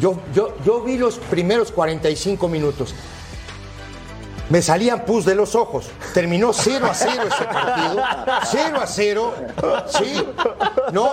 Yo, 0.00 0.18
yo, 0.34 0.54
yo 0.64 0.82
vi 0.82 0.96
los 0.96 1.18
primeros 1.18 1.72
45 1.72 2.48
minutos. 2.48 2.94
Me 4.50 4.60
salían 4.62 5.04
pus 5.04 5.24
de 5.24 5.34
los 5.34 5.54
ojos. 5.54 5.86
Terminó 6.12 6.52
0 6.52 6.86
a 6.90 6.94
0 6.94 7.22
ese 7.32 7.44
partido. 7.44 8.02
0 8.50 8.78
a 8.82 8.86
0. 8.86 9.34
Sí. 9.88 10.22
No. 10.92 11.10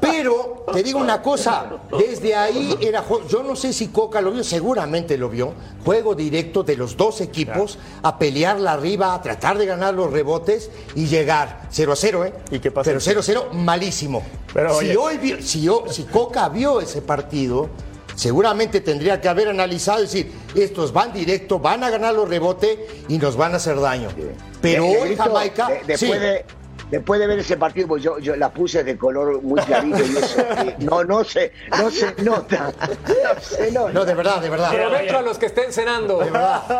Pero 0.00 0.64
te 0.72 0.82
digo 0.84 0.98
una 1.00 1.20
cosa. 1.20 1.66
Desde 1.98 2.34
ahí 2.34 2.76
era. 2.80 3.04
Yo 3.28 3.42
no 3.42 3.56
sé 3.56 3.72
si 3.72 3.88
Coca 3.88 4.20
lo 4.20 4.30
vio, 4.30 4.44
seguramente 4.44 5.18
lo 5.18 5.28
vio. 5.28 5.52
Juego 5.84 6.14
directo 6.14 6.62
de 6.62 6.76
los 6.76 6.96
dos 6.96 7.20
equipos 7.20 7.76
a 8.02 8.18
pelearla 8.18 8.72
arriba, 8.72 9.14
a 9.14 9.20
tratar 9.20 9.58
de 9.58 9.66
ganar 9.66 9.92
los 9.94 10.12
rebotes 10.12 10.70
y 10.94 11.06
llegar 11.06 11.62
0 11.70 11.92
a 11.92 11.96
0, 11.96 12.24
¿eh? 12.24 12.34
¿Y 12.52 12.60
qué 12.60 12.70
pasa? 12.70 12.88
Pero 12.88 13.00
0 13.00 13.20
a 13.20 13.22
0, 13.24 13.48
malísimo. 13.52 14.22
Pero, 14.54 14.78
si, 14.78 14.96
oye. 14.96 14.96
hoy 14.96 15.42
si, 15.42 15.62
yo- 15.62 15.84
si 15.90 16.04
Coca 16.04 16.48
vio 16.48 16.80
ese 16.80 17.02
partido, 17.02 17.68
seguramente 18.16 18.80
tendría 18.80 19.20
que 19.20 19.28
haber 19.28 19.48
analizado 19.48 20.00
y 20.00 20.02
decir, 20.06 20.32
estos 20.56 20.92
van 20.92 21.12
directo, 21.12 21.60
van 21.60 21.84
a 21.84 21.90
ganar 21.90 22.14
los 22.14 22.28
rebotes 22.28 22.76
y 23.08 23.18
nos 23.18 23.36
van 23.36 23.52
a 23.52 23.56
hacer 23.56 23.78
daño. 23.80 24.08
Pero 24.60 24.86
hoy 24.86 25.14
Jamaica, 25.14 25.68
de- 25.68 25.74
después, 25.86 25.98
sí. 26.12 26.18
de, 26.18 26.44
después 26.90 27.20
de 27.20 27.26
ver 27.26 27.38
ese 27.38 27.56
partido, 27.56 27.88
pues 27.88 28.02
yo, 28.02 28.18
yo 28.18 28.36
la 28.36 28.50
puse 28.50 28.84
de 28.84 28.96
color 28.96 29.42
muy 29.42 29.60
clarito 29.60 29.98
y 29.98 30.16
eso. 30.16 30.40
eh, 30.40 30.76
no, 30.78 31.04
no 31.04 31.24
se, 31.24 31.52
no 31.70 31.90
se 31.90 32.14
nota. 32.22 32.72
No 32.80 33.40
se 33.40 33.72
nota. 33.72 33.92
No, 33.92 34.04
de 34.04 34.14
verdad, 34.14 34.40
de 34.40 34.50
verdad. 34.50 34.72
Provecho 34.72 35.18
a 35.18 35.22
los 35.22 35.38
que 35.38 35.46
estén 35.46 35.72
cenando. 35.72 36.18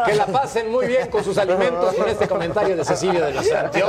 Que 0.06 0.14
la 0.14 0.26
pasen 0.26 0.70
muy 0.70 0.86
bien 0.86 1.08
con 1.08 1.22
sus 1.24 1.36
alimentos 1.38 1.94
con 1.94 2.08
este 2.08 2.28
comentario 2.28 2.76
de 2.76 2.84
Cecilio 2.84 3.24
de 3.24 3.32
los 3.34 3.46
Santos. 3.46 3.82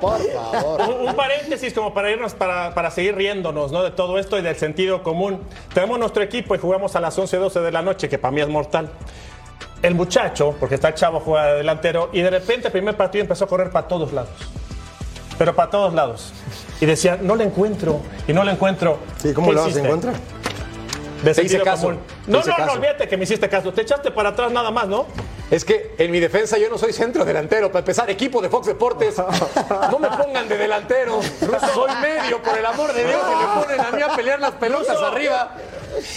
Por 0.00 0.18
favor. 0.32 0.80
Un, 0.88 1.08
un 1.08 1.14
paréntesis 1.16 1.72
como 1.74 1.92
para 1.94 2.10
irnos, 2.10 2.34
para, 2.34 2.74
para 2.74 2.90
seguir 2.90 3.14
riéndonos 3.16 3.72
¿no? 3.72 3.82
de 3.82 3.90
todo 3.90 4.18
esto 4.18 4.38
y 4.38 4.42
del 4.42 4.56
sentido 4.56 5.02
común. 5.02 5.42
Tenemos 5.74 5.98
nuestro 5.98 6.22
equipo 6.22 6.54
y 6.54 6.58
jugamos 6.58 6.96
a 6.96 7.00
las 7.00 7.18
11, 7.18 7.36
12 7.36 7.60
de 7.60 7.72
la 7.72 7.82
noche, 7.82 8.08
que 8.08 8.18
para 8.18 8.32
mí 8.32 8.40
es 8.40 8.48
mortal. 8.48 8.90
El 9.82 9.94
muchacho, 9.94 10.56
porque 10.58 10.74
está 10.74 10.92
chavo, 10.94 11.20
juega 11.20 11.46
de 11.52 11.58
delantero, 11.58 12.10
y 12.12 12.20
de 12.20 12.30
repente 12.30 12.66
el 12.66 12.72
primer 12.72 12.96
partido 12.96 13.22
empezó 13.22 13.44
a 13.44 13.48
correr 13.48 13.70
para 13.70 13.86
todos 13.86 14.12
lados. 14.12 14.30
Pero 15.38 15.54
para 15.54 15.70
todos 15.70 15.94
lados. 15.94 16.32
Y 16.80 16.86
decía, 16.86 17.18
no 17.20 17.36
le 17.36 17.44
encuentro, 17.44 18.00
y 18.26 18.32
no 18.32 18.44
le 18.44 18.52
encuentro. 18.52 18.98
Sí, 19.22 19.32
¿Cómo 19.32 19.48
¿Qué 19.48 19.54
lo 19.54 19.64
vas 19.64 19.76
a 19.76 19.80
encontrar? 19.80 20.14
De 21.22 21.34
Te 21.34 21.44
hice 21.44 21.60
caso, 21.62 21.88
común. 21.88 22.00
No, 22.26 22.38
hice 22.38 22.50
no, 22.50 22.56
caso. 22.56 22.66
no, 22.66 22.72
olvídate 22.74 23.08
que 23.08 23.16
me 23.16 23.24
hiciste 23.24 23.48
caso. 23.48 23.72
Te 23.72 23.82
echaste 23.82 24.10
para 24.10 24.30
atrás 24.30 24.52
nada 24.52 24.70
más, 24.70 24.86
¿no? 24.86 25.06
Es 25.50 25.64
que 25.64 25.94
en 25.98 26.10
mi 26.10 26.20
defensa 26.20 26.58
yo 26.58 26.68
no 26.68 26.76
soy 26.78 26.92
centro 26.92 27.24
delantero. 27.24 27.68
Para 27.68 27.80
empezar, 27.80 28.08
equipo 28.10 28.40
de 28.42 28.48
Fox 28.50 28.66
Deportes. 28.66 29.16
No 29.90 29.98
me 29.98 30.08
pongan 30.10 30.46
de 30.48 30.58
delantero. 30.58 31.20
Soy 31.74 31.90
medio, 32.02 32.42
por 32.42 32.56
el 32.58 32.66
amor 32.66 32.92
de 32.92 33.04
Dios. 33.04 33.20
Y 33.32 33.34
me 33.34 33.62
ponen 33.64 33.80
a 33.80 33.90
mí 33.90 34.02
a 34.02 34.14
pelear 34.14 34.38
las 34.40 34.52
pelotas 34.52 34.94
Ruso. 34.94 35.06
arriba. 35.06 35.52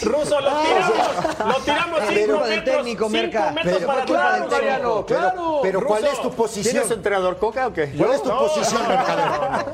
Ruso, 0.03 0.39
lo 0.41 0.49
tiramos. 0.61 1.47
Lo 1.47 1.53
tiramos 1.63 2.01
Es 2.01 2.07
cinco 2.09 2.39
metros. 2.39 2.63
técnico, 2.63 2.83
cinco 3.05 3.09
Merca. 3.09 3.51
metros 3.51 3.75
Pero 3.75 3.87
para. 3.87 4.05
Mariano. 4.05 4.49
Pero, 4.49 5.05
Claro. 5.05 5.59
pero 5.61 5.85
¿cuál 5.85 6.01
Ruso. 6.03 6.13
es 6.13 6.21
tu 6.21 6.31
posición? 6.31 6.71
¿Tienes 6.73 6.91
entrenador 6.91 7.37
Coca 7.37 7.67
o 7.67 7.73
qué? 7.73 7.91
¿Cuál 7.97 8.13
es 8.13 8.23
tu 8.23 8.29
No, 8.29 8.39
posición? 8.39 8.81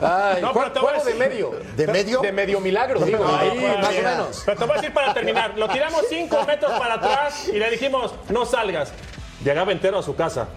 Ay, 0.01 0.41
No, 0.41 0.53
jue- 0.53 0.59
pero 0.59 0.71
te 0.71 0.79
voy 0.79 0.89
a 0.95 0.99
juego 0.99 1.05
de 1.05 1.13
medio. 1.15 1.51
¿De 1.75 1.87
medio? 1.87 2.21
De 2.21 2.31
medio 2.31 2.59
milagro, 2.59 2.99
digo. 3.01 3.23
No, 3.23 3.37
ahí, 3.37 3.77
más 3.81 3.89
o 3.89 3.91
menos. 3.91 4.43
Pero 4.45 4.57
te 4.57 4.65
voy 4.65 4.73
a 4.73 4.75
decir 4.77 4.93
para 4.93 5.13
terminar. 5.13 5.57
Lo 5.57 5.67
tiramos 5.69 6.01
cinco 6.09 6.37
metros 6.45 6.71
para 6.79 6.95
atrás 6.95 7.47
y 7.47 7.53
le 7.59 7.69
dijimos, 7.69 8.13
no 8.29 8.45
salgas. 8.45 8.91
Llegaba 9.43 9.71
entero 9.71 9.99
a 9.99 10.03
su 10.03 10.15
casa. 10.15 10.47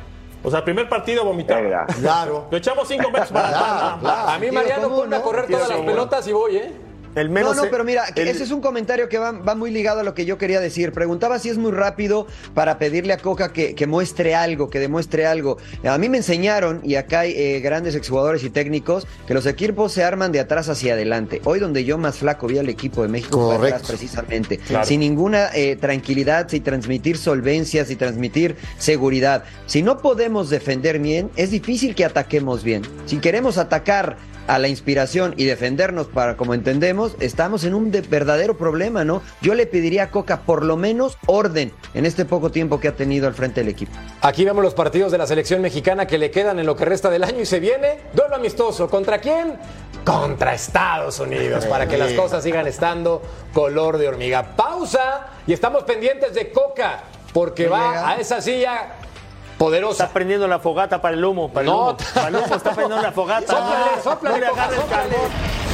O 0.43 0.51
sea, 0.51 0.65
primer 0.65 0.89
partido 0.89 1.23
vomitaba. 1.25 1.61
Venga. 1.61 1.87
Claro. 2.01 2.47
Lo 2.51 2.57
echamos 2.57 2.89
cinco 2.89 3.11
metros 3.11 3.31
para 3.31 3.49
atrás. 3.95 4.35
A 4.35 4.39
mí, 4.39 4.51
Mariano, 4.51 4.89
ponme 4.89 5.17
a 5.17 5.23
correr 5.23 5.47
todas 5.49 5.69
las 5.69 5.81
pelotas 5.81 6.27
y 6.27 6.33
voy, 6.33 6.57
¿eh? 6.57 6.73
El 7.17 7.29
menos 7.29 7.57
no, 7.57 7.65
no, 7.65 7.71
pero 7.71 7.83
mira, 7.85 8.05
el- 8.15 8.29
ese 8.29 8.45
es 8.45 8.51
un 8.53 8.61
comentario 8.61 9.09
que 9.09 9.19
va, 9.19 9.33
va 9.33 9.55
muy 9.55 9.71
ligado 9.71 10.01
a 10.01 10.03
lo 10.05 10.15
que 10.15 10.25
yo 10.25 10.39
quería 10.39 10.61
decir. 10.61 10.93
Preguntaba 10.93 11.39
si 11.39 11.49
es 11.49 11.59
muy 11.59 11.73
rápido 11.73 12.27
para 12.55 12.79
pedirle 12.79 13.13
a 13.13 13.19
Coca 13.19 13.53
que, 13.53 13.75
que 13.75 13.87
muestre 13.87 14.35
algo, 14.35 14.71
que 14.71 14.79
demuestre 14.79 15.27
algo. 15.27 15.59
A 15.85 15.99
mí 15.99 16.09
me 16.09 16.19
enseñaron, 16.19 16.81
y 16.85 16.95
acá 16.95 17.21
hay 17.21 17.33
eh, 17.37 17.61
grandes 17.61 17.95
exjugadores 17.97 18.45
y 18.45 18.51
técnicos, 18.51 19.07
que 19.27 19.35
los 19.35 19.47
equipos 19.47 19.93
se 19.93 20.05
arman 20.05 20.31
de 20.33 20.41
atrás 20.41 20.69
hacia 20.69 20.93
adelante. 20.95 21.41
Hoy 21.45 21.59
donde 21.59 21.85
yo 21.85 21.99
más 21.99 22.19
flaco 22.19 22.47
vi 22.47 22.59
al 22.59 22.69
equipo 22.69 23.03
de 23.03 23.09
México 23.09 23.39
fue 23.45 23.57
Correcto. 23.57 23.77
atrás 23.77 23.89
precisamente. 23.91 24.59
Claro. 24.59 24.85
Sin 24.87 25.01
ninguna 25.01 25.49
eh, 25.55 25.77
tranquilidad, 25.77 26.49
sin 26.49 26.63
transmitir 26.63 27.17
solvencia, 27.19 27.85
sin 27.85 27.99
transmitir 27.99 28.57
seguridad. 28.79 29.45
Si 29.67 29.83
no 29.83 29.99
podemos 29.99 30.49
defender 30.51 30.99
bien, 31.01 31.31
es 31.37 31.51
difícil 31.51 31.95
que 31.95 32.05
ataquemos 32.05 32.63
bien. 32.63 32.83
Si 33.07 33.19
queremos 33.19 33.59
atacar 33.59 34.17
a 34.47 34.59
la 34.59 34.67
inspiración 34.67 35.35
y 35.37 35.45
defendernos 35.45 36.09
para 36.09 36.37
como 36.37 36.55
entendemos, 36.55 37.00
estamos 37.21 37.65
en 37.65 37.75
un 37.75 37.91
de- 37.91 38.01
verdadero 38.03 38.57
problema, 38.57 39.05
¿no? 39.05 39.23
Yo 39.41 39.55
le 39.55 39.67
pediría 39.67 40.05
a 40.05 40.11
Coca 40.11 40.41
por 40.41 40.65
lo 40.65 40.77
menos 40.77 41.19
orden 41.27 41.73
en 41.95 42.07
este 42.07 42.25
poco 42.25 42.51
tiempo 42.51 42.79
que 42.81 42.89
ha 42.89 42.97
tenido 42.97 43.27
al 43.27 43.35
frente 43.35 43.61
del 43.61 43.69
equipo. 43.71 43.93
Aquí 44.23 44.45
vemos 44.45 44.63
los 44.63 44.75
partidos 44.75 45.11
de 45.13 45.19
la 45.19 45.27
selección 45.27 45.61
mexicana 45.63 46.07
que 46.07 46.19
le 46.19 46.31
quedan 46.31 46.59
en 46.59 46.67
lo 46.67 46.77
que 46.77 46.85
resta 46.85 47.11
del 47.11 47.25
año 47.25 47.41
y 47.41 47.47
se 47.47 47.61
viene 47.61 47.99
duelo 48.13 48.37
amistoso. 48.37 48.89
¿Contra 48.89 49.19
quién? 49.19 49.59
Contra 50.05 50.55
Estados 50.55 51.19
Unidos, 51.21 51.67
para 51.67 51.87
que 51.87 51.99
las 51.99 52.13
cosas 52.13 52.43
sigan 52.43 52.67
estando 52.67 53.21
color 53.53 53.99
de 53.99 54.09
hormiga. 54.09 54.57
Pausa 54.57 55.27
y 55.47 55.53
estamos 55.53 55.83
pendientes 55.85 56.35
de 56.35 56.51
Coca, 56.53 57.01
porque 57.33 57.65
No 57.67 57.73
va 57.73 57.89
llega. 57.89 58.09
a 58.09 58.17
esa 58.17 58.41
silla 58.41 58.75
Está 58.77 59.59
poderosa. 59.59 60.09
prendiendo 60.09 60.49
la 60.49 60.59
fogata 60.59 61.03
para 61.03 61.15
el 61.15 61.23
humo. 61.25 61.53
Para 61.53 61.61
el 61.67 61.67
No. 61.67 61.79
humo, 61.91 61.97
para 62.15 62.29
el 62.29 62.37
humo 62.37 62.47
está 62.57 62.71
prendiendo 62.73 63.03
la 63.03 63.13
fogata. 63.13 63.47
Sóplale, 63.53 63.97
No, 63.97 64.03
sóplale, 64.03 64.41
no 64.41 64.47
le 64.47 65.70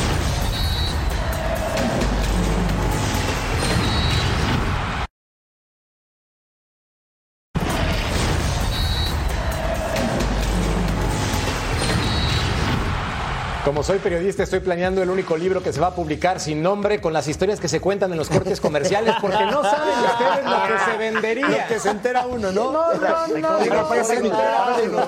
Como 13.67 13.83
soy 13.83 13.99
periodista, 13.99 14.45
estoy 14.45 14.61
planeando 14.61 15.03
el 15.03 15.11
único 15.11 15.37
libro 15.37 15.61
que 15.61 15.73
se 15.73 15.81
va 15.81 15.89
a 15.89 15.95
publicar 15.97 16.39
sin 16.39 16.63
nombre, 16.63 17.01
con 17.01 17.13
las 17.13 17.27
historias 17.27 17.59
que 17.59 17.67
se 17.67 17.81
cuentan 17.81 18.13
en 18.13 18.17
los 18.17 18.29
cortes 18.29 18.61
comerciales, 18.61 19.17
porque 19.21 19.45
no 19.45 19.61
saben 19.61 19.89
ustedes 20.05 20.45
lo 20.45 20.63
que 20.69 20.93
se 20.93 20.97
vendería. 20.97 21.49
Lo 21.49 21.67
que 21.67 21.81
se 21.81 21.91
entera 21.91 22.27
uno, 22.27 22.53
¿no? 22.53 22.71
No, 22.71 22.95
no, 22.95 23.27
no. 23.27 23.59
Digo, 23.59 23.91
que 23.91 24.05
se 24.05 24.15
entera 24.15 24.77
uno. 24.85 25.07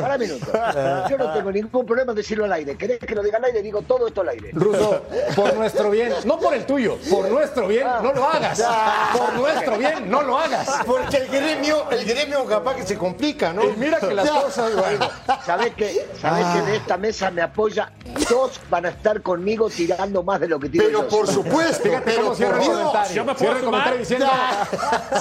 Para 0.00 0.14
un 0.14 0.20
minuto. 0.20 0.46
Yo 1.10 1.18
no 1.18 1.32
tengo 1.34 1.52
ningún 1.52 1.84
problema 1.84 2.12
en 2.12 2.16
decirlo 2.16 2.46
al 2.46 2.52
aire. 2.54 2.78
¿Querés 2.78 2.98
que 2.98 3.14
lo 3.14 3.22
diga 3.22 3.36
al 3.36 3.44
aire? 3.44 3.60
Digo 3.60 3.82
todo 3.82 4.06
esto 4.06 4.22
al 4.22 4.30
aire. 4.30 4.52
Ruso, 4.54 5.02
por 5.36 5.54
nuestro 5.54 5.90
bien, 5.90 6.14
no 6.24 6.38
por 6.38 6.54
el 6.54 6.64
tuyo, 6.64 6.96
por 7.10 7.28
nuestro 7.28 7.68
bien, 7.68 7.86
no 8.02 8.14
lo 8.14 8.24
hagas. 8.24 8.64
Por 9.12 9.34
nuestro 9.34 9.76
bien, 9.76 10.10
no 10.10 10.22
lo 10.22 10.38
hagas. 10.38 10.66
Porque 10.86 11.18
el 11.18 11.28
gremio, 11.28 11.90
el 11.90 12.06
gremio 12.06 12.46
capaz 12.46 12.76
que 12.76 12.86
se 12.86 12.96
complica, 12.96 13.52
¿no? 13.52 13.64
Y 13.64 13.76
mira 13.76 14.00
que 14.00 14.14
las 14.14 14.30
cosas, 14.30 14.74
bueno. 14.74 15.10
¿Sabés 15.44 15.74
que, 15.74 16.08
sabés 16.18 16.46
que 16.46 16.62
de 16.62 16.76
esta 16.78 16.96
mesa 16.96 17.30
me 17.30 17.49
apoya? 17.50 17.90
Dos 18.28 18.60
van 18.70 18.86
a 18.86 18.88
estar 18.90 19.20
conmigo 19.22 19.68
tirando 19.68 20.22
más 20.22 20.40
de 20.40 20.48
lo 20.48 20.58
que 20.58 20.68
tiro 20.68 20.84
Pero 20.86 21.02
yo. 21.02 21.08
por 21.08 21.26
supuesto, 21.26 21.82
Fíjate 21.84 22.04
pero 22.04 22.22
cómo 22.22 22.34
cierra 22.34 22.52
por 22.58 22.60
el 22.62 22.66
Dios. 22.70 22.78
comentario. 22.80 23.14
¿Yo 23.16 23.24
me 23.24 23.34
puedo 23.34 23.38
Cierra 23.38 23.56
el 23.58 23.64
sumar? 23.64 23.80
comentario 23.84 23.98
diciendo 24.00 24.26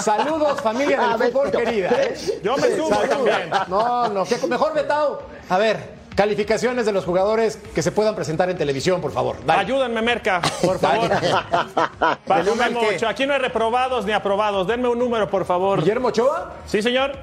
saludos 0.02 0.62
familia 0.62 1.00
Ah, 1.02 1.18
del 1.18 1.32
fútbol 1.32 1.46
Beto. 1.52 1.58
querida. 1.60 1.90
¿eh? 1.92 2.40
Yo 2.44 2.58
me 2.58 2.76
sumo 2.76 2.98
también. 3.00 3.50
No, 3.68 4.08
no, 4.10 4.24
que 4.26 4.48
mejor 4.48 4.74
Betao. 4.74 5.22
A 5.50 5.58
ver, 5.58 6.00
calificaciones 6.16 6.86
de 6.86 6.92
los 6.92 7.06
jugadores 7.06 7.58
que 7.74 7.82
se 7.82 7.92
puedan 7.92 8.16
presentar 8.16 8.50
en 8.50 8.58
televisión, 8.58 9.02
por 9.02 9.12
favor. 9.12 9.38
Dale. 9.46 9.62
Ayúdenme, 9.62 10.02
Merca, 10.02 10.42
por 10.64 10.80
favor. 10.80 11.10
Bajo 12.28 12.44
¿Del 12.44 12.50
uno 12.54 12.64
al 12.64 12.72
Memo 12.74 12.82
qué? 12.88 12.96
Ochoa. 12.96 13.10
Aquí 13.10 13.26
no 13.26 13.34
hay 13.34 13.40
reprobados 13.40 14.06
ni 14.06 14.12
aprobados. 14.12 14.68
Denme 14.68 14.88
un 14.90 15.00
número, 15.00 15.30
por 15.30 15.46
favor. 15.46 15.80
Guillermo 15.80 16.10
Ochoa. 16.10 16.54
Sí, 16.66 16.82
señor. 16.82 17.14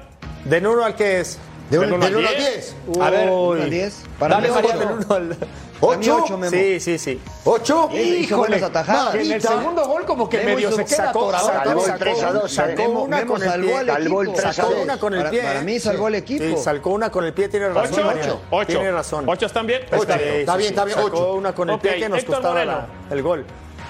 ¿De 0.45 0.57
uno 0.59 0.83
al 0.83 0.95
qué 0.95 1.19
es? 1.21 1.39
De 1.69 1.77
Del 1.79 1.87
un- 1.89 1.93
uno 1.95 2.05
del 2.05 2.13
al 2.15 2.19
1 2.19 2.27
al 2.29 2.35
diez. 2.37 2.75
10. 2.87 3.01
A 3.01 3.09
ver, 3.09 3.29
Uno 3.29 3.61
al 3.61 3.69
diez. 3.69 4.03
Para 4.19 4.35
Dale, 4.35 4.47
mí, 4.49 4.53
Mariano. 4.55 4.79
ocho. 4.79 4.87
Del 4.89 5.05
uno 5.05 5.15
al- 5.15 5.37
Para 5.77 5.97
mí, 5.97 6.07
¿Ocho? 6.09 6.23
ocho, 6.23 6.37
Memo. 6.39 6.49
Sí, 6.51 6.79
sí, 6.79 6.97
sí. 6.97 7.21
¿Ocho? 7.43 7.89
Hizo 7.93 8.37
buenas 8.37 8.63
atajadas. 8.63 9.13
Que 9.13 9.21
en 9.21 9.31
el 9.33 9.41
segundo 9.43 9.85
gol 9.85 10.05
como 10.05 10.27
que 10.27 10.37
Memo 10.39 10.55
medio 10.55 10.71
se 10.71 10.85
queda 10.85 10.97
sacó- 11.05 11.29
atorado. 11.29 11.71
El 11.71 11.79
sacó- 11.85 11.99
3 11.99 12.23
a 12.23 12.31
2. 12.33 12.51
sacó. 12.51 12.71
Memo, 12.81 13.01
una 13.03 13.17
Memo 13.17 13.33
con 13.33 13.43
el 13.43 13.61
pie. 13.61 13.79
el 13.81 14.35
Sacó 14.53 14.69
una 14.81 14.97
con 14.99 15.13
el 15.13 15.19
Para- 15.19 15.29
pie. 15.29 15.41
para 15.43 15.61
mí 15.61 15.79
salvó 15.79 16.07
al 16.07 16.15
equipo. 16.15 16.43
Sí, 16.43 16.55
salcó 16.63 16.89
una 16.89 17.11
con 17.11 17.25
el 17.25 17.33
pie, 17.33 17.47
tiene 17.49 17.69
razón. 17.69 17.93
Ocho. 17.93 18.03
Mariano. 18.05 18.39
Ocho. 18.49 18.65
Tiene 18.67 18.91
razón. 18.91 19.29
¿Ocho 19.29 19.45
están 19.45 19.67
bien? 19.67 19.81
Ocho. 19.91 20.01
Está 20.01 20.17
bien. 20.17 20.35
Está 20.37 20.57
bien, 20.57 20.69
está 20.69 20.85
bien, 20.85 20.97
Sacó 20.97 21.07
ocho. 21.09 21.33
una 21.35 21.53
con 21.53 21.69
el 21.69 21.77
pie 21.79 21.95
que 21.99 22.09
nos 22.09 22.23
costaba 22.23 22.87
el 23.11 23.21
gol. 23.21 23.45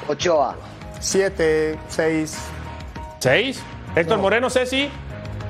Ochoa. 0.10 0.56
Siete, 1.00 1.80
seis. 1.88 2.36
¿Seis? 3.20 3.62
Héctor 3.96 4.18
Moreno, 4.18 4.50
Ceci. 4.50 4.90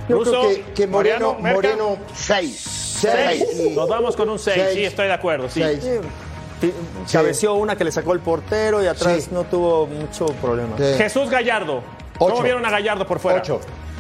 Yo 0.08 0.22
creo 0.22 0.42
que, 0.50 0.62
que 0.76 0.88
Moreno. 0.88 1.36
Moreno 1.40 1.98
6. 2.16 2.60
seis. 2.96 3.46
Seis. 3.52 3.72
Nos 3.76 3.88
vamos 3.88 4.16
con 4.16 4.30
un 4.30 4.40
6. 4.40 4.56
Seis. 4.60 4.74
Sí, 4.76 4.84
estoy 4.86 5.08
de 5.08 5.14
acuerdo. 5.14 5.50
Sí. 5.50 5.62
Seis. 5.62 5.84
Cabeció 7.12 7.54
una 7.54 7.76
que 7.76 7.84
le 7.84 7.92
sacó 7.92 8.14
el 8.14 8.20
portero 8.20 8.82
y 8.84 8.88
atrás 8.88 9.24
Sí. 9.24 9.30
no 9.32 9.44
tuvo 9.44 9.86
mucho 9.86 10.26
problema. 10.42 10.76
Sí. 10.78 10.84
Jesús 10.98 11.30
Gallardo. 11.30 11.84
¿Cómo 12.18 12.34
Ocho. 12.36 12.44
vieron 12.44 12.66
a 12.66 12.72
Gallardo 12.72 13.06
por 13.06 13.20
fuera? 13.20 13.40
Ocho. 13.40 13.60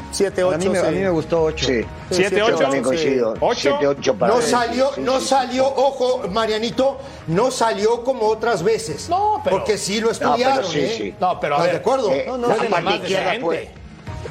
Siete, 0.09 0.41
A 0.41 0.47
ocho, 0.47 0.57
mí, 0.57 0.69
me, 0.69 0.77
a 0.79 0.85
sí. 0.85 0.91
mí 0.95 0.99
me 1.01 1.09
gustó 1.09 1.43
ocho. 1.43 1.67
Sí. 1.67 1.81
Siete, 2.09 2.37
Yo 2.37 2.45
ocho. 2.47 2.57
también 2.59 2.83
Sí. 2.83 2.87
coincido. 2.87 3.33
Ocho. 3.41 3.59
7, 3.77 3.87
8 3.87 4.15
para 4.15 4.33
No 4.33 4.39
él. 4.39 4.45
salió, 4.45 4.91
Sí, 4.95 5.01
no 5.01 5.19
sí, 5.19 5.27
salió, 5.27 5.67
ojo, 5.67 6.23
Marianito, 6.31 6.97
no 7.27 7.51
salió 7.51 8.03
como 8.03 8.25
otras 8.27 8.63
veces. 8.63 9.09
No, 9.09 9.41
pero- 9.43 9.57
Porque 9.57 9.77
sí 9.77 9.99
lo 9.99 10.07
No, 10.07 10.11
estudiaron, 10.13 10.57
pero 10.57 10.67
sí, 10.69 10.79
¿eh? 10.79 10.95
sí. 10.97 11.15
No, 11.19 11.39
pero 11.39 11.55
a 11.55 11.57
¿Estás 11.57 11.65
ver, 11.65 11.71
de 11.73 11.79
acuerdo? 11.81 12.11
eh, 12.13 12.23
No, 12.25 12.37
no, 12.37 12.47
La 12.47 12.55
parte 12.69 12.95
izquierda 12.95 13.33
fue- 13.41 13.69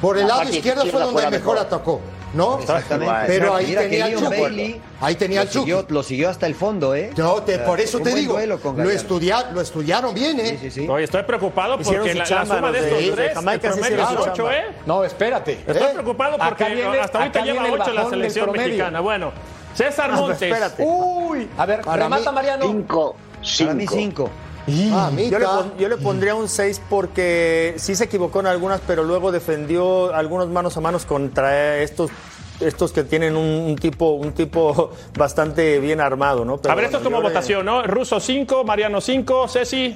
por 0.01 0.17
el 0.17 0.27
lado 0.27 0.43
izquierdo 0.43 0.85
fue 0.85 1.01
donde 1.01 1.29
mejor, 1.29 1.57
atacó, 1.57 2.01
¿no? 2.33 2.59
Exactamente. 2.59 3.13
Pero 3.27 3.55
ahí 3.55 3.75
tenía, 3.75 4.07
el 4.07 4.23
Bailey, 4.23 4.81
ahí 5.01 5.15
tenía 5.15 5.41
el 5.41 5.49
siguió, 5.49 5.85
lo 5.89 6.03
siguió 6.03 6.29
hasta 6.29 6.45
el 6.45 6.55
fondo, 6.55 6.95
¿eh? 6.95 7.11
No, 7.17 7.41
te, 7.43 7.59
por 7.59 7.79
eso 7.79 7.99
te 7.99 8.13
digo, 8.13 8.39
lo, 8.39 8.89
estudia, 8.89 9.51
lo 9.51 9.61
estudiaron 9.61 10.13
bien, 10.13 10.39
¿eh? 10.39 10.57
Sí, 10.61 10.69
sí, 10.69 10.81
sí. 10.81 10.87
Oye, 10.87 11.05
estoy 11.05 11.23
preocupado 11.23 11.77
porque 11.77 12.13
la, 12.13 12.23
chamba, 12.23 12.71
de 12.71 12.79
estos 12.79 13.15
tres, 13.15 13.33
Jamaica 13.33 13.67
el 13.67 13.73
promedio 13.73 14.51
es 14.51 14.55
¿eh? 14.55 14.63
No, 14.85 15.03
espérate. 15.03 15.63
Estoy 15.65 15.93
preocupado 15.93 16.37
porque 16.37 16.83
hasta 17.01 17.19
ahorita 17.19 17.43
lleva 17.43 17.63
8 17.71 17.93
la 17.93 18.09
selección 18.09 18.51
mexicana. 18.51 18.99
Bueno, 18.99 19.31
César 19.73 20.11
Montes. 20.11 20.41
Espérate. 20.41 20.83
Uy, 20.83 21.47
a 21.57 21.65
ver, 21.65 21.83
remata 21.85 22.31
Mariano. 22.31 22.65
5, 22.65 23.15
5. 23.41 24.29
Yo 24.67 25.39
le, 25.39 25.45
pon- 25.45 25.73
yo 25.79 25.87
le 25.87 25.97
pondría 25.97 26.35
un 26.35 26.49
6 26.49 26.81
porque 26.89 27.73
sí 27.77 27.95
se 27.95 28.03
equivocó 28.05 28.41
en 28.41 28.47
algunas, 28.47 28.81
pero 28.85 29.03
luego 29.03 29.31
defendió 29.31 30.13
algunos 30.13 30.49
manos 30.49 30.75
a 30.77 30.81
manos 30.81 31.05
contra 31.05 31.77
estos 31.77 32.11
estos 32.59 32.91
que 32.91 33.03
tienen 33.03 33.35
un, 33.37 33.45
un 33.45 33.75
tipo 33.75 34.11
un 34.11 34.33
tipo 34.33 34.91
bastante 35.17 35.79
bien 35.79 36.01
armado, 36.01 36.43
¿no? 36.43 36.57
Pero 36.57 36.71
a 36.71 36.75
ver, 36.75 36.85
esto 36.85 36.97
es 36.97 37.03
como 37.03 37.17
le- 37.17 37.23
votación, 37.29 37.65
¿no? 37.65 37.83
Russo 37.83 38.19
5, 38.19 38.63
Mariano 38.63 38.99
5, 38.99 39.47
Ceci. 39.47 39.95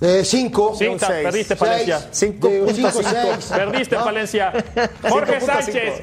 Eh, 0.00 0.22
cinco. 0.24 0.76
Sí, 0.78 0.86
un 0.86 0.96
ta- 0.96 1.08
seis. 1.08 1.24
perdiste. 1.24 1.56
Palencia. 1.56 2.08
Cinco 2.12 2.46
De 2.48 2.60
un 2.60 2.66
punto 2.68 2.76
cinco, 2.76 2.90
cinco. 3.02 3.10
seis. 3.40 3.46
Perdiste, 3.52 3.96
No. 3.96 4.04
Palencia. 4.04 4.52
Jorge 5.08 5.40
5.5. 5.40 5.44
Sánchez. 5.44 6.02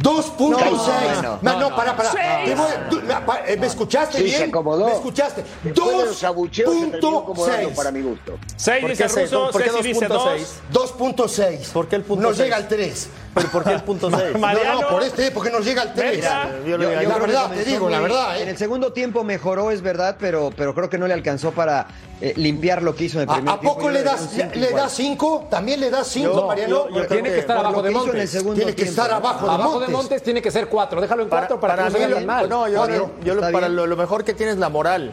2.6. 0.00 1.22
No, 1.22 1.38
No, 1.42 1.52
no, 1.52 1.70
no, 1.70 1.76
para, 1.76 1.96
para. 1.96 2.12
Seis. 2.12 2.22
Te 2.46 2.54
voy- 2.54 2.68
tú- 2.90 3.00
la- 3.06 3.24
pa- 3.26 3.40
eh, 3.46 3.56
¿Me 3.56 3.66
escuchaste 3.66 4.18
Sí, 4.18 4.24
bien? 4.24 4.36
se 4.38 4.44
acomodó. 4.44 4.86
¿Me 4.86 4.92
escuchaste? 4.92 5.44
Después 5.64 5.98
de 5.98 6.04
los 6.06 6.24
abucheos 6.24 6.72
se 6.72 6.86
terminó 6.86 7.18
acomodando 7.18 7.68
2.6. 7.70 7.76
para 7.76 7.90
mi 7.90 8.02
gusto. 8.02 8.38
6 8.56 8.80
¿Por 8.80 8.90
dice? 8.90 9.08
Russo, 9.08 9.48
¿Por 9.50 9.62
qué 9.62 9.70
Ceci 9.70 9.82
dice 9.88 10.06
2. 10.06 10.22
2.6? 10.22 10.60
2.6. 10.72 11.68
¿Por 11.72 11.88
qué 11.88 11.96
el 11.96 12.02
punto 12.02 12.22
No 12.22 12.28
seis? 12.30 12.40
llega 12.42 12.56
al 12.56 12.68
3. 12.68 13.08
¿Pero 13.34 13.48
por 13.50 13.64
qué 13.64 13.72
el 13.72 13.82
punto 13.82 14.10
6? 14.10 14.32
Ma- 14.34 14.38
Mariano. 14.38 14.74
No, 14.74 14.80
no, 14.82 14.88
por 14.88 15.02
este, 15.02 15.30
porque 15.30 15.50
no 15.50 15.60
llega 15.60 15.82
al 15.82 15.94
3. 15.94 16.12
Venga. 16.20 16.50
Yo 16.66 16.78
le- 16.78 16.84
Yo- 16.94 17.02
yo 17.02 17.08
la 17.08 17.18
verdad, 17.18 17.50
te 17.50 17.64
digo, 17.64 17.88
la 17.90 18.00
verdad, 18.00 18.40
En 18.40 18.48
¿eh? 18.48 18.50
el 18.52 18.56
segundo 18.58 18.92
tiempo 18.92 19.24
mejoró, 19.24 19.70
es 19.70 19.82
verdad, 19.82 20.16
pero, 20.18 20.50
pero 20.56 20.74
creo 20.74 20.88
que 20.88 20.98
no 20.98 21.06
le 21.06 21.14
alcanzó 21.14 21.52
para 21.52 21.86
eh, 22.20 22.32
limpiar 22.36 22.82
lo 22.82 22.96
que 22.96 23.04
hizo 23.04 23.20
en 23.20 23.28
el 23.28 23.34
primer 23.36 23.54
¿A, 23.54 23.60
poco 23.60 23.90
le 23.90 24.02
das, 24.02 24.22
un 24.22 24.28
cinco 24.28 24.50
le 24.54 24.66
igual. 24.66 24.82
das 24.82 24.92
5? 24.92 25.46
¿También 25.48 25.78
le 25.78 25.88
das 25.88 26.08
5, 26.08 26.34
Yo- 26.34 26.46
Mariano? 26.48 26.68
yo- 26.74 26.88
yo 26.88 26.94
creo 26.94 27.06
Tiene 27.08 27.28
que 27.28 27.34
que 27.36 27.40
estar 27.40 27.56
abajo 27.58 27.80
de 27.82 27.90
Montes. 27.90 28.30
Tiene 28.32 28.54
que 28.56 28.72
tiempo, 28.74 28.90
estar 28.90 29.10
abajo 29.12 29.46
de 29.46 29.52
Abajo 29.52 29.78
de 29.88 29.92
Montes. 29.92 30.10
Montes 30.10 30.22
tiene 30.22 30.40
que 30.42 30.50
ser 30.50 30.68
4. 30.68 31.00
Déjalo 31.00 31.22
en 31.24 31.28
Para, 31.28 31.46
4 31.48 31.60
para, 31.60 31.76
para 31.76 31.90
que 31.98 32.08
no 32.08 32.18
se 32.18 32.24
mal. 32.26 32.48
yo, 32.48 33.10
yo 33.22 33.40
para 33.52 33.68
lo, 33.68 33.86
lo 33.86 33.96
mejor 33.96 34.24
que 34.24 34.34
tiene 34.34 34.52
es 34.52 34.58
la 34.58 34.68
moral. 34.68 35.12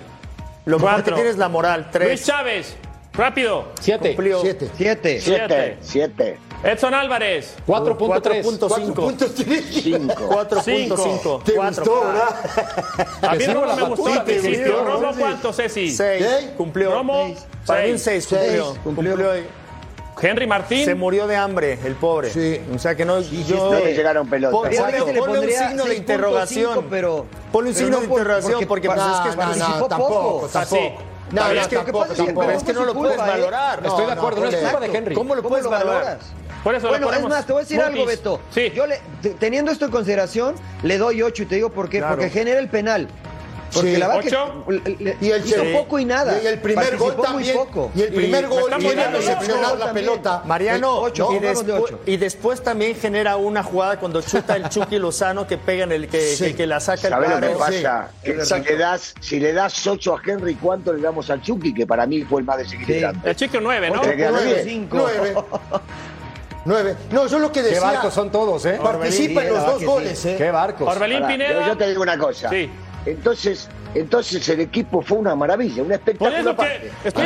Lo 0.65 0.78
mejor 0.78 0.89
que 0.89 1.01
Cuatro. 1.01 1.15
tiene 1.15 1.30
es 1.30 1.38
la 1.38 1.49
moral. 1.49 1.82
Luis 1.82 1.91
Tres. 1.91 2.26
Chávez. 2.26 2.76
Rápido. 3.13 3.67
Siete. 3.80 4.09
Cumplió. 4.09 4.41
Siete. 4.41 4.69
Siete. 4.76 5.21
Siete, 5.21 5.78
siete, 5.82 6.38
Edson 6.63 6.93
Álvarez. 6.93 7.55
4.3. 7.67 8.43
4.5. 8.43 8.93
puntos 8.95 9.36
tienes? 9.36 9.65
cinco. 9.71 10.30
4.5. 10.30 11.43
¿Te 11.43 11.53
Cuatro. 11.53 11.84
gustó, 11.86 12.07
verdad? 12.07 13.07
A 13.21 13.36
mí 13.36 13.45
Romo 13.45 13.76
me 13.76 13.84
gustó. 13.84 14.26
Cecilio. 14.26 14.84
Romo, 14.84 15.11
¿cuánto, 15.17 15.53
Ceci? 15.53 15.91
6. 15.91 16.26
¿Qué? 16.26 16.49
Cumplió. 16.57 16.91
Romo, 16.91 17.36
Para 17.65 17.84
mí 17.84 17.91
un 17.91 17.99
seis. 17.99 18.26
6. 18.28 18.39
Cumplió. 18.39 18.65
Seis, 18.65 18.80
Cumplió. 18.84 19.64
Henry 20.22 20.47
Martín. 20.47 20.86
Se 20.86 20.95
murió 20.95 21.28
de 21.28 21.36
hambre, 21.36 21.78
el 21.84 21.95
pobre. 21.95 22.30
Sí. 22.32 22.61
O 22.74 22.80
sea 22.80 22.95
que 22.95 23.05
no. 23.05 23.20
yo, 23.22 23.72
No 23.72 23.80
le 23.80 23.93
llegaron 23.93 24.28
pelotas. 24.30 24.57
Ponle, 24.59 24.80
Obviamente 24.80 25.13
le 25.13 25.20
ponle 25.20 25.39
un 25.39 25.45
signo 25.49 25.84
de 25.86 25.89
6.5, 25.91 25.97
interrogación. 25.97 26.86
pero- 26.89 27.26
ponle 27.51 27.70
un 27.72 27.76
pero 27.76 27.86
signo 27.86 27.97
no 27.97 28.01
de 28.01 28.07
por- 28.07 28.20
interrogación 28.20 28.53
porque, 28.53 28.66
porque 28.68 28.88
pues, 28.88 28.97
es 28.99 29.03
que 29.05 29.30
No, 29.30 29.36
no, 29.36 29.38
participó 29.38 29.80
no, 29.80 29.88
tampoco, 29.88 30.13
poco. 30.13 30.47
tampoco. 30.47 30.76
Así. 30.76 30.91
No, 31.32 31.43
no. 31.43 31.51
Es 31.59 31.68
que 31.68 31.76
tampoco, 31.76 32.03
es 32.05 32.11
que, 32.11 32.16
tampoco. 32.18 32.45
Pero 32.45 32.57
es 32.57 32.63
que 32.63 32.74
no 32.74 32.86
lo 32.86 32.93
puedes 32.93 33.16
culpa, 33.18 33.28
¿eh? 33.28 33.32
valorar. 33.39 33.82
No, 33.82 33.88
Estoy 33.89 34.05
de 34.05 34.16
no, 34.16 34.22
acuerdo, 34.22 34.41
no, 34.41 34.47
es 34.47 34.55
ponle- 34.55 34.61
culpa 34.72 34.80
de 34.88 34.97
Henry. 34.97 35.16
¿Cómo 35.16 35.36
lo 35.36 35.41
¿Cómo 35.41 35.49
puedes 35.49 35.66
lo 35.66 35.72
valorar? 35.72 36.03
valoras? 36.03 36.26
Por 36.63 36.74
eso 36.76 36.86
lo 36.88 36.91
Bueno, 36.93 37.13
es 37.13 37.22
más, 37.30 37.45
te 37.45 37.53
voy 37.53 37.59
a 37.59 37.63
decir 37.63 37.78
Mutis. 37.78 37.91
algo, 37.93 38.05
Beto. 38.07 38.39
Sí. 38.51 38.72
Yo 38.74 38.88
le, 38.88 38.99
te- 39.22 39.30
teniendo 39.32 39.72
esto 39.72 39.86
en 39.86 39.91
consideración, 39.91 40.55
le 40.82 40.97
doy 40.97 41.22
8 41.22 41.43
y 41.43 41.45
te 41.45 41.55
digo 41.55 41.70
por 41.70 41.89
qué. 41.89 41.99
Claro. 41.99 42.16
Porque 42.16 42.30
genera 42.32 42.59
el 42.59 42.70
penal. 42.70 43.07
Porque 43.76 43.93
Sí. 43.93 43.97
la 43.97 44.07
verdad 44.07 44.23
¿Ocho? 44.26 44.65
que 44.65 45.17
Y 45.21 45.30
el 45.32 45.45
hizo 45.45 45.61
sí. 45.61 45.73
poco 45.73 45.99
y 45.99 46.05
nada. 46.05 46.39
Y 46.41 46.47
el 46.47 46.59
primer 46.59 46.86
Participó 46.89 47.13
gol 47.13 47.26
también. 47.26 47.55
muy 47.55 47.65
poco. 47.65 47.91
Y 47.95 48.01
el 48.01 48.13
primer 48.13 48.47
gol 48.47 48.61
y 48.63 48.65
era 48.65 48.78
poniendo 48.78 49.17
recepcionar 49.19 49.78
la 49.78 49.93
pelota. 49.93 50.41
Mariano, 50.45 50.99
Ocho, 51.01 51.30
y, 51.32 51.36
pongamos 51.36 51.65
de 51.67 51.73
despu- 51.73 51.82
ocho. 51.84 51.99
y 52.07 52.17
después 52.17 52.63
también 52.63 52.95
genera 52.95 53.36
una 53.38 53.61
jugada 53.61 53.99
cuando 53.99 54.21
chuta 54.21 54.55
el 54.55 54.67
Chucky 54.69 54.97
Lozano 54.97 55.45
que 55.45 55.57
pega 55.57 55.84
en 55.84 55.91
el 55.91 56.07
que, 56.07 56.21
Sí. 56.36 56.45
que, 56.45 56.55
que 56.55 56.67
la 56.67 56.80
saca 56.80 57.07
el 57.07 57.13
¿Sabes 57.13 57.30
lo 57.30 57.39
que 57.41 57.47
pasa? 57.55 58.09
sí, 58.23 58.32
Que 58.32 58.45
si 58.45 58.59
le 58.61 58.78
das, 58.78 59.13
si 59.19 59.39
le 59.39 59.53
das 59.53 59.86
8 59.88 60.15
a 60.15 60.21
Henry, 60.26 60.55
¿cuánto 60.55 60.93
le 60.93 61.01
damos 61.01 61.30
al 61.30 61.41
Chucky? 61.41 61.73
Que 61.73 61.86
para 61.86 62.05
mí 62.07 62.23
fue 62.23 62.39
el 62.41 62.45
más 62.47 62.57
desequilibrante. 62.57 63.30
El 63.30 63.36
chico 63.36 63.57
9, 63.61 63.89
¿no? 63.91 63.99
Ocho. 64.01 64.09
Le 64.09 64.15
queda 64.17 64.32
Nueve, 64.32 64.53
bien. 64.53 64.65
Cinco. 64.65 64.97
nueve. 64.97 65.36
Nueve. 66.67 66.95
No, 67.11 67.28
yo 67.28 67.38
lo 67.38 67.51
que 67.51 67.61
Qué 67.61 67.67
decía. 67.67 67.82
barcos 67.82 68.11
son 68.13 68.32
todos, 68.32 68.65
¿eh? 68.65 68.80
Participa 68.82 69.43
en 69.43 69.53
los 69.53 69.65
dos 69.67 69.84
goles, 69.84 70.17
sí. 70.17 70.30
¿eh? 70.30 70.36
Qué 70.36 70.49
barcos. 70.49 70.88
Orbelín 70.95 71.19
Pará, 71.19 71.32
Pineda. 71.32 71.61
yo, 71.61 71.67
yo 71.67 71.78
te 71.78 71.89
digo 71.89 72.01
una 72.01 72.17
cosa. 72.17 72.49
Sí. 72.49 72.69
Entonces, 73.06 73.70
entonces 73.93 74.47
el 74.49 74.62
equipo 74.62 75.01
fue 75.01 75.18
una 75.20 75.36
maravilla, 75.36 75.82
un 75.84 75.89
Por 75.89 75.95
espectáculo 75.95 76.56
que 76.58 76.91
estoy 77.03 77.26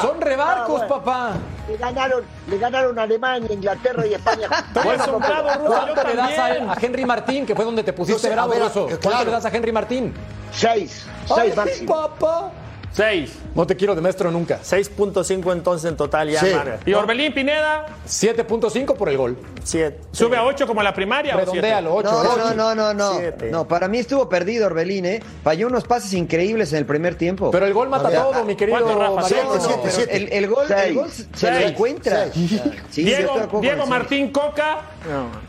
son 0.00 0.20
rebarcos, 0.20 0.82
Ah, 0.82 0.86
bueno. 0.86 1.04
papá. 1.04 1.32
Le 1.68 1.76
ganaron, 1.76 2.24
le 2.48 2.58
ganaron 2.58 2.98
a 2.98 3.02
Alemania, 3.02 3.52
Inglaterra 3.52 4.06
y 4.06 4.14
España. 4.14 4.48
Estoy 4.74 4.96
asombrado, 4.96 5.64
¿Cuánto 5.66 6.02
le 6.08 6.14
das 6.16 6.38
a, 6.38 6.46
a 6.72 6.76
Henry 6.80 7.04
Martín, 7.04 7.44
que 7.44 7.54
fue 7.54 7.64
donde 7.64 7.82
te 7.82 7.92
pusiste 7.92 8.28
Entonces, 8.28 8.32
bravo, 8.32 8.52
a 8.52 8.54
ver, 8.54 8.64
Ruso? 8.64 8.86
¿Cuánto 8.86 9.08
claro. 9.08 9.24
le 9.26 9.30
das 9.32 9.44
a 9.44 9.48
Henry 9.50 9.72
Martín? 9.72 10.14
Seis, 10.52 11.06
Ay, 11.28 11.36
seis 11.36 11.56
máximo. 11.56 11.94
papá. 11.94 12.50
6. 12.96 13.30
No 13.54 13.66
te 13.66 13.76
quiero 13.76 13.94
de 13.94 14.00
maestro 14.00 14.30
nunca. 14.30 14.58
6.5 14.62 15.52
entonces 15.52 15.90
en 15.90 15.98
total 15.98 16.30
ya, 16.30 16.40
Sí. 16.40 16.50
Y 16.86 16.94
Orbelín 16.94 17.34
Pineda 17.34 17.84
7.5 18.08 18.96
por 18.96 19.10
el 19.10 19.18
gol. 19.18 19.36
Siete. 19.62 20.00
sube 20.12 20.38
a 20.38 20.44
8 20.44 20.66
como 20.66 20.82
la 20.82 20.94
primaria. 20.94 21.34
¿o 21.34 21.38
siete? 21.40 21.50
Redondéalo, 21.52 21.94
8. 21.94 22.10
No, 22.10 22.36
no, 22.36 22.54
no, 22.54 22.74
no, 22.74 22.94
no. 22.94 23.18
Siete. 23.18 23.50
No, 23.50 23.68
para 23.68 23.86
mí 23.88 23.98
estuvo 23.98 24.30
perdido 24.30 24.66
Orbelín, 24.66 25.04
¿eh? 25.04 25.22
Falló 25.44 25.66
unos 25.66 25.84
pases 25.84 26.14
increíbles 26.14 26.72
en 26.72 26.78
el 26.78 26.86
primer 26.86 27.16
tiempo. 27.16 27.50
Pero 27.50 27.66
el 27.66 27.74
gol 27.74 27.90
mata 27.90 28.08
A 28.08 28.10
ver, 28.10 28.20
todo, 28.20 28.44
mi 28.44 28.56
querido 28.56 28.78
¿cuánto, 28.78 28.98
Rafa? 28.98 29.28
Siete, 29.28 29.90
siete, 29.90 30.16
el, 30.16 30.32
el 30.32 30.46
gol, 30.48 30.66
el 30.72 30.94
gol 30.94 31.10
se 31.10 31.26
se 31.34 31.50
lo 31.50 31.58
encuentra. 31.58 32.32
Sí, 32.32 33.02
Diego, 33.04 33.60
Diego 33.60 33.86
Martín 33.86 34.30
Coca. 34.32 34.95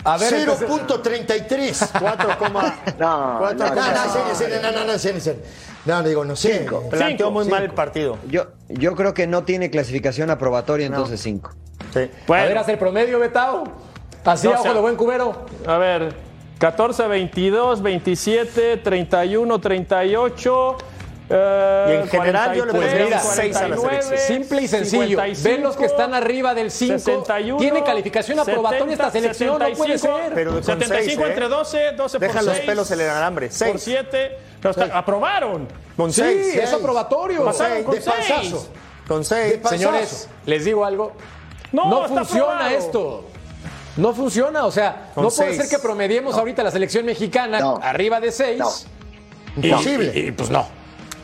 A 0.04 0.18
ver, 0.18 0.34
entonces- 0.34 0.70
0.33. 0.70 1.90
4, 2.00 2.30
No, 3.00 3.36
Cuatro 3.40 3.58
no, 3.68 3.76
No, 3.76 3.82
coma- 3.82 3.94
no, 3.94 4.06
no. 4.06 4.72
no, 4.72 4.86
no, 4.86 4.94
no, 5.86 6.04
digo, 6.04 6.26
no 6.26 6.36
sé. 6.36 6.60
Cinco. 6.60 6.84
planteó 6.90 7.08
Cinco, 7.28 7.32
muy 7.32 7.46
mal 7.46 7.64
el 7.64 7.72
partido. 7.72 8.18
Yo, 8.28 8.48
yo 8.68 8.96
creo 8.96 9.14
que 9.14 9.26
no 9.28 9.44
tiene 9.44 9.70
clasificación 9.70 10.30
aprobatoria, 10.30 10.86
entonces 10.88 11.22
5. 11.22 11.52
Sí. 11.94 12.00
A 12.02 12.10
Bueno, 12.28 12.48
ver, 12.48 12.58
haz 12.58 12.70
el 12.70 12.78
promedio, 12.78 13.20
Betao. 13.20 13.64
Así, 14.26 14.48
a 14.48 14.52
ojo 14.60 14.74
de 14.74 14.80
buen 14.82 14.96
cubero. 14.98 15.46
a 15.66 15.78
ver. 15.78 16.14
14, 16.60 17.08
22, 17.08 17.82
27, 17.82 18.78
31, 18.78 19.60
38. 19.62 20.78
Eh, 21.30 21.88
Y 21.90 22.04
en 22.04 22.08
general 22.10 22.56
yo 22.56 22.66
le 22.66 22.72
43, 22.72 23.00
pondría 23.00 23.20
seis 23.20 23.56
a 23.58 23.68
la 23.68 23.76
49, 23.76 24.04
selección. 24.04 24.38
Simple 24.38 24.62
y 24.62 24.68
sencillo. 24.68 25.04
55, 25.08 25.50
Ven 25.50 25.64
los 25.64 25.76
que 25.76 25.86
están 25.86 26.14
arriba 26.14 26.54
del 26.54 26.72
5. 26.72 27.00
61, 27.00 27.58
Tiene 27.60 27.84
calificación 27.84 28.40
aprobatoria 28.40 28.94
esta 28.94 29.12
70, 29.12 29.34
selección. 29.34 29.60
no 29.60 29.78
puede 29.78 29.98
75, 29.98 30.18
ser. 30.24 30.34
Pero 30.34 30.52
con 30.54 30.64
75 30.64 31.04
seis, 31.04 31.18
¿eh? 31.20 31.30
entre 31.30 31.48
12, 31.50 31.92
12 31.94 32.20
Deja 32.20 32.34
por 32.34 32.44
los 32.44 32.56
6, 32.56 32.66
pelos 32.66 32.92
en 32.92 33.00
el 33.02 33.10
alambre. 33.10 33.48
Por 33.48 33.56
Seis. 33.56 33.82
7. 33.84 34.38
aprobaron. 34.94 35.68
Con 35.98 36.14
sí, 36.14 36.22
6. 36.22 36.56
es 36.56 36.74
aprobatorio. 36.74 37.44
Pasaron 37.46 37.84
con 37.84 37.96
de 37.96 38.02
panzazo. 38.02 38.42
6. 38.42 38.70
Con 39.08 39.26
6. 39.26 39.64
De 39.64 39.70
Señores, 39.70 40.30
les 40.46 40.64
digo 40.66 40.86
algo. 40.86 41.14
No, 41.72 41.90
No, 41.90 42.06
está 42.06 42.20
funciona 42.20 42.54
aprobado. 42.54 42.78
esto. 42.78 43.26
No 43.98 44.14
funciona, 44.14 44.66
o 44.66 44.72
sea, 44.72 45.10
Con 45.16 45.24
no 45.24 45.30
puede 45.32 45.56
ser 45.58 45.68
que 45.68 45.80
promediemos 45.80 46.36
ahorita 46.38 46.62
la 46.64 46.70
selección 46.72 47.04
mexicana 47.06 47.60
No. 47.60 47.80
arriba 47.82 48.20
de 48.20 48.32
6. 48.32 48.60
No. 48.60 48.70
Imposible. 49.62 50.12
Y, 50.14 50.20
y, 50.28 50.32
pues 50.32 50.50
no. 50.52 50.68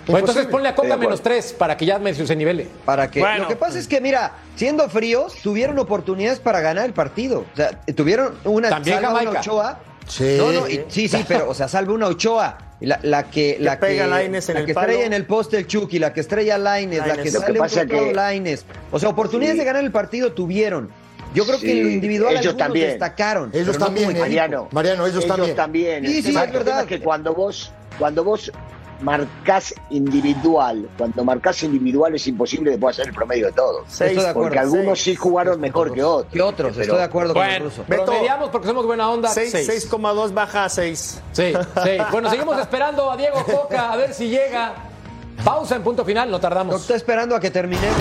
Bueno, 0.05 0.19
entonces 0.27 0.45
ponle 0.47 0.69
a 0.69 0.75
Coca 0.75 0.97
menos 0.97 1.21
3 1.21 1.53
para 1.53 1.77
que 1.77 1.85
ya 1.85 1.97
me- 1.99 2.13
se 2.13 2.35
nivele. 2.35 2.67
Para 2.85 3.09
que 3.09 3.19
Bueno. 3.21 3.43
lo 3.43 3.47
que 3.47 3.55
pasa 3.55 3.79
es 3.79 3.87
que 3.87 4.01
mira, 4.01 4.33
siendo 4.55 4.89
fríos, 4.89 5.35
tuvieron 5.41 5.79
oportunidades 5.79 6.39
para 6.39 6.59
ganar 6.61 6.85
el 6.85 6.93
partido. 6.93 7.45
O 7.53 7.55
sea, 7.55 7.79
tuvieron 7.95 8.35
una 8.43 8.69
También 8.69 8.97
salva 8.97 9.09
Jamaica. 9.09 9.31
una 9.31 9.39
Ochoa. 9.39 9.79
Sí. 10.07 10.35
No, 10.37 10.51
no, 10.51 10.67
y- 10.67 10.83
sí, 10.89 11.07
sí, 11.07 11.23
pero 11.27 11.49
o 11.49 11.53
sea, 11.53 11.67
salva 11.67 11.93
una 11.93 12.07
Ochoa. 12.07 12.57
Y 12.81 12.85
La, 12.85 12.99
la 13.01 13.23
que, 13.29 13.55
la 13.61 13.79
pega 13.79 13.95
que, 13.95 14.03
en 14.03 14.09
la 14.33 14.39
el 14.59 14.65
que 14.65 14.73
palo. 14.73 14.87
estrella 14.87 15.05
en 15.05 15.13
el 15.13 15.25
poste 15.25 15.55
el 15.57 15.67
Chucky, 15.67 15.99
la 15.99 16.11
que 16.11 16.19
estrella 16.19 16.57
Laines, 16.57 16.99
la 16.99 17.13
que 17.13 17.17
Lo 17.17 17.23
que 17.23 17.31
sale 17.31 17.61
un 17.61 17.87
que- 18.09 18.13
Lainez. 18.13 18.65
O 18.91 18.99
sea, 18.99 19.07
oportunidades 19.07 19.53
Sí. 19.55 19.59
de 19.59 19.65
ganar 19.65 19.83
el 19.85 19.91
partido 19.93 20.33
tuvieron. 20.33 20.89
Yo 21.33 21.45
creo 21.45 21.59
que 21.61 21.71
en 21.71 21.83
lo 21.85 21.89
individual 21.89 22.35
ellos 22.35 22.57
también. 22.57 22.89
destacaron. 22.89 23.51
Ellos 23.53 23.79
no 23.79 23.85
también, 23.85 24.13
eh. 24.17 24.19
Mariano, 24.19 24.67
Mariano, 24.71 25.07
ellos 25.07 25.25
también. 25.25 25.55
Sí, 26.05 26.17
El 26.17 26.23
sí, 26.23 26.29
es 26.37 26.51
verdad. 26.51 26.81
es 26.81 26.87
que 26.87 26.99
cuando 26.99 27.33
vos, 27.33 27.71
cuando 27.97 28.23
vos 28.25 28.51
marcás 29.03 29.73
individual, 29.89 30.87
cuando 30.97 31.23
marcás 31.23 31.61
individual 31.63 32.15
es 32.15 32.25
imposible 32.27 32.71
después 32.71 32.95
hacer 32.95 33.09
el 33.09 33.13
promedio 33.13 33.47
de 33.47 33.51
todos. 33.51 33.83
Seis. 33.87 34.15
De 34.15 34.21
acuerdo. 34.21 34.41
Porque 34.41 34.59
algunos 34.59 34.99
seis. 34.99 35.03
sí 35.03 35.15
jugaron 35.15 35.59
mejor 35.59 35.93
que 35.93 36.01
otros. 36.03 36.31
Que 36.31 36.41
otros, 36.41 36.71
Pero- 36.71 36.81
estoy 36.83 36.97
de 36.97 37.03
acuerdo 37.03 37.33
con 37.33 37.43
el 37.43 37.49
Bueno, 37.49 37.65
ruso. 37.65 37.85
Beto. 37.87 38.05
promediamos 38.05 38.49
porque 38.49 38.67
somos 38.67 38.85
buena 38.85 39.09
onda. 39.09 39.29
6, 39.29 39.51
seis. 39.51 39.67
6,2 39.91 40.33
baja 40.33 40.65
a 40.65 40.69
6. 40.69 41.21
Sí, 41.33 41.53
sí. 41.83 41.89
Bueno, 42.11 42.29
seguimos 42.29 42.57
esperando 42.59 43.11
a 43.11 43.17
Diego 43.17 43.43
Coca 43.45 43.91
a 43.91 43.95
ver 43.97 44.13
si 44.13 44.29
llega. 44.29 44.73
Pausa 45.43 45.75
en 45.75 45.83
punto 45.83 46.05
final, 46.05 46.29
no 46.31 46.39
tardamos. 46.39 46.79
estoy 46.79 46.95
esperando 46.95 47.35
a 47.35 47.39
que 47.39 47.49
terminemos. 47.51 47.97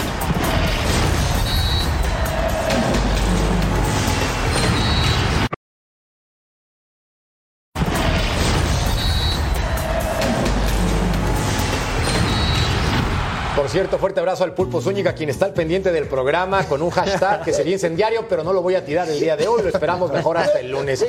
Cierto, 13.72 13.98
fuerte 13.98 14.20
abrazo 14.20 14.44
al 14.44 14.52
Pulpo 14.52 14.82
Zúñiga, 14.82 15.14
quien 15.14 15.30
está 15.30 15.46
al 15.46 15.54
pendiente 15.54 15.92
del 15.92 16.04
programa 16.04 16.64
con 16.68 16.82
un 16.82 16.90
hashtag 16.90 17.42
que 17.42 17.54
sería 17.54 17.72
incendiario, 17.72 18.28
pero 18.28 18.44
no 18.44 18.52
lo 18.52 18.60
voy 18.60 18.74
a 18.74 18.84
tirar 18.84 19.08
el 19.08 19.18
día 19.18 19.34
de 19.34 19.48
hoy, 19.48 19.62
lo 19.62 19.68
esperamos 19.70 20.12
mejor 20.12 20.36
hasta 20.36 20.60
el 20.60 20.70
lunes. 20.70 21.02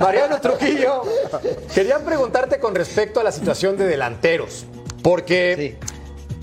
Mariano 0.00 0.40
Trujillo, 0.40 1.02
quería 1.74 1.98
preguntarte 1.98 2.58
con 2.58 2.74
respecto 2.74 3.20
a 3.20 3.22
la 3.22 3.30
situación 3.30 3.76
de 3.76 3.84
delanteros, 3.84 4.64
porque 5.02 5.76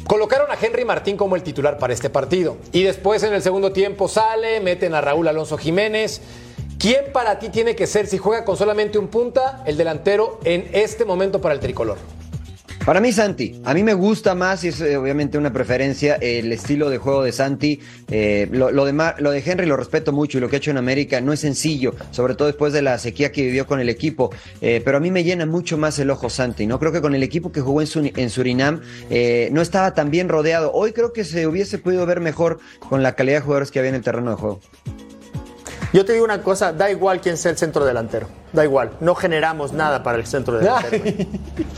colocaron 0.05 0.51
a 0.51 0.57
Henry 0.61 0.85
Martín 0.85 1.17
como 1.17 1.35
el 1.35 1.41
titular 1.41 1.79
para 1.79 1.91
este 1.91 2.11
partido 2.11 2.57
y 2.71 2.83
después 2.83 3.23
en 3.23 3.33
el 3.33 3.41
segundo 3.41 3.71
tiempo 3.71 4.07
sale, 4.07 4.59
meten 4.59 4.93
a 4.93 5.01
Raúl 5.01 5.27
Alonso 5.27 5.57
Jiménez. 5.57 6.21
¿Quién 6.77 7.11
para 7.11 7.39
ti 7.39 7.49
tiene 7.49 7.75
que 7.75 7.87
ser, 7.87 8.05
si 8.05 8.19
juega 8.19 8.45
con 8.45 8.57
solamente 8.57 8.99
un 8.99 9.07
punta, 9.07 9.63
el 9.65 9.75
delantero 9.75 10.39
en 10.43 10.69
este 10.73 11.03
momento 11.03 11.41
para 11.41 11.55
el 11.55 11.59
tricolor? 11.59 11.97
Para 12.87 13.01
mí, 13.01 13.11
Santi, 13.11 13.59
a 13.65 13.73
mí 13.73 13.83
me 13.83 13.93
gusta 13.93 14.33
más, 14.33 14.63
y 14.63 14.69
es 14.69 14.79
eh, 14.79 14.95
obviamente 14.95 15.37
una 15.37 15.51
preferencia, 15.51 16.15
el 16.21 16.53
estilo 16.53 16.89
de 16.89 16.97
juego 16.97 17.21
de 17.21 17.33
Santi. 17.33 17.81
Eh, 18.09 18.47
lo, 18.49 18.85
de 18.85 19.43
Henry 19.45 19.65
lo 19.65 19.75
respeto 19.75 20.13
mucho 20.13 20.37
y 20.37 20.41
lo 20.41 20.47
que 20.47 20.55
ha 20.55 20.59
hecho 20.59 20.71
en 20.71 20.77
América 20.77 21.19
no 21.19 21.33
es 21.33 21.41
sencillo, 21.41 21.93
sobre 22.11 22.35
todo 22.35 22.47
después 22.47 22.71
de 22.71 22.81
la 22.81 22.97
sequía 22.97 23.33
que 23.33 23.41
vivió 23.41 23.67
con 23.67 23.81
el 23.81 23.89
equipo. 23.89 24.29
Eh, 24.61 24.81
pero 24.85 24.95
a 24.95 24.99
mí 25.01 25.11
me 25.11 25.25
llena 25.25 25.45
mucho 25.45 25.77
más 25.77 25.99
el 25.99 26.09
ojo 26.09 26.29
Santi. 26.29 26.65
No 26.65 26.79
creo 26.79 26.93
que 26.93 27.01
con 27.01 27.13
el 27.13 27.23
equipo 27.23 27.51
que 27.51 27.59
jugó 27.59 27.81
en, 27.81 27.89
en 28.15 28.29
Surinam 28.29 28.79
no 29.51 29.61
estaba 29.61 29.93
tan 29.93 30.09
bien 30.09 30.29
rodeado. 30.29 30.71
Hoy 30.71 30.93
creo 30.93 31.11
que 31.11 31.25
se 31.25 31.45
hubiese 31.45 31.79
podido 31.79 32.05
ver 32.05 32.21
mejor 32.21 32.59
con 32.87 33.03
la 33.03 33.15
calidad 33.15 33.39
de 33.39 33.41
jugadores 33.41 33.69
que 33.69 33.79
había 33.79 33.89
en 33.89 33.95
el 33.95 34.03
terreno 34.03 34.29
de 34.29 34.37
juego. 34.37 34.61
Yo 35.93 36.05
te 36.05 36.13
digo 36.13 36.25
una 36.25 36.41
cosa, 36.43 36.73
da 36.73 36.89
igual 36.89 37.21
quién 37.21 37.37
sea 37.37 37.51
el 37.51 37.57
centro 37.57 37.85
delantero. 37.85 38.27
Da 38.53 38.63
igual. 38.63 38.91
No 38.99 39.15
generamos 39.15 39.71
nada 39.73 40.03
para 40.03 40.17
el 40.17 40.25
centro 40.27 40.57
delantero. 40.59 40.95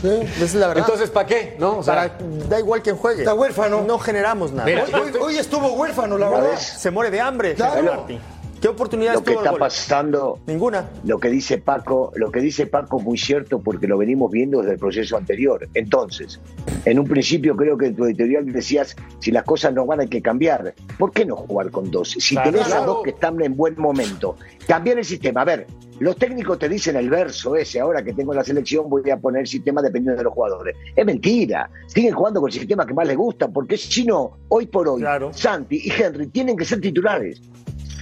Esa 0.02 0.44
es 0.44 0.54
la 0.54 0.68
verdad. 0.68 0.84
Entonces, 0.84 1.10
¿para 1.10 1.26
qué? 1.26 1.56
¿No? 1.58 1.78
O 1.78 1.82
sea, 1.82 1.94
Para- 1.94 2.14
da 2.48 2.58
igual 2.58 2.82
quién 2.82 2.96
juegue. 2.96 3.20
Está 3.22 3.34
huérfano. 3.34 3.82
No 3.82 3.98
generamos 3.98 4.52
nada. 4.52 4.66
Mira, 4.66 4.84
Hoy, 4.84 4.92
hoy- 4.94 5.12
hoy 5.20 5.38
estuvo 5.38 5.72
huérfano, 5.74 6.18
la 6.18 6.28
verdad. 6.28 6.56
Se 6.58 6.90
muere 6.90 7.10
de 7.10 7.20
hambre. 7.20 7.54
Claro. 7.54 7.82
Martín. 7.82 8.20
¿Qué 8.60 8.68
oportunidades 8.68 9.18
lo 9.20 9.24
que 9.24 9.30
tuvo 9.32 9.40
el 9.40 9.44
está 9.46 9.50
gol? 9.52 9.58
pasando, 9.60 10.38
Ninguna. 10.46 10.90
lo 11.04 11.18
que 11.18 11.30
dice 11.30 11.56
Paco, 11.58 12.12
lo 12.16 12.30
que 12.30 12.40
dice 12.40 12.66
Paco 12.66 12.98
es 12.98 13.04
muy 13.04 13.16
cierto 13.16 13.58
porque 13.60 13.86
lo 13.88 13.96
venimos 13.96 14.30
viendo 14.30 14.58
desde 14.60 14.74
el 14.74 14.78
proceso 14.78 15.16
anterior. 15.16 15.66
Entonces, 15.72 16.38
en 16.84 16.98
un 16.98 17.06
principio 17.06 17.56
creo 17.56 17.78
que 17.78 17.86
en 17.86 17.96
tu 17.96 18.04
editorial 18.04 18.44
decías 18.52 18.96
si 19.18 19.30
las 19.30 19.44
cosas 19.44 19.72
no 19.72 19.86
van 19.86 20.00
hay 20.00 20.08
que 20.08 20.20
cambiar. 20.20 20.74
¿Por 20.98 21.10
qué 21.12 21.24
no 21.24 21.36
jugar 21.36 21.70
con 21.70 21.90
dos? 21.90 22.10
Si 22.10 22.34
Claro. 22.34 22.50
tenés 22.50 22.70
a 22.72 22.84
dos 22.84 23.02
que 23.02 23.10
están 23.10 23.40
en 23.40 23.56
buen 23.56 23.80
momento, 23.80 24.36
cambiar 24.66 24.98
el 24.98 25.06
sistema. 25.06 25.40
A 25.40 25.44
ver, 25.46 25.66
los 25.98 26.16
técnicos 26.16 26.58
te 26.58 26.68
dicen 26.68 26.96
el 26.96 27.08
verso 27.08 27.56
ese, 27.56 27.80
ahora 27.80 28.02
que 28.04 28.12
tengo 28.12 28.34
la 28.34 28.44
selección 28.44 28.90
voy 28.90 29.08
a 29.08 29.16
poner 29.16 29.40
el 29.42 29.46
sistema 29.46 29.80
dependiendo 29.80 30.18
de 30.18 30.24
los 30.24 30.34
jugadores. 30.34 30.76
Es 30.94 31.06
mentira. 31.06 31.70
Siguen 31.86 32.12
jugando 32.12 32.40
con 32.40 32.50
el 32.50 32.54
sistema 32.58 32.84
que 32.84 32.92
más 32.92 33.06
les 33.06 33.16
gusta, 33.16 33.48
porque 33.48 33.78
si 33.78 34.04
no, 34.04 34.36
hoy 34.48 34.66
por 34.66 34.86
hoy, 34.86 35.02
Santi 35.32 35.80
y 35.82 35.90
Henry 35.90 36.26
tienen 36.26 36.58
que 36.58 36.66
ser 36.66 36.78
titulares 36.82 37.40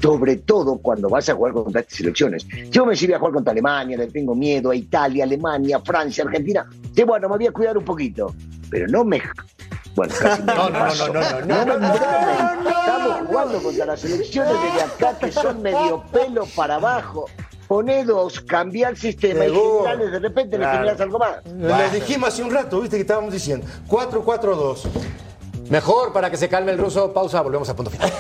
sobre 0.00 0.36
todo 0.36 0.78
cuando 0.78 1.08
vas 1.08 1.28
a 1.28 1.34
jugar 1.34 1.52
contra 1.54 1.80
estas 1.80 1.96
selecciones. 1.96 2.46
Yo 2.70 2.86
me 2.86 2.94
voy 2.94 3.12
a 3.12 3.18
jugar 3.18 3.32
contra 3.32 3.52
Alemania, 3.52 3.96
le 3.96 4.06
tengo 4.08 4.34
miedo 4.34 4.70
a 4.70 4.76
Italia, 4.76 5.24
Alemania, 5.24 5.80
Francia, 5.80 6.24
Argentina. 6.24 6.66
Sí, 6.94 7.02
bueno, 7.04 7.28
me 7.28 7.36
voy 7.36 7.46
a 7.46 7.52
cuidar 7.52 7.76
un 7.78 7.84
poquito, 7.84 8.34
pero 8.70 8.86
no 8.88 9.04
me... 9.04 9.22
Bueno, 9.94 10.14
casi 10.18 10.42
me 10.42 10.54
No, 10.54 10.70
no, 10.70 10.86
no, 10.86 11.08
no, 11.08 11.64
no, 11.64 11.64
no, 11.64 11.78
no. 11.78 11.94
Estamos 12.68 13.26
jugando 13.26 13.62
contra 13.62 13.86
las 13.86 14.00
selecciones 14.00 14.52
de 14.52 14.82
acá 14.82 15.18
que 15.18 15.32
son 15.32 15.62
medio 15.62 16.04
pelo 16.12 16.46
para 16.54 16.76
abajo. 16.76 17.26
Poné 17.66 18.04
dos, 18.04 18.40
cambiar 18.40 18.92
el 18.92 18.96
sistema 18.96 19.44
y 19.44 19.52
generales, 19.52 20.12
de 20.12 20.18
repente 20.20 20.56
le 20.56 20.66
generas 20.66 21.00
algo 21.00 21.18
más. 21.18 21.44
Le 21.44 21.90
dijimos 21.98 22.30
hace 22.30 22.42
un 22.42 22.50
rato, 22.50 22.80
viste 22.80 22.96
que 22.96 23.02
estábamos 23.02 23.30
diciendo 23.30 23.66
4-4-2. 23.88 24.88
Mejor 25.68 26.14
para 26.14 26.30
que 26.30 26.38
se 26.38 26.48
calme 26.48 26.72
el 26.72 26.78
ruso. 26.78 27.12
Pausa, 27.12 27.42
volvemos 27.42 27.68
a 27.68 27.76
punto 27.76 27.90
final. 27.90 28.10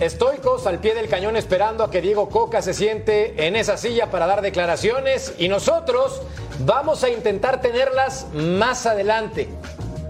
Estoicos 0.00 0.66
al 0.66 0.78
pie 0.78 0.94
del 0.94 1.08
cañón 1.08 1.36
esperando 1.36 1.84
a 1.84 1.90
que 1.90 2.00
Diego 2.00 2.28
Coca 2.28 2.62
se 2.62 2.74
siente 2.74 3.46
en 3.46 3.56
esa 3.56 3.76
silla 3.76 4.10
para 4.10 4.26
dar 4.26 4.42
declaraciones 4.42 5.34
y 5.38 5.48
nosotros 5.48 6.22
vamos 6.60 7.04
a 7.04 7.08
intentar 7.08 7.60
tenerlas 7.60 8.26
más 8.32 8.86
adelante. 8.86 9.48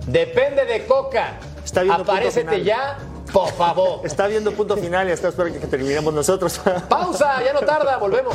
Depende 0.07 0.65
de 0.65 0.87
Coca. 0.87 1.39
Está 1.65 1.83
Aparécete 1.93 2.63
ya, 2.63 2.99
por 3.33 3.53
favor. 3.53 4.01
Está 4.05 4.27
viendo 4.29 4.53
punto 4.53 4.77
final 4.77 5.09
y 5.09 5.13
está 5.13 5.29
esperando 5.29 5.61
que 5.61 5.67
terminemos 5.67 6.13
nosotros. 6.15 6.61
Pausa, 6.89 7.43
ya 7.45 7.53
no 7.53 7.61
tarda, 7.61 7.97
volvemos. 7.97 8.35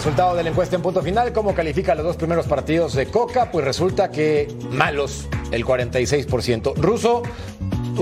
Resultado 0.00 0.34
de 0.34 0.42
la 0.42 0.48
encuesta 0.48 0.76
en 0.76 0.80
punto 0.80 1.02
final, 1.02 1.30
¿cómo 1.34 1.54
califica 1.54 1.94
los 1.94 2.06
dos 2.06 2.16
primeros 2.16 2.46
partidos 2.46 2.94
de 2.94 3.04
Coca? 3.04 3.50
Pues 3.50 3.66
resulta 3.66 4.10
que 4.10 4.48
malos, 4.70 5.28
el 5.50 5.62
46%. 5.62 6.74
Ruso, 6.76 7.22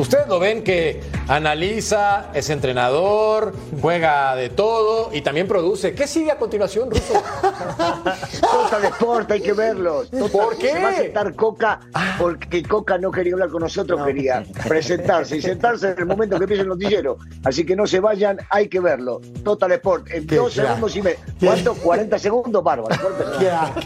ustedes 0.01 0.27
lo 0.29 0.39
ven 0.39 0.63
que 0.63 1.01
analiza, 1.29 2.31
es 2.35 2.51
entrenador, 2.51 3.53
juega 3.81 4.35
de 4.37 4.49
todo 4.51 5.11
y 5.13 5.21
también 5.23 5.47
produce. 5.49 5.95
¿Qué 5.95 6.07
sigue 6.07 6.31
a 6.31 6.37
continuación, 6.39 6.91
Ruso? 6.91 7.15
Total 8.41 8.85
Sport, 8.85 9.31
hay 9.33 9.41
que. 9.41 9.53
Total- 9.55 10.31
¿Por 10.31 10.57
qué? 10.57 10.73
Se 10.73 10.83
va 10.83 10.89
a 10.91 10.95
sentar 10.95 11.35
Coca 11.35 11.81
porque 12.19 12.63
Coca 12.63 12.99
no 12.99 13.11
quería 13.11 13.35
hablar 13.35 13.49
con 13.51 13.63
nosotros, 13.63 14.01
quería 14.07 14.45
presentarse 14.67 15.37
y 15.37 15.43
sentarse 15.43 15.91
en 15.91 15.99
el 15.99 16.07
momento 16.07 16.37
que 16.39 16.45
empiece 16.45 16.63
el 16.63 16.69
noticiero. 16.69 17.19
Así 17.45 17.65
que 17.65 17.75
no 17.77 17.87
se 17.87 18.01
vayan, 18.01 18.39
hay 18.51 18.69
que 18.69 18.81
verlo. 18.81 19.21
Total 19.45 19.73
Sport, 19.73 20.11
en 20.11 20.27
Qué 20.27 20.37
dos 20.37 20.55
crack. 20.55 20.67
segundos 20.67 20.97
y 20.97 21.03
medio. 21.03 21.19
¿Cuánto? 21.41 21.75
40 21.75 22.19
segundos, 22.19 22.63
bárbaro. 22.63 22.97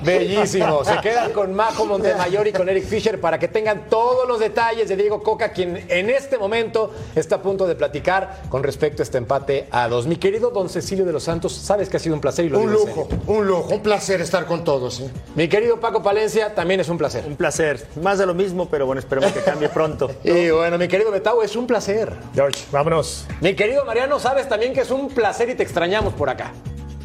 Bellísimo. 0.05 0.85
Se 0.85 0.97
quedan 1.01 1.33
con 1.33 1.55
Majo 1.55 1.87
Montemayor 1.87 2.47
y 2.47 2.53
con 2.53 2.69
Eric 2.69 2.85
Fisher 2.85 3.21
para 3.21 3.39
que 3.39 3.49
tengan 3.49 3.89
todos 3.89 4.27
los 4.29 4.41
detalles 4.41 4.89
de 4.89 4.97
Diego 4.97 5.23
Coca, 5.23 5.53
quien 5.53 5.85
en 5.89 6.02
este 6.11 6.39
momento 6.39 6.91
está 7.15 7.37
a 7.37 7.43
punto 7.43 7.67
de 7.67 7.75
platicar 7.75 8.43
con 8.49 8.63
respecto 8.63 9.03
a 9.03 9.05
este 9.05 9.19
empate 9.19 9.69
a 9.71 9.89
dos. 9.89 10.07
Mi 10.07 10.17
querido 10.17 10.51
don 10.51 10.69
Cecilio 10.69 11.05
de 11.05 11.13
los 11.13 11.23
Santos, 11.25 11.53
sabes 11.55 11.89
que 11.89 11.97
ha 11.97 12.01
sido 12.01 12.15
un 12.15 12.21
placer 12.21 12.45
y 12.47 12.49
lo 12.49 12.59
Un 12.59 12.69
digo 12.69 12.81
en 12.83 12.87
lujo, 12.89 13.09
serio. 13.11 13.23
un 13.27 13.47
lujo, 13.47 13.75
un 13.75 13.81
placer 13.83 14.21
estar 14.21 14.47
con 14.47 14.65
todos. 14.65 15.01
¿eh? 15.01 15.11
Mi 15.35 15.49
querido 15.49 15.81
Paco 15.81 16.03
Palencia, 16.03 16.55
también 16.55 16.81
es 16.81 16.89
un 16.89 16.99
placer. 16.99 17.25
Un 17.27 17.37
placer. 17.37 17.87
Más 18.03 18.19
de 18.19 18.27
lo 18.27 18.35
mismo, 18.35 18.69
pero 18.69 18.87
bueno, 18.87 18.99
esperemos 19.01 19.33
que 19.33 19.41
cambie 19.41 19.69
pronto. 19.69 20.11
Y 20.25 20.51
bueno, 20.51 20.79
mi 20.79 20.89
querido 20.89 21.11
Betao, 21.11 21.43
es 21.43 21.57
un 21.57 21.67
placer. 21.67 22.13
George, 22.35 22.65
vámonos. 22.73 23.27
Mi 23.41 23.55
querido 23.55 23.85
Mariano, 23.85 24.19
sabes 24.19 24.49
también 24.49 24.73
que 24.73 24.81
es 24.81 24.91
un 24.91 25.09
placer 25.09 25.49
y 25.51 25.55
te 25.55 25.63
extrañamos 25.63 26.15
por 26.15 26.31
acá. 26.31 26.53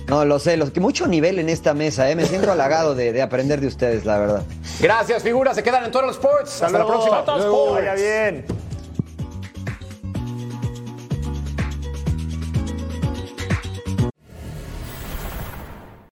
No, 0.08 0.24
lo 0.24 0.40
sé, 0.40 0.56
los 0.56 0.72
que 0.72 0.80
mucho 0.80 1.06
nivel 1.06 1.38
en 1.38 1.50
esta 1.50 1.74
mesa, 1.74 2.10
¿eh? 2.10 2.16
me 2.16 2.26
siento 2.26 2.50
halagado 2.52 2.96
de, 2.96 3.12
de 3.12 3.22
aprender 3.22 3.60
de 3.60 3.68
ustedes, 3.68 4.06
la 4.06 4.18
verdad. 4.18 4.44
Gracias, 4.80 5.22
figuras. 5.22 5.56
Se 5.56 5.64
quedan 5.64 5.84
en 5.84 5.92
Total 5.92 6.10
Sports. 6.12 6.62
Hasta 6.62 6.70
la 6.70 6.78
luego. 6.80 6.94
próxima. 6.94 7.20
Total 7.26 7.40
Sports. 7.42 7.74
Vaya 7.74 7.94
bien. 7.96 8.67